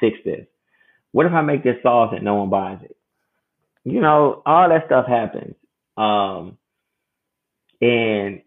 fix 0.00 0.18
this? 0.24 0.46
What 1.16 1.24
if 1.24 1.32
I 1.32 1.40
make 1.40 1.64
this 1.64 1.82
sauce 1.82 2.12
and 2.14 2.22
no 2.22 2.34
one 2.34 2.50
buys 2.50 2.76
it? 2.82 2.94
You 3.84 4.02
know, 4.02 4.42
all 4.44 4.68
that 4.68 4.84
stuff 4.84 5.06
happens. 5.06 5.54
Um, 5.96 6.58
and 7.80 8.42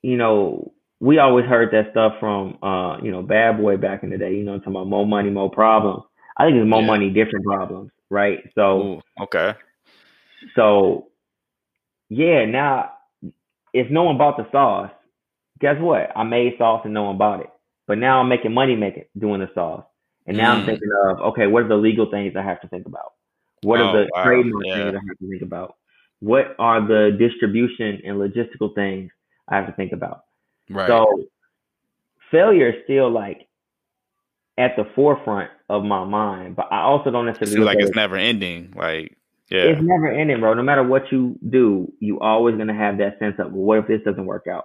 you 0.00 0.16
know, 0.16 0.72
we 1.00 1.18
always 1.18 1.44
heard 1.44 1.72
that 1.72 1.90
stuff 1.90 2.14
from 2.18 2.56
uh, 2.62 3.02
you 3.02 3.10
know, 3.10 3.20
Bad 3.20 3.58
Boy 3.58 3.76
back 3.76 4.02
in 4.02 4.08
the 4.08 4.16
day. 4.16 4.34
You 4.34 4.44
know, 4.44 4.56
talking 4.56 4.72
about 4.72 4.86
more 4.86 5.06
money, 5.06 5.28
more 5.28 5.50
problems. 5.50 6.04
I 6.38 6.46
think 6.46 6.56
it's 6.56 6.66
more 6.66 6.80
yeah. 6.80 6.86
money, 6.86 7.10
different 7.10 7.44
problems, 7.44 7.90
right? 8.08 8.38
So 8.54 8.80
Ooh, 8.80 9.00
okay. 9.24 9.52
So 10.56 11.08
yeah, 12.08 12.46
now 12.46 12.92
if 13.74 13.90
no 13.90 14.04
one 14.04 14.16
bought 14.16 14.38
the 14.38 14.50
sauce, 14.50 14.90
guess 15.60 15.76
what? 15.78 16.16
I 16.16 16.22
made 16.22 16.54
sauce 16.56 16.80
and 16.86 16.94
no 16.94 17.02
one 17.02 17.18
bought 17.18 17.40
it. 17.40 17.50
But 17.86 17.98
now 17.98 18.20
I'm 18.20 18.30
making 18.30 18.54
money 18.54 18.74
making 18.74 19.04
doing 19.18 19.40
the 19.40 19.50
sauce. 19.54 19.84
And 20.26 20.36
now 20.36 20.54
mm. 20.54 20.60
I'm 20.60 20.66
thinking 20.66 20.88
of 21.06 21.20
okay, 21.20 21.46
what 21.46 21.64
are 21.64 21.68
the 21.68 21.76
legal 21.76 22.10
things 22.10 22.34
I 22.36 22.42
have 22.42 22.60
to 22.62 22.68
think 22.68 22.86
about? 22.86 23.12
What 23.62 23.80
oh, 23.80 23.84
are 23.84 24.04
the 24.04 24.10
wow. 24.14 24.24
trademark 24.24 24.64
yeah. 24.66 24.74
things 24.74 24.96
I 24.96 25.06
have 25.08 25.18
to 25.18 25.28
think 25.28 25.42
about? 25.42 25.76
What 26.20 26.54
are 26.58 26.86
the 26.86 27.16
distribution 27.18 28.00
and 28.04 28.16
logistical 28.16 28.74
things 28.74 29.10
I 29.48 29.56
have 29.56 29.66
to 29.66 29.72
think 29.72 29.92
about? 29.92 30.24
Right. 30.70 30.86
So 30.86 31.24
failure 32.30 32.70
is 32.70 32.76
still 32.84 33.10
like 33.10 33.46
at 34.56 34.76
the 34.76 34.84
forefront 34.94 35.50
of 35.68 35.84
my 35.84 36.04
mind, 36.04 36.56
but 36.56 36.68
I 36.70 36.82
also 36.82 37.10
don't 37.10 37.26
necessarily 37.26 37.56
Seems 37.56 37.66
like 37.66 37.78
it's 37.78 37.96
never 37.96 38.16
ending. 38.16 38.72
Like, 38.76 39.16
yeah, 39.50 39.62
it's 39.62 39.80
never 39.82 40.08
ending, 40.10 40.40
bro. 40.40 40.54
No 40.54 40.62
matter 40.62 40.82
what 40.82 41.10
you 41.10 41.38
do, 41.48 41.92
you 42.00 42.20
always 42.20 42.56
gonna 42.56 42.74
have 42.74 42.98
that 42.98 43.18
sense 43.18 43.36
of, 43.38 43.52
well, 43.52 43.62
what 43.62 43.78
if 43.78 43.86
this 43.88 44.00
doesn't 44.04 44.26
work 44.26 44.46
out? 44.46 44.64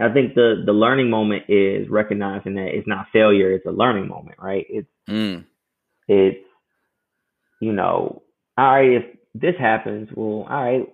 I 0.00 0.12
think 0.12 0.34
the 0.34 0.62
the 0.64 0.72
learning 0.72 1.10
moment 1.10 1.44
is 1.48 1.88
recognizing 1.88 2.54
that 2.54 2.68
it's 2.74 2.88
not 2.88 3.06
failure; 3.12 3.52
it's 3.52 3.66
a 3.66 3.70
learning 3.70 4.08
moment, 4.08 4.38
right? 4.38 4.66
It's 4.68 4.88
mm. 5.08 5.44
it's 6.08 6.44
you 7.60 7.72
know, 7.72 8.22
all 8.56 8.72
right, 8.72 8.90
if 8.90 9.04
this 9.34 9.54
happens, 9.58 10.08
well, 10.14 10.46
all 10.48 10.64
right, 10.64 10.88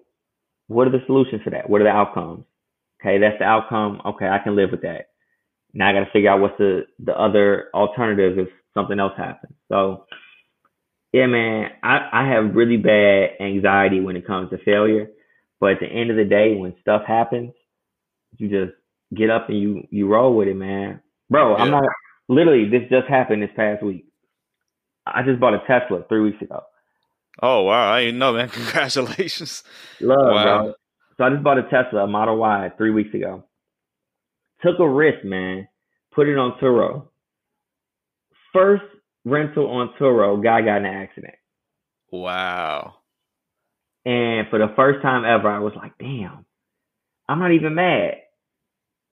what 0.66 0.86
are 0.86 0.90
the 0.90 1.04
solutions 1.06 1.42
for 1.42 1.50
that? 1.50 1.70
What 1.70 1.80
are 1.80 1.84
the 1.84 1.90
outcomes? 1.90 2.44
Okay, 3.00 3.18
that's 3.18 3.38
the 3.38 3.44
outcome. 3.44 4.02
Okay, 4.04 4.26
I 4.28 4.38
can 4.38 4.56
live 4.56 4.70
with 4.72 4.82
that. 4.82 5.10
Now 5.72 5.90
I 5.90 5.92
got 5.92 6.00
to 6.00 6.10
figure 6.12 6.30
out 6.30 6.40
what's 6.40 6.58
the 6.58 6.86
the 6.98 7.16
other 7.18 7.68
alternative 7.74 8.38
if 8.38 8.48
something 8.74 8.98
else 8.98 9.14
happens. 9.16 9.54
So 9.68 10.06
yeah, 11.12 11.26
man, 11.26 11.70
I, 11.82 12.08
I 12.12 12.28
have 12.28 12.54
really 12.54 12.76
bad 12.76 13.30
anxiety 13.40 14.00
when 14.00 14.16
it 14.16 14.26
comes 14.26 14.50
to 14.50 14.58
failure. 14.58 15.08
But 15.60 15.72
at 15.72 15.80
the 15.80 15.86
end 15.86 16.10
of 16.10 16.16
the 16.16 16.24
day, 16.24 16.54
when 16.54 16.74
stuff 16.80 17.02
happens, 17.06 17.52
you 18.36 18.48
just 18.48 18.77
get 19.14 19.30
up 19.30 19.48
and 19.48 19.58
you 19.60 19.86
you 19.90 20.08
roll 20.08 20.36
with 20.36 20.48
it, 20.48 20.56
man. 20.56 21.00
Bro, 21.30 21.56
yeah. 21.56 21.62
I'm 21.62 21.70
not 21.70 21.84
literally 22.28 22.68
this 22.68 22.88
just 22.90 23.08
happened 23.08 23.42
this 23.42 23.50
past 23.56 23.82
week. 23.82 24.06
I 25.06 25.22
just 25.22 25.40
bought 25.40 25.54
a 25.54 25.60
Tesla 25.60 26.04
three 26.08 26.20
weeks 26.20 26.42
ago. 26.42 26.62
Oh 27.42 27.62
wow, 27.62 27.92
I 27.92 28.04
didn't 28.04 28.18
know, 28.18 28.32
man. 28.32 28.48
Congratulations. 28.52 29.62
Love, 30.00 30.18
wow. 30.20 30.62
bro. 30.62 30.74
So 31.16 31.24
I 31.24 31.30
just 31.30 31.42
bought 31.42 31.58
a 31.58 31.62
Tesla, 31.64 32.04
a 32.04 32.06
Model 32.06 32.36
Y, 32.36 32.70
three 32.76 32.90
weeks 32.90 33.14
ago. 33.14 33.44
Took 34.62 34.78
a 34.78 34.88
risk, 34.88 35.24
man. 35.24 35.68
Put 36.14 36.28
it 36.28 36.38
on 36.38 36.58
Turo. 36.60 37.08
First 38.52 38.84
rental 39.24 39.68
on 39.68 39.90
Turo, 40.00 40.42
guy 40.42 40.62
got 40.62 40.78
in 40.78 40.86
an 40.86 40.94
accident. 40.94 41.34
Wow. 42.10 42.94
And 44.04 44.48
for 44.48 44.58
the 44.58 44.72
first 44.74 45.02
time 45.02 45.24
ever, 45.24 45.48
I 45.50 45.58
was 45.58 45.74
like, 45.76 45.92
damn, 45.98 46.46
I'm 47.28 47.38
not 47.38 47.52
even 47.52 47.74
mad. 47.74 48.14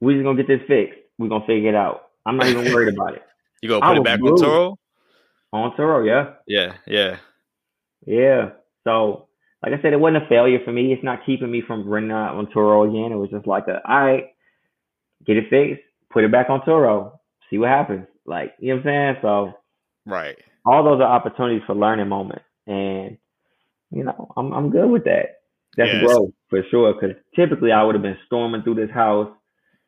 We're 0.01 0.15
just 0.15 0.25
gonna 0.25 0.43
get 0.43 0.49
this 0.49 0.67
fixed. 0.67 0.99
We're 1.19 1.29
gonna 1.29 1.47
figure 1.47 1.71
it 1.71 1.75
out. 1.75 2.09
I'm 2.25 2.37
not 2.37 2.49
even 2.49 2.73
worried 2.73 2.95
about 2.95 3.15
it. 3.15 3.23
You 3.63 3.71
gonna 3.71 3.87
put 3.87 3.97
it 3.97 4.05
back 4.05 4.21
on 4.21 4.37
Turo? 4.37 4.77
On 5.53 5.73
Turo, 5.73 6.07
yeah. 6.07 6.35
Yeah, 6.47 6.77
yeah. 6.87 7.17
Yeah. 8.07 8.51
So 8.85 9.29
like 9.63 9.73
I 9.73 9.81
said, 9.81 9.95
it 9.95 9.99
wasn't 9.99 10.25
a 10.25 10.29
failure 10.29 10.61
for 10.63 10.73
me. 10.73 10.93
It's 10.93 11.03
not 11.03 11.25
keeping 11.25 11.51
me 11.51 11.63
from 11.67 11.89
running 11.89 12.11
out 12.11 12.37
on 12.37 12.47
Turo 12.49 12.87
again. 12.87 13.13
It 13.13 13.17
was 13.17 13.31
just 13.31 13.47
like 13.47 13.67
a 13.67 13.81
all 13.89 14.05
right, 14.05 14.27
get 15.27 15.39
it 15.39 15.49
fixed, 15.49 15.83
put 16.11 16.23
it 16.23 16.31
back 16.31 16.51
on 16.51 16.61
Turo, 16.61 17.19
see 17.49 17.57
what 17.57 17.71
happens. 17.71 18.07
Like, 18.27 18.55
you 18.61 18.69
know 18.69 18.83
what 18.83 18.91
I'm 18.91 19.15
saying? 19.15 19.17
So 19.23 19.55
Right. 20.07 20.37
All 20.65 20.85
those 20.85 21.01
are 21.01 21.13
opportunities 21.13 21.63
for 21.67 21.75
learning 21.75 22.09
moments. 22.09 22.45
And, 22.67 23.19
you 23.91 24.05
know, 24.05 24.33
I'm 24.37 24.53
I'm 24.53 24.71
good 24.71 24.89
with 24.89 25.05
that. 25.05 25.41
That's 25.77 25.93
yes. 25.93 26.05
growth 26.05 26.31
for 26.49 26.63
sure. 26.71 26.95
Cause 26.95 27.11
typically 27.35 27.73
I 27.73 27.83
would 27.83 27.95
have 27.95 28.03
been 28.03 28.19
storming 28.27 28.63
through 28.63 28.77
this 28.77 28.91
house, 28.91 29.29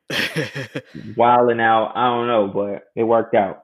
wilding 1.15 1.59
out. 1.59 1.93
I 1.95 2.07
don't 2.07 2.27
know, 2.27 2.47
but 2.47 2.83
it 2.95 3.03
worked 3.03 3.35
out. 3.35 3.63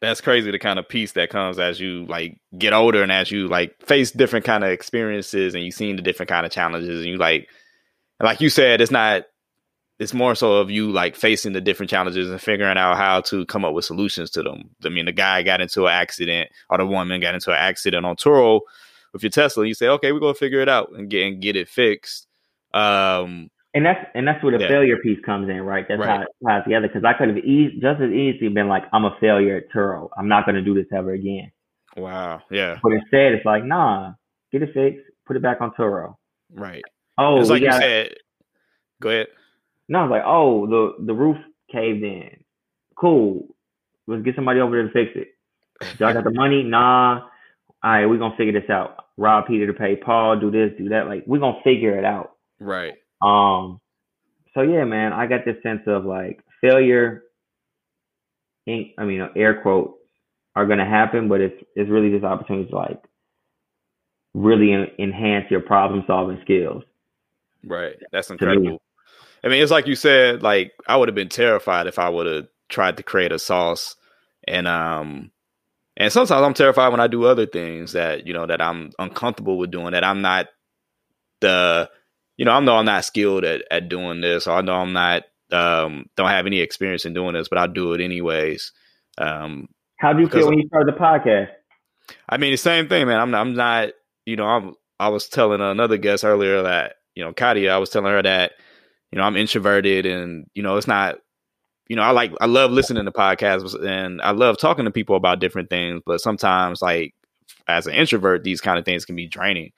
That's 0.00 0.20
crazy 0.20 0.50
the 0.50 0.58
kind 0.58 0.80
of 0.80 0.88
peace 0.88 1.12
that 1.12 1.30
comes 1.30 1.60
as 1.60 1.78
you 1.78 2.06
like 2.06 2.40
get 2.58 2.72
older 2.72 3.04
and 3.04 3.12
as 3.12 3.30
you 3.30 3.46
like 3.46 3.80
face 3.86 4.10
different 4.10 4.44
kind 4.44 4.64
of 4.64 4.70
experiences 4.70 5.54
and 5.54 5.62
you 5.62 5.70
seen 5.70 5.94
the 5.94 6.02
different 6.02 6.28
kind 6.28 6.44
of 6.44 6.50
challenges 6.50 7.00
and 7.00 7.08
you 7.08 7.18
like 7.18 7.48
like 8.20 8.40
you 8.40 8.50
said, 8.50 8.80
it's 8.80 8.90
not 8.90 9.24
it's 10.00 10.12
more 10.12 10.34
so 10.34 10.54
of 10.54 10.70
you 10.70 10.90
like 10.90 11.14
facing 11.14 11.52
the 11.52 11.60
different 11.60 11.88
challenges 11.88 12.28
and 12.28 12.40
figuring 12.40 12.76
out 12.76 12.96
how 12.96 13.20
to 13.20 13.46
come 13.46 13.64
up 13.64 13.74
with 13.74 13.84
solutions 13.84 14.30
to 14.30 14.42
them. 14.42 14.70
I 14.84 14.88
mean, 14.88 15.04
the 15.04 15.12
guy 15.12 15.42
got 15.42 15.60
into 15.60 15.86
an 15.86 15.92
accident 15.92 16.50
or 16.68 16.78
the 16.78 16.86
woman 16.86 17.20
got 17.20 17.34
into 17.34 17.50
an 17.50 17.58
accident 17.58 18.04
on 18.04 18.16
Turo 18.16 18.62
with 19.12 19.22
your 19.22 19.30
Tesla. 19.30 19.64
You 19.64 19.74
say, 19.74 19.86
okay, 19.86 20.10
we're 20.10 20.18
gonna 20.18 20.34
figure 20.34 20.60
it 20.60 20.68
out 20.68 20.90
and 20.92 21.08
get 21.08 21.26
and 21.26 21.40
get 21.40 21.54
it 21.54 21.68
fixed. 21.68 22.26
Um, 22.74 23.50
and 23.74 23.86
that's 23.86 24.04
and 24.14 24.28
that's 24.28 24.42
where 24.42 24.56
the 24.56 24.64
yeah. 24.64 24.68
failure 24.68 24.96
piece 24.98 25.18
comes 25.24 25.48
in, 25.48 25.62
right? 25.62 25.86
That's 25.88 25.98
right. 25.98 26.08
how 26.08 26.22
it 26.22 26.28
ties 26.46 26.64
together. 26.64 26.88
Because 26.88 27.04
I 27.04 27.14
could 27.14 27.28
have 27.28 27.38
e- 27.38 27.78
just 27.80 28.00
as 28.00 28.10
easily 28.10 28.48
been 28.48 28.68
like, 28.68 28.84
I'm 28.92 29.04
a 29.04 29.16
failure 29.20 29.56
at 29.56 29.70
Turo. 29.70 30.08
I'm 30.16 30.28
not 30.28 30.44
going 30.44 30.56
to 30.56 30.62
do 30.62 30.74
this 30.74 30.86
ever 30.94 31.12
again. 31.12 31.50
Wow. 31.96 32.42
Yeah. 32.50 32.78
But 32.82 32.92
instead, 32.92 33.32
it's 33.32 33.46
like, 33.46 33.64
nah, 33.64 34.12
get 34.50 34.62
it 34.62 34.74
fixed, 34.74 35.06
put 35.26 35.36
it 35.36 35.42
back 35.42 35.60
on 35.60 35.72
Turo. 35.72 36.16
Right. 36.52 36.82
Oh, 37.16 37.40
it's 37.40 37.50
like 37.50 37.62
you 37.62 37.72
said. 37.72 38.14
Go 39.00 39.08
ahead. 39.08 39.28
No, 39.88 40.00
I 40.00 40.02
was 40.02 40.10
like, 40.10 40.22
oh, 40.24 40.66
the 40.66 41.04
the 41.06 41.14
roof 41.14 41.38
caved 41.70 42.02
in. 42.02 42.44
Cool. 42.94 43.46
Let's 44.06 44.22
get 44.22 44.36
somebody 44.36 44.60
over 44.60 44.76
there 44.76 44.86
to 44.86 44.92
fix 44.92 45.12
it. 45.16 45.28
Y'all 45.98 46.12
got 46.12 46.24
the 46.24 46.30
money? 46.34 46.62
Nah. 46.62 47.22
All 47.84 47.90
right, 47.90 48.06
we're 48.06 48.18
gonna 48.18 48.36
figure 48.36 48.58
this 48.58 48.70
out. 48.70 49.06
Rob 49.16 49.46
Peter 49.46 49.66
to 49.66 49.72
pay 49.72 49.96
Paul, 49.96 50.38
do 50.38 50.50
this, 50.50 50.70
do 50.78 50.90
that. 50.90 51.06
Like, 51.06 51.24
we're 51.26 51.40
gonna 51.40 51.60
figure 51.64 51.98
it 51.98 52.04
out. 52.04 52.32
Right. 52.60 52.94
Um, 53.22 53.80
so 54.54 54.62
yeah, 54.62 54.84
man, 54.84 55.12
I 55.12 55.26
got 55.26 55.44
this 55.44 55.56
sense 55.62 55.82
of 55.86 56.04
like 56.04 56.40
failure. 56.60 57.22
In, 58.66 58.90
I 58.98 59.04
mean, 59.04 59.26
air 59.36 59.60
quotes 59.62 59.94
are 60.54 60.66
going 60.66 60.78
to 60.78 60.84
happen, 60.84 61.28
but 61.28 61.40
it's 61.40 61.62
it's 61.74 61.90
really 61.90 62.10
this 62.10 62.24
opportunity 62.24 62.68
to 62.70 62.76
like 62.76 63.02
really 64.34 64.72
enhance 64.98 65.50
your 65.50 65.60
problem 65.60 66.04
solving 66.06 66.38
skills. 66.42 66.82
Right. 67.64 67.96
That's 68.12 68.30
incredible. 68.30 68.82
I 69.44 69.48
mean, 69.48 69.62
it's 69.62 69.72
like 69.72 69.86
you 69.86 69.94
said. 69.94 70.42
Like 70.42 70.72
I 70.86 70.96
would 70.96 71.08
have 71.08 71.14
been 71.14 71.28
terrified 71.28 71.86
if 71.86 71.98
I 71.98 72.08
would 72.08 72.26
have 72.26 72.48
tried 72.68 72.96
to 72.96 73.02
create 73.02 73.32
a 73.32 73.38
sauce, 73.38 73.96
and 74.46 74.68
um, 74.68 75.30
and 75.96 76.12
sometimes 76.12 76.42
I'm 76.42 76.54
terrified 76.54 76.88
when 76.88 77.00
I 77.00 77.06
do 77.06 77.24
other 77.24 77.46
things 77.46 77.92
that 77.92 78.26
you 78.26 78.32
know 78.32 78.46
that 78.46 78.60
I'm 78.60 78.92
uncomfortable 78.98 79.58
with 79.58 79.70
doing. 79.70 79.92
That 79.92 80.04
I'm 80.04 80.22
not 80.22 80.46
the 81.40 81.90
you 82.42 82.46
know, 82.46 82.50
I 82.54 82.58
know 82.58 82.74
I'm 82.74 82.86
not 82.86 83.04
skilled 83.04 83.44
at, 83.44 83.62
at 83.70 83.88
doing 83.88 84.20
this, 84.20 84.48
I 84.48 84.62
know 84.62 84.74
I'm 84.74 84.92
not 84.92 85.22
um, 85.52 86.06
don't 86.16 86.28
have 86.28 86.44
any 86.44 86.58
experience 86.58 87.04
in 87.04 87.14
doing 87.14 87.34
this, 87.34 87.48
but 87.48 87.56
I'll 87.56 87.68
do 87.68 87.92
it 87.92 88.00
anyways. 88.00 88.72
Um, 89.16 89.68
How 89.98 90.12
do 90.12 90.22
you 90.22 90.28
feel 90.28 90.48
when 90.48 90.58
you 90.58 90.66
started 90.66 90.92
the 90.92 90.98
podcast? 90.98 91.50
I 92.28 92.38
mean, 92.38 92.50
the 92.50 92.56
same 92.56 92.88
thing, 92.88 93.06
man. 93.06 93.20
I'm 93.20 93.30
not, 93.30 93.40
I'm 93.42 93.54
not, 93.54 93.90
you 94.26 94.34
know, 94.34 94.46
I'm, 94.46 94.74
I 94.98 95.10
was 95.10 95.28
telling 95.28 95.60
another 95.60 95.98
guest 95.98 96.24
earlier 96.24 96.62
that, 96.62 96.96
you 97.14 97.22
know, 97.22 97.32
Katia, 97.32 97.72
I 97.72 97.78
was 97.78 97.90
telling 97.90 98.10
her 98.10 98.22
that, 98.22 98.54
you 99.12 99.18
know, 99.18 99.24
I'm 99.24 99.36
introverted 99.36 100.04
and, 100.04 100.46
you 100.52 100.64
know, 100.64 100.76
it's 100.78 100.88
not, 100.88 101.18
you 101.86 101.94
know, 101.94 102.02
I 102.02 102.10
like, 102.10 102.32
I 102.40 102.46
love 102.46 102.72
listening 102.72 103.04
to 103.04 103.12
podcasts 103.12 103.80
and 103.86 104.20
I 104.20 104.32
love 104.32 104.58
talking 104.58 104.86
to 104.86 104.90
people 104.90 105.14
about 105.14 105.38
different 105.38 105.70
things, 105.70 106.02
but 106.04 106.20
sometimes 106.20 106.82
like 106.82 107.14
as 107.68 107.86
an 107.86 107.94
introvert, 107.94 108.44
these 108.44 108.60
kind 108.60 108.78
of 108.78 108.84
things 108.84 109.04
can 109.04 109.16
be 109.16 109.26
draining. 109.26 109.72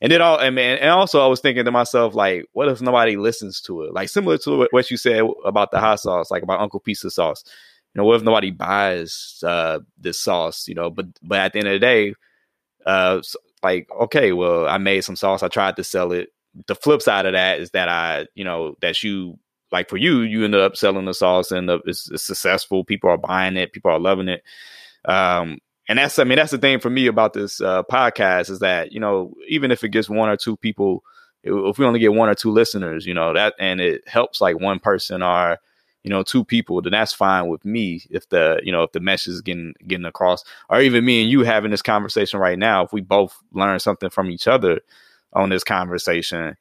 And 0.00 0.12
then 0.12 0.22
all, 0.22 0.38
and 0.38 0.54
man, 0.54 0.78
and 0.78 0.90
also 0.90 1.20
I 1.20 1.26
was 1.26 1.40
thinking 1.40 1.64
to 1.64 1.72
myself, 1.72 2.14
like, 2.14 2.46
what 2.52 2.68
if 2.68 2.80
nobody 2.80 3.16
listens 3.16 3.60
to 3.62 3.82
it? 3.82 3.92
Like 3.92 4.08
similar 4.08 4.38
to 4.38 4.68
what 4.70 4.90
you 4.90 4.96
said 4.96 5.22
about 5.44 5.70
the 5.70 5.80
hot 5.80 6.00
sauce, 6.00 6.30
like 6.30 6.42
about 6.42 6.60
Uncle 6.60 6.80
Pizza 6.80 7.10
sauce. 7.10 7.42
You 7.94 8.00
know, 8.00 8.04
what 8.04 8.16
if 8.16 8.22
nobody 8.22 8.50
buys 8.50 9.42
uh, 9.44 9.80
this 9.98 10.20
sauce? 10.20 10.68
You 10.68 10.74
know, 10.74 10.90
but 10.90 11.06
but 11.22 11.40
at 11.40 11.52
the 11.52 11.58
end 11.58 11.68
of 11.68 11.72
the 11.72 11.78
day, 11.80 12.14
uh, 12.86 13.20
like, 13.62 13.88
okay, 13.90 14.32
well, 14.32 14.68
I 14.68 14.78
made 14.78 15.00
some 15.00 15.16
sauce. 15.16 15.42
I 15.42 15.48
tried 15.48 15.76
to 15.76 15.84
sell 15.84 16.12
it. 16.12 16.28
The 16.66 16.74
flip 16.74 17.02
side 17.02 17.26
of 17.26 17.32
that 17.32 17.60
is 17.60 17.70
that 17.72 17.88
I, 17.88 18.26
you 18.34 18.44
know, 18.44 18.76
that 18.80 19.02
you 19.02 19.38
like 19.72 19.88
for 19.88 19.96
you, 19.96 20.20
you 20.20 20.44
ended 20.44 20.60
up 20.60 20.76
selling 20.76 21.04
the 21.04 21.14
sauce 21.14 21.50
and 21.50 21.68
it's, 21.86 22.10
it's 22.10 22.22
successful. 22.22 22.84
People 22.84 23.10
are 23.10 23.18
buying 23.18 23.56
it. 23.56 23.72
People 23.72 23.90
are 23.90 23.98
loving 23.98 24.28
it. 24.28 24.42
Um, 25.04 25.58
and 25.88 25.98
that's 25.98 26.18
I 26.18 26.24
mean 26.24 26.36
that's 26.36 26.50
the 26.52 26.58
thing 26.58 26.80
for 26.80 26.90
me 26.90 27.06
about 27.06 27.32
this 27.32 27.60
uh, 27.60 27.82
podcast 27.84 28.50
is 28.50 28.60
that 28.60 28.92
you 28.92 29.00
know 29.00 29.32
even 29.48 29.70
if 29.70 29.84
it 29.84 29.88
gets 29.90 30.08
one 30.08 30.28
or 30.28 30.36
two 30.36 30.56
people, 30.56 31.02
if 31.42 31.78
we 31.78 31.86
only 31.86 32.00
get 32.00 32.12
one 32.14 32.28
or 32.28 32.34
two 32.34 32.50
listeners, 32.50 33.06
you 33.06 33.14
know 33.14 33.32
that 33.34 33.54
and 33.58 33.80
it 33.80 34.06
helps 34.06 34.40
like 34.40 34.60
one 34.60 34.78
person 34.80 35.22
or 35.22 35.58
you 36.04 36.10
know 36.10 36.22
two 36.22 36.44
people, 36.44 36.82
then 36.82 36.92
that's 36.92 37.12
fine 37.12 37.48
with 37.48 37.64
me. 37.64 38.02
If 38.10 38.28
the 38.28 38.60
you 38.62 38.72
know 38.72 38.82
if 38.82 38.92
the 38.92 39.00
message 39.00 39.34
is 39.34 39.40
getting 39.40 39.74
getting 39.86 40.04
across, 40.06 40.44
or 40.68 40.80
even 40.80 41.04
me 41.04 41.22
and 41.22 41.30
you 41.30 41.40
having 41.42 41.70
this 41.70 41.82
conversation 41.82 42.38
right 42.40 42.58
now, 42.58 42.84
if 42.84 42.92
we 42.92 43.00
both 43.00 43.36
learn 43.52 43.80
something 43.80 44.10
from 44.10 44.30
each 44.30 44.46
other 44.46 44.80
on 45.32 45.48
this 45.50 45.64
conversation, 45.64 46.56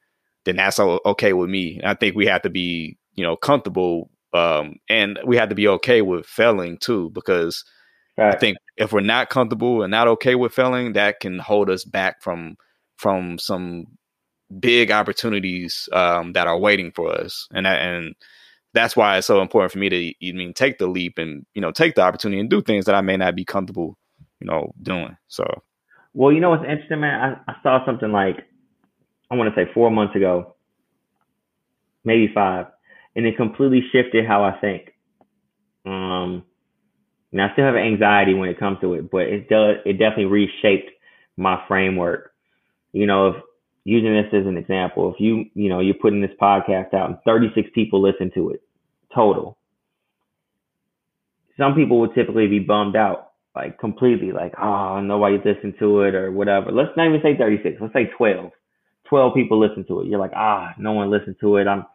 then 0.45 0.55
that's 0.57 0.79
okay 0.79 1.33
with 1.33 1.49
me. 1.49 1.79
And 1.79 1.87
I 1.87 1.93
think 1.95 2.15
we 2.15 2.27
have 2.27 2.43
to 2.43 2.49
be 2.49 2.97
you 3.15 3.23
know 3.23 3.35
comfortable 3.35 4.09
um, 4.33 4.77
and 4.89 5.19
we 5.25 5.37
have 5.37 5.49
to 5.49 5.55
be 5.55 5.67
okay 5.67 6.01
with 6.01 6.25
failing 6.25 6.77
too 6.77 7.09
because 7.11 7.65
Right. 8.17 8.35
I 8.35 8.37
think 8.39 8.57
if 8.77 8.93
we're 8.93 9.01
not 9.01 9.29
comfortable 9.29 9.81
and 9.81 9.91
not 9.91 10.07
okay 10.07 10.35
with 10.35 10.53
failing, 10.53 10.93
that 10.93 11.19
can 11.19 11.39
hold 11.39 11.69
us 11.69 11.83
back 11.83 12.21
from 12.21 12.57
from 12.95 13.37
some 13.37 13.85
big 14.59 14.91
opportunities 14.91 15.89
um, 15.93 16.33
that 16.33 16.47
are 16.47 16.57
waiting 16.57 16.91
for 16.91 17.11
us, 17.11 17.47
and 17.53 17.65
that, 17.65 17.81
and 17.81 18.15
that's 18.73 18.95
why 18.95 19.17
it's 19.17 19.27
so 19.27 19.41
important 19.41 19.71
for 19.71 19.79
me 19.79 19.89
to 19.89 19.97
I 19.97 20.31
mean 20.31 20.53
take 20.53 20.77
the 20.77 20.87
leap 20.87 21.17
and 21.17 21.45
you 21.53 21.61
know 21.61 21.71
take 21.71 21.95
the 21.95 22.01
opportunity 22.01 22.39
and 22.39 22.49
do 22.49 22.61
things 22.61 22.85
that 22.85 22.95
I 22.95 23.01
may 23.01 23.17
not 23.17 23.35
be 23.35 23.45
comfortable, 23.45 23.97
you 24.39 24.47
know, 24.47 24.73
doing. 24.81 25.17
So, 25.27 25.45
well, 26.13 26.31
you 26.31 26.39
know 26.39 26.51
what's 26.51 26.63
interesting, 26.63 27.01
man? 27.01 27.41
I, 27.47 27.51
I 27.51 27.55
saw 27.63 27.85
something 27.85 28.11
like 28.11 28.37
I 29.31 29.35
want 29.35 29.53
to 29.53 29.59
say 29.59 29.69
four 29.73 29.89
months 29.89 30.15
ago, 30.15 30.55
maybe 32.05 32.31
five, 32.33 32.67
and 33.15 33.25
it 33.25 33.37
completely 33.37 33.81
shifted 33.91 34.25
how 34.25 34.43
I 34.43 34.59
think. 34.59 34.93
Um, 35.85 36.43
and 37.31 37.41
I 37.41 37.51
still 37.53 37.65
have 37.65 37.75
anxiety 37.75 38.33
when 38.33 38.49
it 38.49 38.59
comes 38.59 38.79
to 38.81 38.93
it, 38.93 39.11
but 39.11 39.23
it 39.23 39.49
does 39.49 39.77
it 39.85 39.93
definitely 39.93 40.25
reshaped 40.25 40.91
my 41.35 41.61
framework. 41.67 42.31
You 42.93 43.05
know, 43.05 43.27
if 43.29 43.35
using 43.83 44.13
this 44.13 44.33
as 44.33 44.45
an 44.47 44.57
example, 44.57 45.13
if 45.13 45.19
you 45.19 45.45
you 45.53 45.69
know 45.69 45.79
you're 45.79 45.95
putting 45.95 46.21
this 46.21 46.31
podcast 46.41 46.93
out 46.93 47.09
and 47.09 47.19
36 47.25 47.69
people 47.75 48.01
listen 48.01 48.31
to 48.35 48.51
it 48.51 48.61
total, 49.13 49.57
some 51.57 51.75
people 51.75 51.99
would 51.99 52.13
typically 52.15 52.47
be 52.47 52.59
bummed 52.59 52.95
out, 52.95 53.31
like 53.55 53.77
completely, 53.77 54.31
like 54.31 54.53
oh 54.61 55.01
nobody 55.01 55.37
listened 55.37 55.75
to 55.79 56.01
it 56.01 56.15
or 56.15 56.31
whatever. 56.31 56.71
Let's 56.71 56.95
not 56.95 57.07
even 57.07 57.21
say 57.21 57.37
36. 57.37 57.77
Let's 57.81 57.93
say 57.93 58.09
12. 58.17 58.51
12 59.09 59.33
people 59.33 59.57
listen 59.59 59.85
to 59.87 60.01
it. 60.01 60.07
You're 60.07 60.19
like 60.19 60.33
ah 60.35 60.73
no 60.77 60.93
one 60.93 61.09
listened 61.09 61.35
to 61.41 61.57
it. 61.57 61.67
I'm 61.67 61.85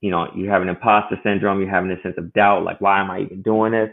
you 0.00 0.10
know 0.10 0.28
you 0.34 0.48
have 0.48 0.62
an 0.62 0.68
imposter 0.70 1.18
syndrome. 1.22 1.60
You're 1.60 1.70
having 1.70 1.90
a 1.90 2.00
sense 2.02 2.14
of 2.16 2.32
doubt, 2.32 2.64
like 2.64 2.80
why 2.80 3.00
am 3.00 3.10
I 3.10 3.20
even 3.20 3.42
doing 3.42 3.72
this? 3.72 3.90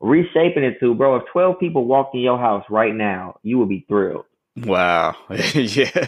Reshaping 0.00 0.64
it 0.64 0.78
to, 0.80 0.94
bro, 0.94 1.16
if 1.16 1.22
12 1.32 1.58
people 1.58 1.84
walked 1.84 2.14
in 2.14 2.20
your 2.20 2.38
house 2.38 2.64
right 2.70 2.94
now, 2.94 3.38
you 3.42 3.58
would 3.58 3.68
be 3.68 3.84
thrilled. 3.88 4.24
Wow. 4.56 5.16
yeah. 5.30 6.06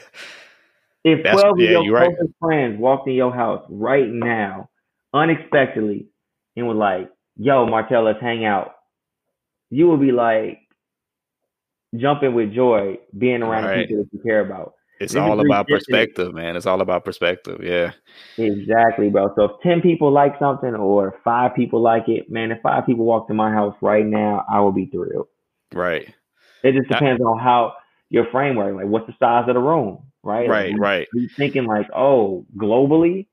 If 1.05 1.23
That's, 1.23 1.41
12 1.41 1.59
yeah, 1.59 1.79
of 1.79 1.85
your 1.85 1.99
closest 1.99 2.21
right. 2.21 2.31
friends 2.41 2.81
walked 2.81 3.09
in 3.09 3.15
your 3.15 3.33
house 3.33 3.65
right 3.69 4.09
now, 4.09 4.69
unexpectedly, 5.15 6.09
and 6.57 6.67
were 6.67 6.75
like, 6.75 7.11
yo, 7.37 7.67
Martell, 7.67 8.05
let's 8.05 8.21
hang 8.21 8.45
out, 8.45 8.75
you 9.71 9.89
would 9.89 10.01
be 10.01 10.13
like 10.13 10.61
jumping 11.97 12.35
with 12.35 12.55
joy 12.55 12.99
being 13.17 13.43
around 13.43 13.65
right. 13.65 13.89
people 13.89 14.05
that 14.05 14.09
you 14.13 14.21
care 14.23 14.41
about. 14.41 14.75
It's 15.01 15.15
all 15.15 15.41
about 15.41 15.69
perspective, 15.69 16.35
man. 16.35 16.57
It's 16.57 16.67
all 16.67 16.81
about 16.81 17.05
perspective. 17.05 17.61
Yeah. 17.63 17.93
Exactly, 18.37 19.11
bro. 19.11 19.33
So 19.37 19.45
if 19.45 19.51
10 19.63 19.81
people 19.81 20.11
like 20.11 20.39
something 20.39 20.75
or 20.75 21.15
five 21.25 21.55
people 21.55 21.81
like 21.81 22.09
it, 22.09 22.31
man, 22.31 22.51
if 22.51 22.61
five 22.63 22.87
people 22.87 23.05
walk 23.05 23.29
to 23.29 23.35
my 23.35 23.53
house 23.53 23.77
right 23.81 24.05
now, 24.05 24.45
I 24.51 24.61
will 24.61 24.73
be 24.73 24.87
thrilled. 24.87 25.29
Right. 25.73 26.13
It 26.63 26.73
just 26.75 26.89
depends 26.89 27.23
on 27.23 27.39
how 27.39 27.75
your 28.11 28.27
framework, 28.33 28.75
like 28.75 28.87
what's 28.87 29.07
the 29.07 29.15
size 29.21 29.45
of 29.49 29.55
the 29.55 29.61
room, 29.61 30.03
right? 30.23 30.49
Right, 30.49 30.73
like, 30.73 30.81
right. 30.81 31.09
You 31.15 31.29
thinking 31.37 31.65
like, 31.65 31.87
oh, 31.95 32.47
globally, 32.57 33.27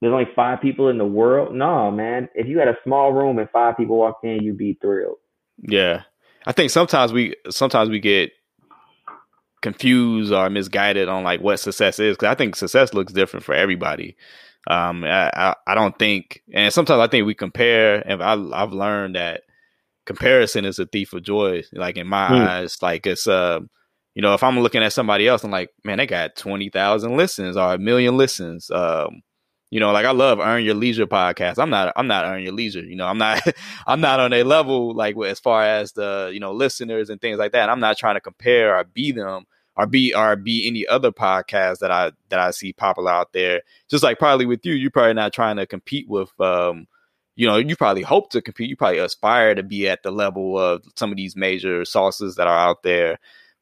there's 0.00 0.12
only 0.12 0.28
five 0.36 0.60
people 0.60 0.88
in 0.88 0.98
the 0.98 1.06
world. 1.06 1.54
No, 1.54 1.90
man. 1.90 2.28
If 2.34 2.46
you 2.46 2.58
had 2.58 2.68
a 2.68 2.76
small 2.84 3.12
room 3.12 3.38
and 3.38 3.48
five 3.50 3.76
people 3.76 3.96
walked 3.96 4.24
in, 4.24 4.42
you'd 4.42 4.58
be 4.58 4.78
thrilled. 4.80 5.16
Yeah. 5.58 6.02
I 6.46 6.52
think 6.52 6.70
sometimes 6.70 7.12
we 7.12 7.34
sometimes 7.50 7.90
we 7.90 8.00
get 8.00 8.30
confused 9.62 10.32
or 10.32 10.48
misguided 10.50 11.08
on 11.08 11.24
like 11.24 11.40
what 11.40 11.58
success 11.58 11.98
is 11.98 12.16
because 12.16 12.30
I 12.30 12.34
think 12.34 12.56
success 12.56 12.94
looks 12.94 13.12
different 13.12 13.44
for 13.44 13.54
everybody. 13.54 14.16
Um, 14.66 15.04
I, 15.04 15.30
I, 15.34 15.54
I 15.66 15.74
don't 15.74 15.98
think, 15.98 16.42
and 16.52 16.72
sometimes 16.72 17.00
I 17.00 17.06
think 17.06 17.26
we 17.26 17.34
compare, 17.34 18.02
and 18.06 18.22
I, 18.22 18.34
I've 18.52 18.72
learned 18.72 19.16
that 19.16 19.42
comparison 20.04 20.64
is 20.64 20.78
a 20.78 20.86
thief 20.86 21.12
of 21.12 21.22
joy. 21.22 21.62
Like 21.72 21.96
in 21.96 22.06
my 22.06 22.28
mm. 22.28 22.46
eyes, 22.46 22.82
like 22.82 23.06
it's 23.06 23.26
uh, 23.26 23.60
you 24.14 24.22
know, 24.22 24.34
if 24.34 24.42
I'm 24.42 24.60
looking 24.60 24.82
at 24.82 24.92
somebody 24.92 25.28
else, 25.28 25.44
I'm 25.44 25.50
like, 25.50 25.70
man, 25.84 25.98
they 25.98 26.06
got 26.06 26.36
twenty 26.36 26.70
thousand 26.70 27.16
listens 27.16 27.56
or 27.56 27.74
a 27.74 27.78
million 27.78 28.16
listens. 28.16 28.70
Um, 28.70 29.22
you 29.70 29.80
know, 29.80 29.92
like 29.92 30.06
I 30.06 30.12
love 30.12 30.40
Earn 30.40 30.64
Your 30.64 30.74
Leisure 30.74 31.06
podcast. 31.06 31.58
I'm 31.58 31.70
not, 31.70 31.92
I'm 31.96 32.06
not 32.06 32.24
Earn 32.24 32.42
Your 32.42 32.52
Leisure. 32.52 32.84
You 32.84 32.96
know, 32.96 33.06
I'm 33.06 33.18
not, 33.18 33.42
I'm 33.86 34.00
not 34.00 34.20
on 34.20 34.32
a 34.32 34.42
level 34.42 34.94
like 34.94 35.16
as 35.26 35.40
far 35.40 35.62
as 35.62 35.92
the, 35.92 36.30
you 36.32 36.40
know, 36.40 36.52
listeners 36.52 37.10
and 37.10 37.20
things 37.20 37.38
like 37.38 37.52
that. 37.52 37.68
I'm 37.68 37.80
not 37.80 37.98
trying 37.98 38.16
to 38.16 38.20
compare 38.20 38.76
or 38.76 38.84
be 38.84 39.12
them 39.12 39.46
or 39.76 39.86
be 39.86 40.14
or 40.14 40.36
be 40.36 40.66
any 40.66 40.86
other 40.86 41.12
podcast 41.12 41.78
that 41.78 41.90
I 41.90 42.12
that 42.30 42.40
I 42.40 42.50
see 42.50 42.72
popular 42.72 43.10
out 43.10 43.32
there. 43.32 43.62
Just 43.88 44.02
like 44.02 44.18
probably 44.18 44.44
with 44.44 44.66
you, 44.66 44.74
you're 44.74 44.90
probably 44.90 45.14
not 45.14 45.32
trying 45.32 45.56
to 45.56 45.66
compete 45.66 46.08
with 46.08 46.32
um, 46.40 46.86
you 47.36 47.46
know, 47.46 47.56
you 47.56 47.76
probably 47.76 48.02
hope 48.02 48.30
to 48.30 48.42
compete. 48.42 48.68
You 48.68 48.76
probably 48.76 48.98
aspire 48.98 49.54
to 49.54 49.62
be 49.62 49.88
at 49.88 50.02
the 50.02 50.10
level 50.10 50.58
of 50.58 50.82
some 50.96 51.12
of 51.12 51.16
these 51.16 51.36
major 51.36 51.84
sauces 51.84 52.34
that 52.34 52.48
are 52.48 52.58
out 52.58 52.82
there. 52.82 53.18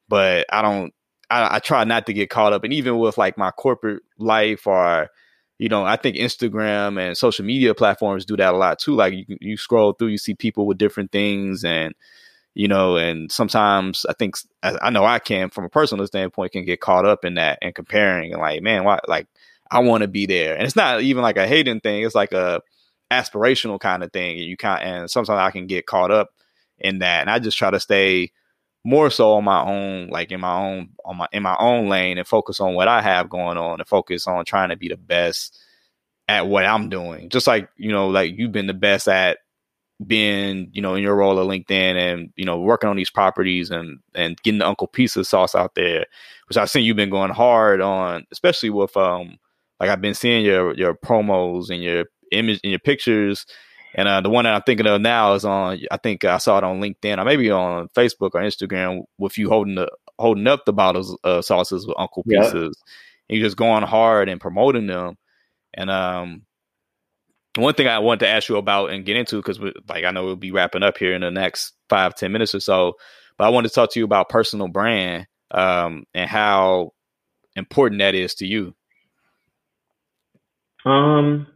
But 0.09 0.47
I 0.51 0.63
don't 0.63 0.93
I, 1.29 1.57
I 1.57 1.59
try 1.59 1.83
not 1.83 2.07
to 2.07 2.13
get 2.13 2.31
caught 2.31 2.53
up 2.53 2.63
and 2.63 2.73
even 2.73 2.97
with 2.97 3.17
like 3.19 3.37
my 3.37 3.51
corporate 3.51 4.01
life 4.17 4.65
or 4.65 5.09
you 5.59 5.69
know, 5.69 5.83
I 5.83 5.95
think 5.95 6.17
Instagram 6.17 6.99
and 6.99 7.17
social 7.17 7.45
media 7.45 7.73
platforms 7.73 8.25
do 8.25 8.37
that 8.37 8.53
a 8.53 8.57
lot 8.57 8.79
too. 8.79 8.95
Like 8.95 9.13
you 9.13 9.37
you 9.41 9.57
scroll 9.57 9.93
through, 9.93 10.09
you 10.09 10.17
see 10.17 10.35
people 10.35 10.67
with 10.67 10.77
different 10.77 11.11
things, 11.11 11.63
and 11.63 11.95
you 12.53 12.67
know, 12.67 12.97
and 12.97 13.31
sometimes 13.31 14.05
I 14.07 14.13
think 14.13 14.35
I 14.63 14.89
know 14.89 15.05
I 15.05 15.19
can, 15.19 15.49
from 15.49 15.65
a 15.65 15.69
personal 15.69 16.07
standpoint, 16.07 16.53
can 16.53 16.65
get 16.65 16.81
caught 16.81 17.05
up 17.05 17.25
in 17.25 17.35
that 17.35 17.59
and 17.61 17.75
comparing 17.75 18.33
and 18.33 18.41
like, 18.41 18.61
man, 18.61 18.83
why? 18.83 18.99
Like, 19.07 19.27
I 19.71 19.79
want 19.79 20.01
to 20.01 20.07
be 20.07 20.25
there, 20.25 20.55
and 20.55 20.63
it's 20.63 20.75
not 20.75 21.01
even 21.01 21.23
like 21.23 21.37
a 21.37 21.47
hating 21.47 21.81
thing. 21.81 22.03
It's 22.03 22.15
like 22.15 22.33
a 22.33 22.61
aspirational 23.11 23.79
kind 23.79 24.03
of 24.03 24.11
thing. 24.11 24.37
And 24.37 24.45
you 24.45 24.57
can't, 24.57 24.81
and 24.83 25.09
sometimes 25.09 25.39
I 25.39 25.51
can 25.51 25.67
get 25.67 25.85
caught 25.85 26.11
up 26.11 26.29
in 26.77 26.99
that, 26.99 27.21
and 27.21 27.29
I 27.29 27.39
just 27.39 27.57
try 27.57 27.71
to 27.71 27.79
stay 27.79 28.31
more 28.87 29.09
so 29.09 29.33
on 29.33 29.43
my 29.43 29.61
own, 29.63 30.07
like 30.07 30.31
in 30.31 30.39
my 30.39 30.55
own 30.55 30.89
on 31.03 31.17
my 31.17 31.27
in 31.33 31.43
my 31.43 31.57
own 31.59 31.89
lane, 31.89 32.17
and 32.17 32.25
focus 32.25 32.61
on 32.61 32.73
what 32.73 32.87
I 32.87 33.01
have 33.01 33.29
going 33.29 33.57
on, 33.57 33.81
and 33.81 33.87
focus 33.87 34.27
on 34.27 34.45
trying 34.45 34.69
to 34.69 34.77
be 34.77 34.87
the 34.87 34.95
best 34.95 35.59
at 36.29 36.47
what 36.47 36.63
I'm 36.63 36.87
doing. 36.87 37.27
Just 37.27 37.47
like 37.47 37.67
you 37.75 37.91
know, 37.91 38.07
like 38.07 38.37
you've 38.37 38.53
been 38.53 38.67
the 38.67 38.73
best 38.73 39.09
at 39.09 39.39
being, 40.05 40.69
you 40.71 40.81
know, 40.81 40.95
in 40.95 41.03
your 41.03 41.15
role 41.17 41.37
at 41.37 41.47
LinkedIn 41.47 41.95
and 41.95 42.31
you 42.37 42.45
know 42.45 42.61
working 42.61 42.89
on 42.89 42.95
these 42.95 43.09
properties 43.09 43.71
and 43.71 43.99
and 44.15 44.41
getting 44.43 44.59
the 44.59 44.67
Uncle 44.67 44.87
Pizza 44.87 45.25
sauce 45.25 45.53
out 45.53 45.75
there, 45.75 46.05
which 46.47 46.55
I've 46.55 46.69
seen 46.69 46.85
you've 46.85 46.95
been 46.95 47.09
going 47.09 47.31
hard 47.31 47.81
on, 47.81 48.25
especially 48.31 48.69
with 48.69 48.95
um 48.95 49.37
like 49.81 49.89
I've 49.89 50.01
been 50.01 50.13
seeing 50.13 50.45
your 50.45 50.73
your 50.75 50.95
promos 50.95 51.69
and 51.69 51.83
your 51.83 52.05
image 52.31 52.61
and 52.63 52.71
your 52.71 52.79
pictures 52.79 53.45
and 53.95 54.07
uh, 54.07 54.21
the 54.21 54.29
one 54.29 54.45
that 54.45 54.53
I'm 54.53 54.61
thinking 54.63 54.87
of 54.87 55.01
now 55.01 55.33
is 55.33 55.45
on. 55.45 55.79
I 55.89 55.97
think 55.97 56.23
I 56.23 56.37
saw 56.37 56.57
it 56.57 56.63
on 56.63 56.81
LinkedIn 56.81 57.17
or 57.17 57.25
maybe 57.25 57.49
on 57.51 57.87
Facebook 57.89 58.31
or 58.33 58.41
Instagram 58.41 59.03
with 59.17 59.37
you 59.37 59.49
holding 59.49 59.75
the 59.75 59.89
holding 60.19 60.47
up 60.47 60.65
the 60.65 60.73
bottles 60.73 61.17
of 61.23 61.45
sauces 61.45 61.87
with 61.87 61.95
Uncle 61.99 62.23
Pizzas. 62.23 62.53
Yep. 62.53 62.73
And 63.29 63.37
you're 63.37 63.47
just 63.47 63.57
going 63.57 63.83
hard 63.83 64.29
and 64.29 64.41
promoting 64.41 64.87
them. 64.87 65.17
And 65.73 65.89
um, 65.89 66.43
one 67.55 67.73
thing 67.73 67.87
I 67.87 67.99
wanted 67.99 68.21
to 68.21 68.29
ask 68.29 68.49
you 68.49 68.57
about 68.57 68.91
and 68.91 69.05
get 69.05 69.17
into 69.17 69.37
because 69.37 69.59
like 69.87 70.03
I 70.03 70.11
know 70.11 70.25
we'll 70.25 70.35
be 70.35 70.51
wrapping 70.51 70.83
up 70.83 70.97
here 70.97 71.13
in 71.13 71.21
the 71.21 71.31
next 71.31 71.73
five 71.89 72.15
ten 72.15 72.31
minutes 72.31 72.55
or 72.55 72.59
so, 72.59 72.93
but 73.37 73.45
I 73.45 73.49
wanted 73.49 73.69
to 73.69 73.75
talk 73.75 73.91
to 73.91 73.99
you 73.99 74.05
about 74.05 74.29
personal 74.29 74.67
brand 74.67 75.27
um, 75.51 76.05
and 76.13 76.29
how 76.29 76.93
important 77.55 77.99
that 77.99 78.15
is 78.15 78.35
to 78.35 78.45
you. 78.45 78.75
Um, 80.85 81.47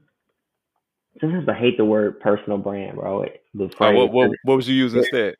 sometimes 1.21 1.47
I 1.47 1.53
hate 1.53 1.77
the 1.77 1.85
word 1.85 2.19
personal 2.19 2.57
brand, 2.57 2.97
bro. 2.97 3.25
The 3.53 3.69
phrase, 3.77 3.95
what, 3.95 4.11
what, 4.11 4.31
what 4.43 4.55
was 4.55 4.67
you 4.67 4.75
using 4.75 4.99
instead? 4.99 5.35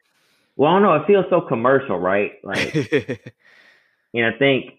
Well, 0.55 0.69
I 0.71 0.73
don't 0.75 0.83
know. 0.83 0.95
It 0.95 1.07
feels 1.07 1.25
so 1.29 1.41
commercial, 1.41 1.97
right? 1.97 2.33
Like, 2.43 2.73
and 4.13 4.25
I 4.25 4.37
think 4.37 4.73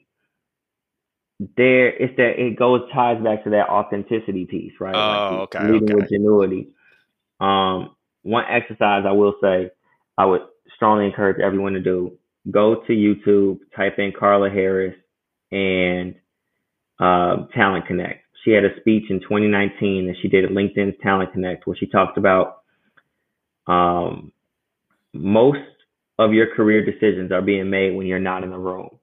there 1.56 1.88
it's 1.88 2.16
that 2.16 2.40
it 2.40 2.56
goes 2.56 2.82
ties 2.94 3.22
back 3.22 3.44
to 3.44 3.50
that 3.50 3.68
authenticity 3.68 4.46
piece, 4.46 4.72
right? 4.80 4.94
Oh, 4.94 5.34
like 5.34 5.54
okay. 5.54 5.72
Leading 5.72 5.92
okay. 5.92 5.94
with 5.94 6.10
genuity. 6.10 6.68
Um, 7.40 7.96
one 8.22 8.44
exercise 8.48 9.04
I 9.06 9.12
will 9.12 9.34
say 9.42 9.70
I 10.16 10.26
would 10.26 10.42
strongly 10.76 11.06
encourage 11.06 11.40
everyone 11.40 11.72
to 11.72 11.80
do: 11.80 12.18
go 12.50 12.76
to 12.86 12.92
YouTube, 12.92 13.58
type 13.76 13.98
in 13.98 14.12
Carla 14.16 14.50
Harris 14.50 14.94
and 15.50 16.14
uh, 17.00 17.46
Talent 17.54 17.86
Connect 17.86 18.21
she 18.44 18.50
had 18.50 18.64
a 18.64 18.78
speech 18.80 19.04
in 19.10 19.20
2019 19.20 20.08
that 20.08 20.16
she 20.20 20.28
did 20.28 20.44
at 20.44 20.50
LinkedIn's 20.50 21.00
Talent 21.02 21.32
Connect 21.32 21.66
where 21.66 21.76
she 21.76 21.86
talked 21.86 22.18
about 22.18 22.62
um, 23.66 24.32
most 25.12 25.60
of 26.18 26.32
your 26.32 26.54
career 26.54 26.84
decisions 26.84 27.30
are 27.32 27.42
being 27.42 27.70
made 27.70 27.94
when 27.94 28.06
you're 28.06 28.18
not 28.18 28.42
in 28.42 28.50
the 28.50 28.58
room, 28.58 28.98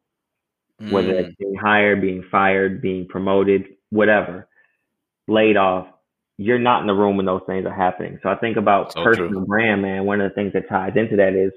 mm. 0.81 0.91
whether 0.91 1.11
it's 1.11 1.35
being 1.37 1.55
hired, 1.55 2.01
being 2.01 2.23
fired, 2.29 2.81
being 2.81 3.07
promoted, 3.07 3.65
whatever, 3.89 4.47
laid 5.27 5.57
off. 5.57 5.87
You're 6.37 6.59
not 6.59 6.81
in 6.81 6.87
the 6.87 6.93
room 6.93 7.17
when 7.17 7.25
those 7.25 7.41
things 7.47 7.65
are 7.65 7.73
happening. 7.73 8.19
So 8.23 8.29
I 8.29 8.35
think 8.35 8.57
about 8.57 8.93
so 8.93 9.03
personal 9.03 9.29
true. 9.29 9.45
brand, 9.45 9.81
man. 9.81 10.05
One 10.05 10.21
of 10.21 10.29
the 10.29 10.35
things 10.35 10.53
that 10.53 10.69
ties 10.69 10.93
into 10.95 11.17
that 11.17 11.33
is 11.33 11.51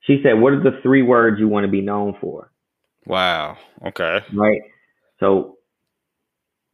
she 0.00 0.20
said, 0.22 0.34
What 0.34 0.52
are 0.52 0.62
the 0.62 0.78
three 0.82 1.02
words 1.02 1.40
you 1.40 1.48
want 1.48 1.64
to 1.64 1.70
be 1.70 1.80
known 1.80 2.16
for? 2.20 2.50
Wow. 3.06 3.56
Okay. 3.86 4.20
Right. 4.34 4.60
So 5.20 5.53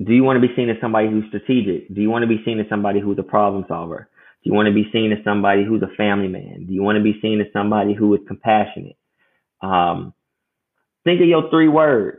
do 0.05 0.15
you 0.15 0.25
want 0.25 0.41
to 0.41 0.47
be 0.47 0.55
seen 0.57 0.71
as 0.71 0.77
somebody 0.81 1.09
who's 1.09 1.25
strategic? 1.29 1.95
Do 1.95 2.01
you 2.01 2.11
want 2.11 2.23
to 2.23 2.29
be 2.29 2.43
seen 2.45 2.59
as 2.59 2.67
somebody 2.69 3.01
who's 3.01 3.19
a 3.19 3.23
problem 3.23 3.65
solver? 3.69 4.09
Do 4.43 4.51
you 4.51 4.55
want 4.55 4.67
to 4.67 4.75
be 4.75 4.89
seen 4.93 5.13
as 5.13 5.23
somebody 5.25 5.65
who's 5.65 5.83
a 5.83 5.95
family 5.97 6.29
man? 6.29 6.65
Do 6.67 6.73
you 6.73 6.83
want 6.83 6.97
to 6.97 7.05
be 7.05 7.19
seen 7.21 7.41
as 7.41 7.49
somebody 7.53 7.95
who 7.95 8.15
is 8.15 8.21
compassionate? 8.27 8.97
Um, 9.61 10.15
think 11.05 11.21
of 11.21 11.29
your 11.29 11.51
three 11.51 11.69
words. 11.69 12.19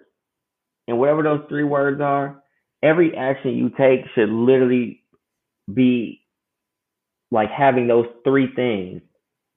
And 0.88 0.99
whatever 0.99 1.23
those 1.23 1.41
three 1.49 1.63
words 1.63 2.01
are, 2.01 2.43
every 2.84 3.15
action 3.15 3.57
you 3.57 3.69
take 3.69 4.05
should 4.13 4.29
literally 4.29 5.01
be 5.71 6.21
like 7.32 7.49
having 7.49 7.88
those 7.88 8.07
three 8.23 8.49
things, 8.55 9.01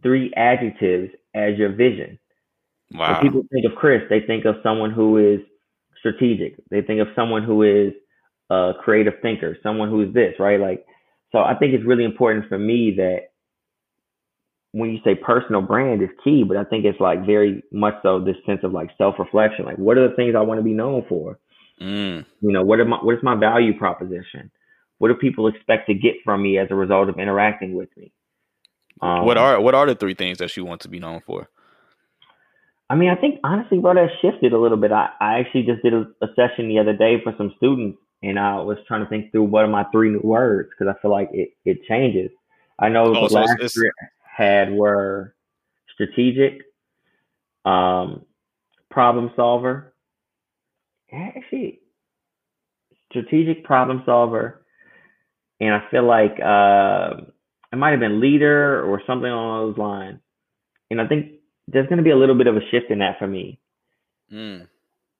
three 0.02 0.32
adjectives 0.34 1.10
as 1.34 1.58
your 1.58 1.72
vision. 1.72 2.18
Wow. 2.92 3.14
When 3.14 3.22
people 3.22 3.42
think 3.52 3.66
of 3.66 3.76
Chris, 3.76 4.02
they 4.08 4.20
think 4.20 4.44
of 4.44 4.56
someone 4.62 4.92
who 4.92 5.18
is 5.18 5.40
strategic. 5.98 6.56
They 6.70 6.82
think 6.82 7.00
of 7.00 7.08
someone 7.16 7.42
who 7.42 7.62
is 7.62 7.92
a 8.50 8.72
creative 8.82 9.14
thinker, 9.22 9.56
someone 9.62 9.88
who 9.88 10.02
is 10.02 10.14
this, 10.14 10.34
right? 10.38 10.60
Like, 10.60 10.84
so 11.32 11.38
I 11.38 11.54
think 11.54 11.74
it's 11.74 11.84
really 11.84 12.04
important 12.04 12.48
for 12.48 12.58
me 12.58 12.94
that 12.96 13.30
when 14.72 14.90
you 14.90 14.98
say 15.04 15.14
personal 15.14 15.62
brand 15.62 16.02
is 16.02 16.08
key, 16.22 16.44
but 16.46 16.56
I 16.56 16.64
think 16.64 16.84
it's 16.84 17.00
like 17.00 17.24
very 17.24 17.62
much 17.72 17.94
so 18.02 18.20
this 18.20 18.36
sense 18.44 18.60
of 18.64 18.72
like 18.72 18.90
self 18.98 19.14
reflection. 19.18 19.64
Like, 19.64 19.78
what 19.78 19.98
are 19.98 20.08
the 20.08 20.16
things 20.16 20.34
I 20.36 20.42
want 20.42 20.58
to 20.58 20.64
be 20.64 20.72
known 20.72 21.04
for? 21.08 21.38
Mm. 21.80 22.24
You 22.40 22.52
know, 22.52 22.64
what 22.64 22.80
are 22.80 22.84
my 22.84 22.98
what 22.98 23.14
is 23.14 23.22
my 23.22 23.36
value 23.36 23.76
proposition? 23.78 24.50
What 24.98 25.08
do 25.08 25.14
people 25.14 25.48
expect 25.48 25.86
to 25.88 25.94
get 25.94 26.14
from 26.24 26.42
me 26.42 26.58
as 26.58 26.68
a 26.70 26.74
result 26.74 27.08
of 27.08 27.18
interacting 27.18 27.74
with 27.74 27.88
me? 27.96 28.12
Um, 29.00 29.24
what 29.24 29.36
are 29.36 29.60
what 29.60 29.74
are 29.74 29.86
the 29.86 29.94
three 29.94 30.14
things 30.14 30.38
that 30.38 30.56
you 30.56 30.64
want 30.64 30.80
to 30.82 30.88
be 30.88 30.98
known 30.98 31.20
for? 31.26 31.48
I 32.90 32.96
mean, 32.96 33.10
I 33.10 33.16
think 33.16 33.40
honestly, 33.44 33.78
bro, 33.78 33.94
that 33.94 34.08
shifted 34.22 34.52
a 34.52 34.58
little 34.58 34.76
bit. 34.76 34.92
I, 34.92 35.08
I 35.20 35.38
actually 35.38 35.64
just 35.64 35.82
did 35.82 35.94
a, 35.94 36.04
a 36.22 36.26
session 36.36 36.68
the 36.68 36.78
other 36.78 36.92
day 36.92 37.16
for 37.22 37.32
some 37.38 37.52
students 37.56 37.98
and 38.24 38.38
I 38.38 38.56
was 38.60 38.78
trying 38.88 39.04
to 39.04 39.08
think 39.08 39.30
through 39.30 39.44
what 39.44 39.64
are 39.64 39.68
my 39.68 39.84
three 39.92 40.10
new 40.10 40.20
words 40.22 40.70
because 40.70 40.92
I 40.92 41.00
feel 41.00 41.10
like 41.10 41.28
it, 41.32 41.50
it 41.64 41.84
changes. 41.84 42.30
I 42.78 42.88
know 42.88 43.04
oh, 43.04 43.24
the 43.24 43.28
so 43.28 43.34
last 43.34 43.56
it's, 43.60 43.74
three 43.74 43.90
had 44.22 44.72
were 44.72 45.34
strategic, 45.92 46.62
um, 47.64 48.24
problem 48.90 49.30
solver, 49.36 49.94
actually 51.12 51.80
strategic 53.10 53.62
problem 53.64 54.02
solver, 54.06 54.64
and 55.60 55.74
I 55.74 55.82
feel 55.90 56.04
like 56.04 56.40
uh, 56.40 57.20
it 57.72 57.76
might 57.76 57.90
have 57.90 58.00
been 58.00 58.20
leader 58.20 58.82
or 58.84 59.02
something 59.06 59.30
along 59.30 59.68
those 59.68 59.78
lines. 59.78 60.20
And 60.90 61.00
I 61.00 61.06
think 61.06 61.32
there's 61.68 61.86
going 61.86 61.98
to 61.98 62.04
be 62.04 62.10
a 62.10 62.16
little 62.16 62.36
bit 62.36 62.46
of 62.46 62.56
a 62.56 62.70
shift 62.70 62.90
in 62.90 62.98
that 63.00 63.18
for 63.18 63.26
me. 63.26 63.60
Mm. 64.32 64.66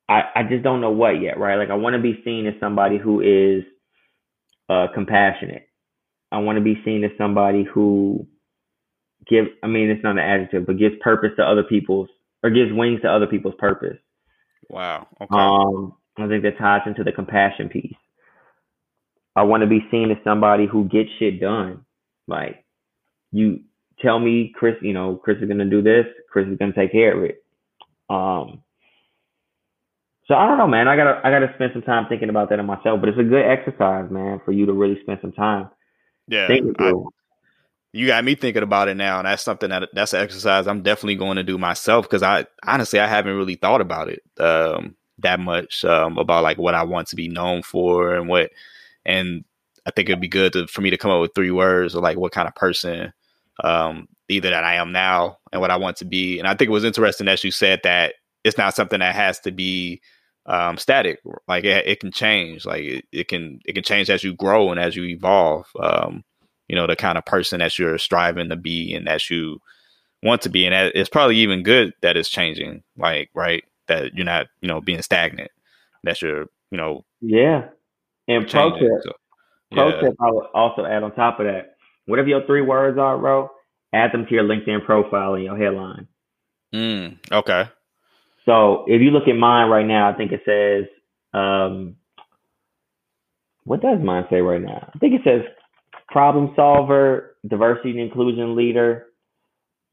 I, 0.09 0.22
I 0.34 0.42
just 0.42 0.62
don't 0.62 0.80
know 0.80 0.90
what 0.90 1.20
yet, 1.20 1.38
right? 1.38 1.57
Like 1.57 1.70
I 1.70 1.74
want 1.74 1.94
to 1.94 2.02
be 2.02 2.20
seen 2.24 2.46
as 2.46 2.55
somebody 2.61 2.98
who 2.98 3.20
is 3.20 3.64
uh, 4.68 4.88
compassionate. 4.94 5.68
I 6.30 6.38
want 6.38 6.57
to 6.57 6.64
be 6.64 6.80
seen 6.84 7.05
as 7.05 7.11
somebody 7.16 7.64
who 7.64 8.26
gives, 9.28 9.48
I 9.62 9.66
mean, 9.66 9.90
it's 9.90 10.02
not 10.02 10.12
an 10.12 10.18
adjective, 10.18 10.66
but 10.66 10.78
gives 10.78 10.96
purpose 11.00 11.30
to 11.36 11.44
other 11.44 11.62
people's, 11.62 12.09
or 12.42 12.50
gives 12.50 12.72
wings 12.72 13.00
to 13.02 13.09
other 13.11 13.26
people's 13.26 13.55
purpose. 13.59 13.96
Wow. 14.68 15.07
Okay. 15.20 15.28
Um, 15.30 15.94
I 16.18 16.28
think 16.28 16.42
that 16.42 16.59
ties 16.59 16.82
into 16.86 17.05
the 17.05 17.12
compassion 17.12 17.68
piece. 17.68 17.94
I 19.36 19.42
want 19.42 19.62
to 19.62 19.66
be 19.66 19.86
seen 19.90 20.11
as 20.11 20.18
somebody 20.24 20.66
who 20.66 20.84
gets 20.88 21.11
shit 21.18 21.40
done. 21.40 21.84
Like 22.26 22.64
you 23.32 23.61
tell 24.00 24.18
me, 24.18 24.52
Chris, 24.55 24.76
you 24.82 24.92
know, 24.92 25.16
Chris 25.16 25.38
is 25.40 25.48
gonna 25.48 25.64
do 25.68 25.82
this. 25.82 26.07
Chris 26.30 26.48
is 26.48 26.59
gonna 26.59 26.72
take 26.72 26.92
care 26.92 27.16
of 27.16 27.24
it. 27.24 27.44
Um, 28.11 28.64
so 30.27 30.35
I 30.35 30.47
don't 30.47 30.59
know, 30.59 30.66
man. 30.66 30.89
I 30.89 30.97
gotta 30.97 31.20
I 31.22 31.31
gotta 31.31 31.53
spend 31.55 31.72
some 31.72 31.83
time 31.83 32.07
thinking 32.09 32.29
about 32.31 32.49
that 32.51 32.59
in 32.59 32.66
myself. 32.66 33.01
But 33.01 33.11
it's 33.11 33.18
a 33.18 33.25
good 33.25 33.45
exercise, 33.45 34.11
man, 34.11 34.41
for 34.45 34.53
you 34.53 34.66
to 34.66 34.72
really 34.72 35.01
spend 35.03 35.18
some 35.20 35.33
time. 35.33 35.68
Yeah, 36.27 36.49
I, 36.79 36.93
you 37.93 38.07
got 38.07 38.25
me 38.25 38.35
thinking 38.35 38.62
about 38.62 38.89
it 38.89 38.97
now, 38.97 39.18
and 39.18 39.27
that's 39.27 39.43
something 39.43 39.70
that 39.70 39.89
that's 39.93 40.14
an 40.14 40.22
exercise 40.22 40.66
I'm 40.66 40.83
definitely 40.83 41.16
going 41.16 41.37
to 41.37 41.43
do 41.43 41.59
myself 41.59 42.07
because 42.07 42.22
I 42.22 42.47
honestly 42.66 42.99
I 42.99 43.07
haven't 43.07 43.37
really 43.37 43.57
thought 43.57 43.81
about 43.81 44.09
it 44.09 44.22
um, 44.41 44.97
that 45.18 45.41
much 45.41 45.85
um, 45.85 46.18
about 46.18 46.43
like 46.43 46.59
what 46.59 46.75
I 46.75 46.85
want 46.85 47.09
to 47.09 47.16
be 47.16 47.29
known 47.29 47.62
for 47.62 48.14
and 48.14 48.29
what, 48.29 48.51
and 49.05 49.45
I 49.87 49.91
think 49.91 50.09
it'd 50.09 50.20
be 50.20 50.29
good 50.29 50.55
to, 50.55 50.66
for 50.66 50.81
me 50.81 50.91
to 50.91 50.97
come 50.97 51.11
up 51.11 51.20
with 51.20 51.35
three 51.35 51.51
words 51.51 51.95
or 51.95 52.01
like 52.01 52.16
what 52.16 52.33
kind 52.33 52.49
of 52.49 52.55
person 52.55 53.12
um, 53.62 54.09
either 54.29 54.51
that 54.51 54.64
I 54.64 54.75
am 54.77 54.91
now 54.91 55.39
and 55.53 55.61
what 55.61 55.70
I 55.70 55.77
want 55.77 55.99
to 55.99 56.05
be. 56.05 56.39
And 56.39 56.49
I 56.49 56.55
think 56.55 56.70
it 56.70 56.72
was 56.72 56.85
interesting 56.85 57.27
that 57.27 57.45
you 57.45 57.51
said 57.51 57.81
that 57.85 58.14
it's 58.45 58.59
not 58.59 58.74
something 58.74 59.01
that 59.01 59.14
has 59.14 59.40
to 59.40 59.51
be 59.51 60.01
um, 60.47 60.76
static. 60.76 61.20
Like 61.49 61.64
it, 61.64 61.86
it, 61.86 62.01
can 62.01 62.12
change. 62.12 62.66
Like 62.66 62.82
it, 62.82 63.05
it, 63.11 63.28
can 63.28 63.61
it 63.64 63.72
can 63.72 63.82
change 63.82 64.11
as 64.11 64.22
you 64.22 64.34
grow 64.34 64.70
and 64.70 64.78
as 64.78 64.95
you 64.95 65.05
evolve. 65.05 65.66
Um, 65.80 66.22
you 66.68 66.76
know, 66.76 66.86
the 66.86 66.97
kind 66.97 67.18
of 67.18 67.24
person 67.24 67.61
that 67.61 67.78
you're 67.78 67.99
striving 67.99 68.51
to 68.51 68.57
be 68.57 68.95
and 68.95 69.07
that 69.07 69.28
you 69.30 69.61
want 70.22 70.42
to 70.42 70.49
be. 70.49 70.66
And 70.66 70.74
it's 70.95 71.11
probably 71.11 71.36
even 71.38 71.62
good 71.62 71.92
that 72.03 72.16
it's 72.16 72.28
changing. 72.28 72.82
Like 72.97 73.30
right, 73.34 73.64
that 73.88 74.14
you're 74.14 74.24
not 74.24 74.47
you 74.61 74.68
know 74.68 74.80
being 74.80 75.03
stagnant. 75.03 75.51
That 76.05 76.20
you're 76.22 76.47
you 76.70 76.78
know 76.78 77.05
yeah. 77.20 77.68
And 78.26 78.49
pro 78.49 78.70
tip, 78.78 78.88
so, 79.03 79.12
pro 79.72 79.88
yeah. 79.88 80.01
tip, 80.01 80.14
I 80.18 80.30
would 80.30 80.47
also 80.55 80.86
add 80.86 81.03
on 81.03 81.14
top 81.14 81.40
of 81.40 81.47
that, 81.47 81.76
whatever 82.07 82.28
your 82.28 82.47
three 82.47 82.62
words 82.62 82.97
are, 82.97 83.18
bro, 83.18 83.51
add 83.92 84.12
them 84.12 84.24
to 84.24 84.34
your 84.34 84.45
LinkedIn 84.45 84.86
profile 84.86 85.34
and 85.34 85.45
your 85.45 85.59
headline. 85.59 86.09
Mm, 86.74 87.18
okay. 87.30 87.68
So 88.45 88.84
if 88.86 89.01
you 89.01 89.11
look 89.11 89.28
at 89.28 89.36
mine 89.36 89.70
right 89.70 89.86
now, 89.86 90.11
I 90.11 90.14
think 90.14 90.32
it 90.32 90.42
says, 90.45 90.84
um, 91.32 91.97
what 93.64 93.80
does 93.80 93.99
mine 94.03 94.26
say 94.30 94.40
right 94.40 94.61
now? 94.61 94.90
I 94.95 94.99
think 94.99 95.14
it 95.14 95.22
says 95.24 95.42
problem 96.09 96.53
solver, 96.55 97.36
diversity 97.49 97.90
and 97.90 98.01
inclusion 98.01 98.55
leader, 98.55 99.07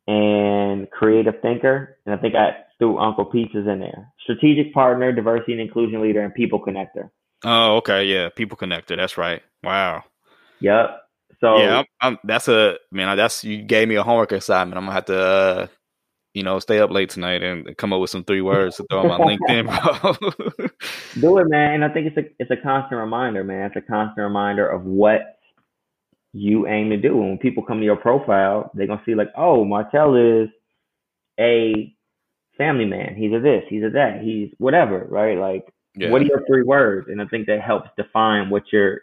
and 0.07 0.89
creative 0.91 1.35
thinker. 1.41 1.97
And 2.05 2.13
I 2.13 2.17
think 2.17 2.35
I 2.35 2.57
threw 2.77 2.99
Uncle 2.99 3.25
Pizzas 3.25 3.71
in 3.71 3.79
there. 3.79 4.11
Strategic 4.23 4.73
partner, 4.73 5.11
diversity 5.13 5.53
and 5.53 5.61
inclusion 5.61 6.01
leader, 6.01 6.21
and 6.21 6.33
people 6.33 6.59
connector. 6.59 7.09
Oh, 7.43 7.77
okay, 7.77 8.05
yeah, 8.05 8.29
people 8.29 8.57
connector. 8.57 8.97
That's 8.97 9.17
right. 9.17 9.41
Wow. 9.63 10.03
Yep. 10.59 10.97
So 11.39 11.57
yeah, 11.57 11.79
I'm, 11.79 11.85
I'm, 12.01 12.17
that's 12.23 12.47
a 12.47 12.75
man. 12.91 13.15
That's 13.17 13.43
you 13.43 13.63
gave 13.63 13.87
me 13.87 13.95
a 13.95 14.03
homework 14.03 14.31
assignment. 14.31 14.77
I'm 14.77 14.83
gonna 14.83 14.93
have 14.93 15.05
to 15.05 15.19
uh, 15.19 15.67
you 16.33 16.43
know, 16.43 16.59
stay 16.59 16.79
up 16.79 16.91
late 16.91 17.09
tonight 17.09 17.43
and 17.43 17.75
come 17.77 17.91
up 17.91 17.99
with 17.99 18.09
some 18.09 18.23
three 18.23 18.41
words 18.51 18.77
to 18.77 18.85
throw 18.89 19.01
on 19.01 19.07
my 19.07 19.17
LinkedIn, 19.17 19.65
bro. 20.01 20.67
Do 21.21 21.37
it, 21.39 21.49
man. 21.49 21.83
I 21.83 21.89
think 21.89 22.07
it's 22.07 22.17
a 22.17 22.29
it's 22.39 22.51
a 22.51 22.57
constant 22.57 22.99
reminder, 22.99 23.43
man. 23.43 23.65
It's 23.65 23.75
a 23.75 23.81
constant 23.81 24.23
reminder 24.23 24.67
of 24.67 24.85
what 24.85 25.37
you 26.33 26.67
aim 26.67 26.89
to 26.89 26.97
do. 26.97 27.19
And 27.19 27.29
when 27.29 27.37
people 27.37 27.63
come 27.63 27.79
to 27.79 27.85
your 27.85 27.97
profile, 27.97 28.71
they're 28.73 28.87
gonna 28.87 29.01
see 29.05 29.15
like, 29.15 29.31
oh, 29.35 29.65
Martell 29.65 30.15
is 30.15 30.49
a 31.39 31.93
family 32.57 32.85
man. 32.85 33.15
He's 33.15 33.33
a 33.33 33.39
this, 33.39 33.63
he's 33.67 33.83
a 33.83 33.89
that, 33.89 34.21
he's 34.21 34.49
whatever, 34.57 35.05
right? 35.09 35.37
Like, 35.37 35.73
yeah. 35.95 36.09
what 36.09 36.21
are 36.21 36.25
your 36.25 36.45
three 36.47 36.63
words? 36.63 37.07
And 37.09 37.21
I 37.21 37.25
think 37.25 37.47
that 37.47 37.61
helps 37.61 37.89
define 37.97 38.49
what 38.49 38.63
your 38.71 39.01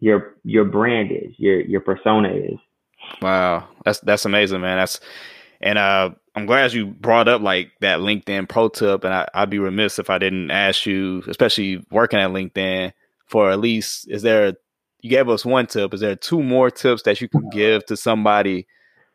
your 0.00 0.36
your 0.44 0.64
brand 0.64 1.10
is, 1.10 1.32
your 1.36 1.60
your 1.60 1.80
persona 1.80 2.30
is. 2.30 2.58
Wow, 3.20 3.68
that's 3.84 4.00
that's 4.00 4.24
amazing, 4.24 4.60
man. 4.60 4.78
That's 4.78 5.00
and 5.60 5.78
uh, 5.78 6.10
I'm 6.34 6.46
glad 6.46 6.72
you 6.72 6.86
brought 6.86 7.28
up 7.28 7.42
like 7.42 7.72
that 7.80 7.98
LinkedIn 7.98 8.48
pro 8.48 8.68
tip. 8.68 9.04
And 9.04 9.12
I, 9.12 9.28
would 9.40 9.50
be 9.50 9.58
remiss 9.58 9.98
if 9.98 10.08
I 10.08 10.18
didn't 10.18 10.50
ask 10.50 10.86
you, 10.86 11.22
especially 11.26 11.84
working 11.90 12.20
at 12.20 12.30
LinkedIn, 12.30 12.92
for 13.26 13.50
at 13.50 13.60
least 13.60 14.08
is 14.08 14.22
there 14.22 14.54
you 15.00 15.10
gave 15.10 15.28
us 15.28 15.44
one 15.44 15.66
tip. 15.66 15.94
Is 15.94 16.00
there 16.00 16.16
two 16.16 16.42
more 16.42 16.70
tips 16.70 17.02
that 17.02 17.20
you 17.20 17.28
can 17.28 17.48
give 17.50 17.84
to 17.86 17.96
somebody 17.96 18.66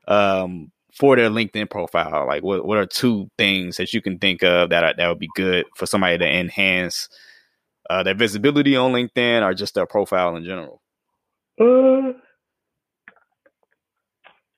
um, 0.08 0.72
for 0.94 1.16
their 1.16 1.30
LinkedIn 1.30 1.70
profile? 1.70 2.28
Like, 2.28 2.44
what 2.44 2.66
what 2.66 2.78
are 2.78 2.86
two 2.86 3.30
things 3.38 3.78
that 3.78 3.94
you 3.94 4.02
can 4.02 4.20
think 4.20 4.44
of 4.44 4.70
that 4.70 4.84
are, 4.84 4.94
that 4.98 5.08
would 5.08 5.20
be 5.20 5.30
good 5.36 5.66
for 5.76 5.86
somebody 5.86 6.18
to 6.18 6.28
enhance 6.28 7.08
uh, 7.90 8.04
their 8.04 8.16
visibility 8.16 8.76
on 8.76 8.92
LinkedIn 8.92 9.44
or 9.44 9.54
just 9.54 9.76
their 9.76 9.86
profile 9.86 10.36
in 10.36 10.44
general? 10.44 10.82
Uh, 11.60 12.14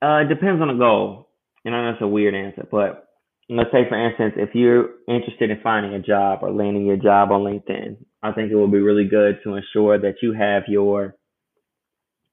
uh, 0.03 0.21
it 0.21 0.29
depends 0.29 0.61
on 0.61 0.67
the 0.67 0.75
goal 0.75 1.24
and 1.65 1.75
I 1.75 1.81
know 1.81 1.91
that's 1.91 2.01
a 2.03 2.07
weird 2.07 2.35
answer, 2.35 2.65
but 2.69 3.07
let's 3.49 3.71
say 3.71 3.87
for 3.89 4.09
instance, 4.09 4.33
if 4.37 4.55
you're 4.55 4.89
interested 5.07 5.51
in 5.51 5.59
finding 5.61 5.93
a 5.93 5.99
job 5.99 6.39
or 6.41 6.51
landing 6.51 6.85
your 6.85 6.97
job 6.97 7.31
on 7.31 7.41
LinkedIn, 7.41 7.97
I 8.23 8.31
think 8.31 8.51
it 8.51 8.55
will 8.55 8.71
be 8.71 8.79
really 8.79 9.07
good 9.07 9.39
to 9.43 9.55
ensure 9.55 9.99
that 9.99 10.15
you 10.21 10.33
have 10.33 10.63
your 10.67 11.15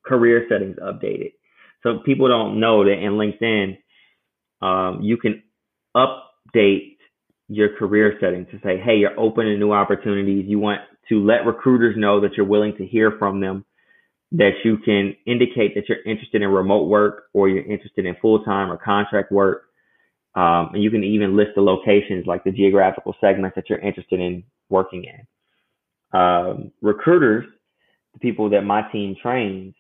career 0.05 0.47
settings 0.49 0.77
updated. 0.77 1.33
So 1.83 1.99
people 2.05 2.29
don't 2.29 2.61
know 2.61 2.85
that 2.85 2.93
in 2.93 3.13
LinkedIn, 3.13 3.79
um, 4.65 5.01
you 5.03 5.17
can 5.17 5.43
update 5.97 6.97
your 7.49 7.77
career 7.77 8.17
settings 8.21 8.47
to 8.51 8.59
say, 8.63 8.81
hey, 8.83 8.97
you're 8.97 9.19
open 9.19 9.47
to 9.47 9.57
new 9.57 9.73
opportunities. 9.73 10.45
You 10.47 10.59
want 10.59 10.81
to 11.09 11.25
let 11.25 11.45
recruiters 11.45 11.97
know 11.99 12.21
that 12.21 12.35
you're 12.37 12.47
willing 12.47 12.77
to 12.79 12.87
hear 12.87 13.13
from 13.19 13.41
them 13.41 13.65
that 14.33 14.53
you 14.65 14.79
can 14.79 15.15
indicate 15.27 15.75
that 15.75 15.89
you're 15.89 16.03
interested 16.05 16.43
in 16.43 16.49
remote 16.49 16.85
work 16.85 17.25
or 17.35 17.49
you're 17.49 17.71
interested 17.71 18.07
in 18.07 18.17
full 18.21 18.43
time 18.45 18.71
or 18.71 18.79
contract 18.79 19.31
work. 19.31 19.65
Um, 20.35 20.71
and 20.73 20.83
you 20.83 20.91
can 20.91 21.05
even 21.05 21.37
list 21.37 21.51
the 21.55 21.61
locations, 21.61 22.27
like 22.27 22.43
the 22.43 22.53
geographical 22.53 23.15
segments 23.21 23.55
that 23.57 23.69
you're 23.69 23.79
interested 23.79 24.19
in 24.19 24.45
working 24.71 25.05
in. 25.05 26.19
Um, 26.19 26.73
recruiters, 26.81 27.45
the 28.15 28.19
people 28.19 28.51
that 28.51 28.63
my 28.63 28.83
team 28.91 29.15
trains, 29.21 29.75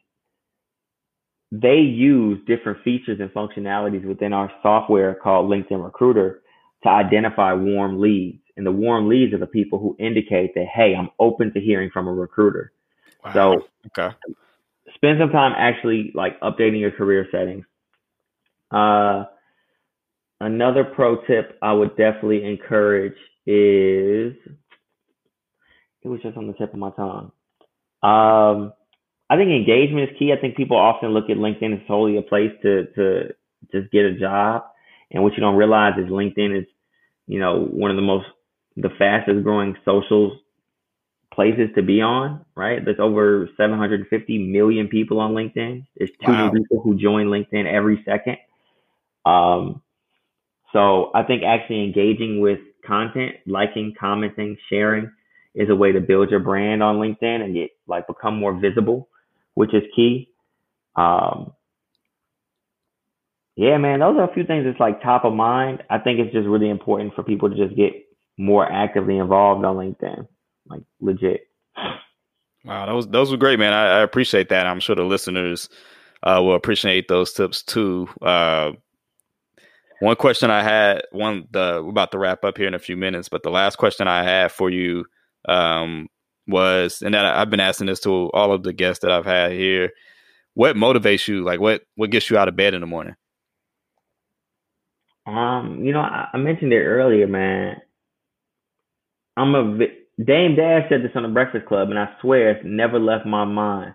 they 1.50 1.76
use 1.76 2.38
different 2.46 2.82
features 2.82 3.20
and 3.20 3.30
functionalities 3.30 4.06
within 4.06 4.34
our 4.34 4.50
software 4.62 5.14
called 5.14 5.50
LinkedIn 5.50 5.82
Recruiter 5.82 6.42
to 6.82 6.88
identify 6.90 7.54
warm 7.54 8.00
leads. 8.00 8.42
And 8.56 8.66
the 8.66 8.72
warm 8.72 9.08
leads 9.08 9.32
are 9.32 9.38
the 9.38 9.46
people 9.46 9.78
who 9.78 9.96
indicate 9.98 10.54
that, 10.54 10.66
hey, 10.74 10.94
I'm 10.98 11.08
open 11.18 11.52
to 11.54 11.60
hearing 11.60 11.90
from 11.90 12.06
a 12.06 12.12
recruiter. 12.12 12.72
Wow. 13.24 13.32
So 13.32 13.66
okay 13.86 14.14
spend 15.02 15.18
some 15.20 15.30
time 15.30 15.52
actually 15.56 16.12
like 16.14 16.40
updating 16.40 16.80
your 16.80 16.92
career 16.92 17.26
settings. 17.32 17.64
Uh, 18.70 19.24
another 20.40 20.84
pro 20.84 21.16
tip 21.26 21.58
I 21.60 21.72
would 21.72 21.96
definitely 21.96 22.44
encourage 22.44 23.16
is 23.46 24.34
it 26.02 26.08
was 26.08 26.20
just 26.22 26.36
on 26.36 26.46
the 26.46 26.52
tip 26.54 26.72
of 26.72 26.78
my 26.78 26.90
tongue. 26.90 27.32
Um, 28.02 28.72
I 29.28 29.36
think 29.36 29.50
engagement 29.50 30.10
is 30.10 30.16
key. 30.18 30.32
I 30.36 30.40
think 30.40 30.56
people 30.56 30.76
often 30.76 31.10
look 31.10 31.30
at 31.30 31.36
LinkedIn 31.36 31.80
as 31.80 31.86
solely 31.86 32.16
a 32.16 32.22
place 32.22 32.52
to 32.62 32.86
to 32.94 33.28
just 33.72 33.90
get 33.90 34.04
a 34.04 34.18
job, 34.18 34.64
and 35.10 35.22
what 35.22 35.34
you 35.34 35.40
don't 35.40 35.56
realize 35.56 35.94
is 35.98 36.10
LinkedIn 36.10 36.60
is, 36.60 36.66
you 37.26 37.38
know, 37.38 37.64
one 37.64 37.90
of 37.90 37.96
the 37.96 38.02
most 38.02 38.26
the 38.76 38.90
fastest 38.98 39.42
growing 39.42 39.76
socials 39.84 40.38
places 41.32 41.70
to 41.74 41.82
be 41.82 42.00
on, 42.00 42.44
right? 42.54 42.84
There's 42.84 43.00
over 43.00 43.48
750 43.56 44.38
million 44.38 44.88
people 44.88 45.18
on 45.18 45.32
LinkedIn. 45.32 45.86
There's 45.96 46.10
two 46.24 46.32
wow. 46.32 46.50
new 46.50 46.60
people 46.60 46.80
who 46.82 46.96
join 46.96 47.26
LinkedIn 47.26 47.66
every 47.66 48.02
second. 48.04 48.36
Um, 49.24 49.82
so 50.72 51.10
I 51.14 51.22
think 51.22 51.42
actually 51.42 51.84
engaging 51.84 52.40
with 52.40 52.60
content, 52.86 53.36
liking, 53.46 53.94
commenting, 53.98 54.56
sharing 54.68 55.10
is 55.54 55.68
a 55.68 55.74
way 55.74 55.92
to 55.92 56.00
build 56.00 56.30
your 56.30 56.40
brand 56.40 56.82
on 56.82 56.96
LinkedIn 56.96 57.42
and 57.42 57.54
get 57.54 57.70
like 57.86 58.06
become 58.06 58.38
more 58.38 58.58
visible, 58.58 59.08
which 59.54 59.74
is 59.74 59.82
key. 59.94 60.28
Um, 60.96 61.52
yeah, 63.54 63.76
man, 63.76 64.00
those 64.00 64.16
are 64.16 64.30
a 64.30 64.34
few 64.34 64.44
things 64.44 64.64
that's 64.64 64.80
like 64.80 65.02
top 65.02 65.24
of 65.24 65.34
mind. 65.34 65.82
I 65.90 65.98
think 65.98 66.18
it's 66.20 66.32
just 66.32 66.48
really 66.48 66.70
important 66.70 67.14
for 67.14 67.22
people 67.22 67.50
to 67.50 67.56
just 67.56 67.76
get 67.76 67.92
more 68.38 68.70
actively 68.70 69.18
involved 69.18 69.64
on 69.64 69.76
LinkedIn 69.76 70.26
like 70.66 70.82
legit. 71.00 71.48
Wow, 72.64 72.86
those 72.86 73.08
those 73.08 73.30
were 73.30 73.36
great, 73.36 73.58
man. 73.58 73.72
I, 73.72 73.98
I 73.98 74.00
appreciate 74.02 74.48
that. 74.50 74.66
I'm 74.66 74.80
sure 74.80 74.94
the 74.94 75.02
listeners 75.02 75.68
uh, 76.22 76.40
will 76.42 76.54
appreciate 76.54 77.08
those 77.08 77.32
tips 77.32 77.62
too. 77.62 78.08
Uh, 78.20 78.72
one 80.00 80.16
question 80.16 80.50
I 80.50 80.62
had, 80.62 81.02
one 81.10 81.48
the 81.50 81.80
we're 81.82 81.90
about 81.90 82.12
to 82.12 82.18
wrap 82.18 82.44
up 82.44 82.56
here 82.56 82.68
in 82.68 82.74
a 82.74 82.78
few 82.78 82.96
minutes, 82.96 83.28
but 83.28 83.42
the 83.42 83.50
last 83.50 83.76
question 83.76 84.06
I 84.06 84.22
had 84.22 84.52
for 84.52 84.70
you 84.70 85.04
um, 85.48 86.08
was, 86.46 87.02
and 87.02 87.14
that 87.14 87.24
I've 87.24 87.50
been 87.50 87.60
asking 87.60 87.86
this 87.86 88.00
to 88.00 88.30
all 88.30 88.52
of 88.52 88.62
the 88.62 88.72
guests 88.72 89.02
that 89.02 89.10
I've 89.10 89.26
had 89.26 89.52
here. 89.52 89.90
What 90.54 90.76
motivates 90.76 91.26
you? 91.26 91.42
Like, 91.42 91.60
what 91.60 91.82
what 91.96 92.10
gets 92.10 92.30
you 92.30 92.38
out 92.38 92.48
of 92.48 92.56
bed 92.56 92.74
in 92.74 92.80
the 92.80 92.86
morning? 92.86 93.14
Um, 95.26 95.84
you 95.84 95.92
know, 95.92 96.00
I, 96.00 96.28
I 96.32 96.36
mentioned 96.36 96.72
it 96.72 96.82
earlier, 96.82 97.26
man. 97.26 97.80
I'm 99.36 99.54
a 99.54 99.78
Dame 100.18 100.56
Dash 100.56 100.88
said 100.88 101.02
this 101.02 101.12
on 101.14 101.22
the 101.22 101.28
Breakfast 101.28 101.66
Club, 101.66 101.90
and 101.90 101.98
I 101.98 102.08
swear 102.20 102.50
it's 102.50 102.64
never 102.64 102.98
left 102.98 103.26
my 103.26 103.44
mind. 103.44 103.94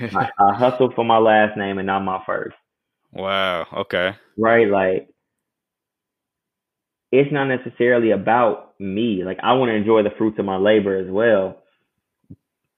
I, 0.00 0.28
I 0.38 0.54
hustle 0.54 0.92
for 0.94 1.04
my 1.04 1.18
last 1.18 1.56
name 1.56 1.78
and 1.78 1.86
not 1.86 2.00
my 2.00 2.22
first. 2.26 2.56
Wow. 3.12 3.66
Okay. 3.72 4.12
Right. 4.36 4.68
Like, 4.68 5.08
it's 7.12 7.32
not 7.32 7.46
necessarily 7.46 8.10
about 8.10 8.74
me. 8.78 9.22
Like, 9.24 9.38
I 9.42 9.54
want 9.54 9.70
to 9.70 9.74
enjoy 9.74 10.02
the 10.02 10.14
fruits 10.18 10.38
of 10.38 10.44
my 10.44 10.56
labor 10.56 10.98
as 10.98 11.10
well. 11.10 11.62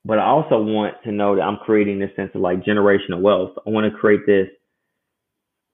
But 0.05 0.18
I 0.18 0.26
also 0.26 0.62
want 0.62 0.95
to 1.05 1.11
know 1.12 1.34
that 1.34 1.43
I'm 1.43 1.59
creating 1.59 1.99
this 1.99 2.14
sense 2.14 2.30
of 2.34 2.41
like 2.41 2.62
generational 2.62 3.20
wealth. 3.20 3.53
I 3.66 3.70
want 3.70 3.93
to 3.93 3.99
create 3.99 4.20
this 4.26 4.49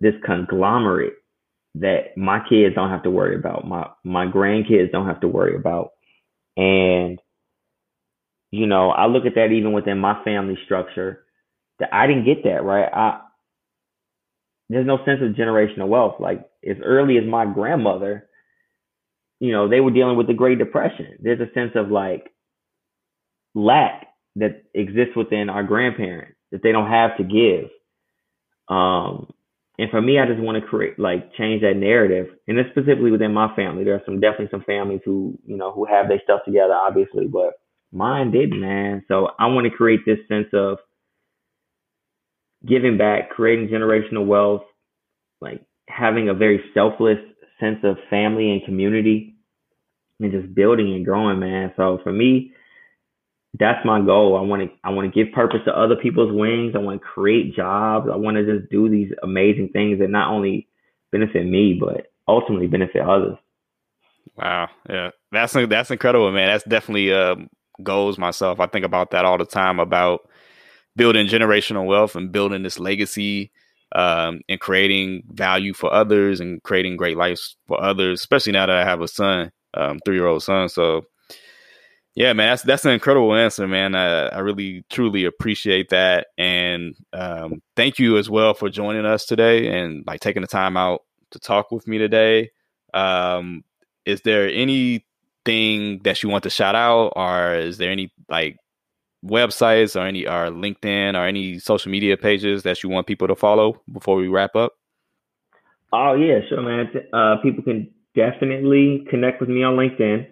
this 0.01 0.15
conglomerate 0.25 1.13
that 1.77 2.17
my 2.17 2.41
kids 2.49 2.75
don't 2.75 2.91
have 2.91 3.03
to 3.05 3.11
worry 3.11 3.37
about, 3.37 3.67
my 3.67 3.89
my 4.05 4.27
grandkids 4.27 4.91
don't 4.91 5.07
have 5.07 5.21
to 5.21 5.29
worry 5.29 5.55
about 5.55 5.91
and, 6.57 7.19
you 8.51 8.67
know, 8.67 8.91
I 8.91 9.07
look 9.07 9.25
at 9.27 9.35
that 9.37 9.53
even 9.53 9.73
within 9.73 9.99
my 9.99 10.23
family 10.25 10.59
structure 10.65 11.25
that 11.79 11.95
I 11.95 12.07
didn't 12.07 12.25
get 12.27 12.45
that, 12.45 12.65
right? 12.65 12.89
I, 12.93 13.21
there's 14.69 14.87
no 14.87 14.99
sense 15.05 15.21
of 15.23 15.35
generational 15.35 15.89
wealth. 15.89 16.17
Like 16.21 16.49
as 16.69 16.77
early 16.83 17.19
as 17.19 17.25
my 17.25 17.47
grandmother, 17.47 18.29
you 19.41 19.53
know, 19.53 19.69
they 19.69 19.81
were 19.81 19.91
dealing 19.91 20.17
with 20.17 20.29
the 20.29 20.35
Great 20.35 20.59
Depression. 20.59 21.19
There's 21.21 21.41
a 21.41 21.53
sense 21.53 21.73
of 21.75 21.91
like 21.91 22.31
lack 23.55 24.07
that 24.37 24.65
exists 24.75 25.17
within 25.17 25.51
our 25.51 25.63
grandparents 25.63 26.37
that 26.53 26.63
they 26.63 26.73
don't 26.73 26.91
have 26.91 27.17
to 27.17 27.25
give. 27.25 27.71
Um, 28.69 29.33
and 29.79 29.91
for 29.91 30.03
me, 30.03 30.19
I 30.19 30.27
just 30.27 30.41
want 30.41 30.63
to 30.63 30.69
create 30.69 30.99
like 30.99 31.33
change 31.35 31.63
that 31.63 31.77
narrative, 31.77 32.27
and 32.47 32.59
it's 32.59 32.71
specifically 32.71 33.11
within 33.11 33.33
my 33.33 33.55
family. 33.57 33.85
There 33.85 33.95
are 33.95 34.03
some 34.05 34.21
definitely 34.21 34.49
some 34.51 34.65
families 34.65 35.01
who 35.05 35.39
you 35.47 35.57
know 35.57 35.73
who 35.73 35.87
have 35.87 36.09
their 36.09 36.21
stuff 36.23 36.41
together, 36.45 36.75
obviously, 36.75 37.27
but 37.27 37.55
mine 37.91 38.31
didn't, 38.31 38.61
man. 38.61 39.05
So 39.09 39.31
I 39.39 39.47
want 39.47 39.65
to 39.65 39.77
create 39.77 40.01
this 40.05 40.19
sense 40.29 40.49
of 40.53 40.79
giving 42.67 42.99
back, 42.99 43.31
creating 43.31 43.69
generational 43.69 44.27
wealth, 44.27 44.63
like 45.41 45.63
having 45.89 46.29
a 46.29 46.35
very 46.35 46.63
selfless 46.75 47.19
sense 47.59 47.79
of 47.83 47.97
family 48.11 48.51
and 48.51 48.65
community, 48.65 49.37
and 50.21 50.33
just 50.33 50.55
building 50.55 50.93
and 50.95 51.05
growing, 51.05 51.41
man. 51.41 51.73
So 51.77 51.99
for 52.03 52.13
me, 52.13 52.53
that's 53.59 53.85
my 53.85 54.01
goal. 54.01 54.37
I 54.37 54.41
want 54.41 54.63
to 54.63 54.69
I 54.83 54.91
want 54.91 55.13
to 55.13 55.25
give 55.25 55.33
purpose 55.35 55.61
to 55.67 55.79
other 55.79 55.97
people's 55.97 56.33
wings. 56.33 56.75
I 56.75 56.79
want 56.79 57.01
to 57.01 57.07
create 57.07 57.55
jobs. 57.55 58.09
I 58.13 58.17
want 58.17 58.37
to 58.37 58.45
just 58.45 58.71
do 58.71 58.89
these 58.89 59.13
amazing 59.23 59.71
things 59.73 59.99
that 59.99 60.11
not 60.11 60.33
only 60.33 60.69
benefit 61.11 61.47
me 61.47 61.79
but 61.79 62.13
ultimately 62.27 62.67
benefit 62.67 63.03
others. 63.03 63.37
Wow, 64.37 64.69
yeah, 64.89 65.11
that's 65.31 65.53
that's 65.53 65.91
incredible, 65.91 66.33
man. 66.33 66.49
That's 66.49 66.65
definitely 66.65 67.13
um, 67.13 67.51
goals 67.83 68.17
myself. 68.17 68.61
I 68.61 68.67
think 68.67 68.85
about 68.85 69.11
that 69.11 69.27
all 69.27 69.37
the 69.37 69.45
time 69.45 69.79
about 69.79 70.29
building 70.97 71.27
generational 71.27 71.87
wealth 71.87 72.17
and 72.17 72.33
building 72.33 72.63
this 72.63 72.79
legacy 72.79 73.51
um, 73.95 74.41
and 74.49 74.61
creating 74.61 75.23
value 75.31 75.75
for 75.75 75.93
others 75.93 76.41
and 76.41 76.63
creating 76.63 76.97
great 76.97 77.19
lives 77.19 77.57
for 77.67 77.83
others. 77.83 78.21
Especially 78.21 78.53
now 78.53 78.67
that 78.67 78.77
I 78.77 78.85
have 78.85 79.03
a 79.03 79.09
son, 79.09 79.53
um, 79.75 80.01
three 80.05 80.17
year 80.17 80.27
old 80.27 80.43
son. 80.43 80.71
So 80.71 81.05
yeah, 82.15 82.35
man, 82.35 82.51
that's 82.51 82.63
that's 82.63 82.85
an 82.85 82.93
incredible 82.93 83.35
answer, 83.35 83.67
man. 83.67 83.95
I, 83.95 84.29
I 84.29 84.39
really 84.41 84.85
truly 84.91 85.25
appreciate 85.25 85.89
that, 85.91 86.27
and 86.37 86.95
um, 87.15 87.63
thank 87.75 87.99
you 87.99 88.19
as 88.19 88.29
well 88.29 88.53
for 88.53 88.69
joining 88.69 89.07
us 89.07 89.25
today 89.25 89.81
and 89.81 90.05
like 90.07 90.21
taking 90.21 90.43
the 90.43 90.49
time 90.49 90.77
out 90.77 91.01
to 91.31 91.39
talk 91.39 91.71
with 91.71 91.89
me 91.89 91.97
today. 91.97 92.51
Um, 92.93 93.65
is 94.05 94.21
there 94.23 94.47
anything 94.51 96.03
that 96.05 96.23
you 96.23 96.29
want 96.29 96.45
to 96.45 96.51
shout 96.51 96.75
out, 96.75 97.15
or 97.17 97.55
is 97.55 97.79
there 97.79 97.91
any 97.91 98.13
like 98.29 98.59
websites 99.25 99.99
or 99.99 100.05
any 100.05 100.27
or 100.27 100.51
LinkedIn 100.51 101.15
or 101.15 101.27
any 101.27 101.59
social 101.59 101.91
media 101.91 102.19
pages 102.19 102.63
that 102.65 102.83
you 102.83 102.91
want 102.91 103.07
people 103.07 103.29
to 103.29 103.37
follow 103.37 103.81
before 103.91 104.17
we 104.17 104.29
wrap 104.29 104.55
up? 104.55 104.75
Oh 105.95 106.13
yeah, 106.15 106.41
sure, 106.47 106.61
man. 106.61 106.91
Uh, 107.13 107.37
people 107.43 107.63
can 107.63 107.91
definitely 108.15 109.07
connect 109.09 109.41
with 109.41 109.49
me 109.49 109.63
on 109.63 109.77
LinkedIn. 109.77 110.27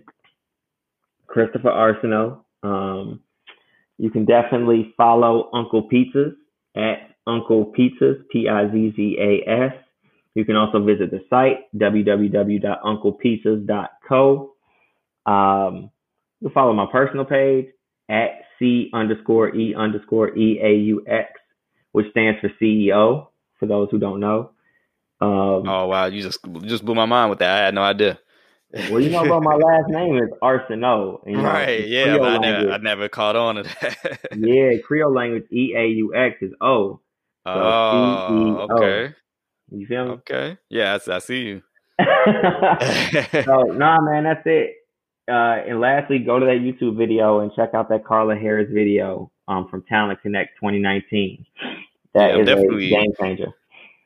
Christopher 1.30 1.70
Arsenault. 1.70 2.40
Um, 2.62 3.20
you 3.98 4.10
can 4.10 4.24
definitely 4.24 4.94
follow 4.96 5.50
Uncle 5.52 5.88
Pizzas 5.88 6.32
at 6.76 7.10
Uncle 7.26 7.72
Pizzas, 7.78 8.22
P 8.30 8.48
I 8.48 8.70
Z 8.70 8.94
Z 8.96 9.18
A 9.20 9.44
S. 9.48 9.72
You 10.34 10.44
can 10.44 10.56
also 10.56 10.84
visit 10.84 11.10
the 11.10 11.24
site, 11.28 11.58
www.unclepizzas.co. 11.76 14.54
Um, 15.26 15.90
you 16.40 16.50
follow 16.54 16.72
my 16.72 16.86
personal 16.90 17.24
page 17.24 17.66
at 18.08 18.42
C 18.58 18.90
underscore 18.92 19.54
E 19.54 19.72
underscore 19.74 20.36
E 20.36 20.60
A 20.62 20.74
U 20.74 21.04
X, 21.06 21.30
which 21.92 22.10
stands 22.10 22.40
for 22.40 22.50
CEO, 22.60 23.28
for 23.58 23.66
those 23.66 23.88
who 23.90 23.98
don't 23.98 24.20
know. 24.20 24.50
Um, 25.20 25.68
oh, 25.68 25.86
wow. 25.86 26.06
You 26.06 26.22
just 26.22 26.38
just 26.62 26.84
blew 26.84 26.94
my 26.94 27.06
mind 27.06 27.30
with 27.30 27.40
that. 27.40 27.60
I 27.60 27.64
had 27.66 27.74
no 27.74 27.82
idea. 27.82 28.18
Well, 28.72 29.00
you 29.00 29.10
know, 29.10 29.24
bro, 29.24 29.40
my 29.40 29.54
last 29.56 29.88
name 29.88 30.18
is 30.18 30.30
Arsenault. 30.42 31.26
You 31.26 31.38
know, 31.38 31.42
right, 31.42 31.86
yeah, 31.86 32.18
I 32.20 32.38
never, 32.38 32.72
I 32.72 32.76
never 32.78 33.08
caught 33.08 33.36
on 33.36 33.56
to 33.56 33.62
that. 33.64 34.20
yeah, 34.38 34.78
Creole 34.84 35.12
language, 35.12 35.46
E 35.50 35.74
A 35.76 35.86
U 35.86 36.14
X 36.14 36.36
is 36.40 36.52
O. 36.60 37.00
So 37.46 37.52
oh, 37.52 38.68
okay. 38.70 39.14
You 39.70 39.86
feel 39.86 40.04
me? 40.04 40.10
Okay. 40.12 40.58
Yeah, 40.68 40.98
I, 41.06 41.16
I 41.16 41.18
see 41.18 41.40
you. 41.42 41.62
so, 43.44 43.62
nah, 43.72 44.00
man, 44.00 44.24
that's 44.24 44.42
it. 44.44 44.76
Uh, 45.28 45.62
and 45.68 45.80
lastly, 45.80 46.18
go 46.18 46.38
to 46.38 46.46
that 46.46 46.58
YouTube 46.58 46.96
video 46.96 47.40
and 47.40 47.52
check 47.54 47.70
out 47.74 47.88
that 47.88 48.04
Carla 48.04 48.36
Harris 48.36 48.68
video 48.72 49.30
um, 49.48 49.68
from 49.68 49.82
Talent 49.82 50.20
Connect 50.22 50.50
2019. 50.56 51.46
That 52.14 52.34
yeah, 52.34 52.40
is 52.40 52.46
definitely, 52.46 52.86
a 52.86 52.90
game 52.90 53.12
changer. 53.20 53.52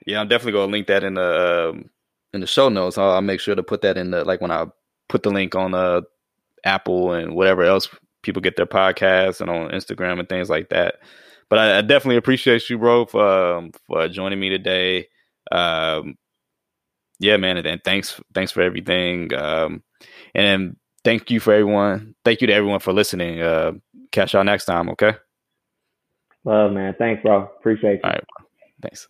Yeah, 0.06 0.20
I'm 0.20 0.28
definitely 0.28 0.52
gonna 0.52 0.72
link 0.72 0.86
that 0.88 1.02
in 1.02 1.14
the 1.14 1.70
um, 1.70 1.90
in 2.34 2.40
the 2.40 2.46
show 2.46 2.68
notes. 2.68 2.98
I'll, 2.98 3.12
I'll, 3.12 3.22
make 3.22 3.40
sure 3.40 3.54
to 3.54 3.62
put 3.62 3.82
that 3.82 3.96
in 3.96 4.10
the 4.10 4.24
like 4.24 4.40
when 4.40 4.50
I 4.50 4.66
put 5.08 5.22
the 5.22 5.30
link 5.30 5.54
on 5.54 5.74
uh, 5.74 6.02
Apple 6.64 7.12
and 7.12 7.34
whatever 7.34 7.62
else 7.62 7.88
people 8.22 8.42
get 8.42 8.56
their 8.56 8.66
podcasts 8.66 9.40
and 9.40 9.48
on 9.48 9.70
Instagram 9.70 10.18
and 10.18 10.28
things 10.28 10.50
like 10.50 10.70
that. 10.70 10.96
But 11.48 11.58
I, 11.58 11.78
I 11.78 11.80
definitely 11.82 12.16
appreciate 12.16 12.68
you, 12.68 12.78
bro, 12.78 13.06
for 13.06 13.54
um, 13.54 13.70
for 13.86 14.08
joining 14.08 14.40
me 14.40 14.50
today. 14.50 15.08
Um, 15.52 16.16
yeah, 17.20 17.36
man, 17.36 17.56
and, 17.56 17.84
thanks 17.84 18.20
thanks 18.34 18.52
for 18.52 18.62
everything. 18.62 19.32
Um, 19.34 19.82
and 20.34 20.76
thank 21.04 21.30
you 21.30 21.40
for 21.40 21.52
everyone. 21.52 22.14
Thank 22.24 22.40
you 22.40 22.46
to 22.48 22.52
everyone 22.52 22.80
for 22.80 22.92
listening. 22.92 23.40
Uh, 23.40 23.72
catch 24.10 24.32
y'all 24.32 24.44
next 24.44 24.64
time. 24.64 24.88
Okay. 24.90 25.14
Love, 26.44 26.72
man. 26.72 26.94
Thanks, 26.98 27.22
bro. 27.22 27.50
Appreciate 27.58 27.94
you. 27.94 28.00
All 28.04 28.10
right. 28.10 28.24
Thanks. 28.82 29.06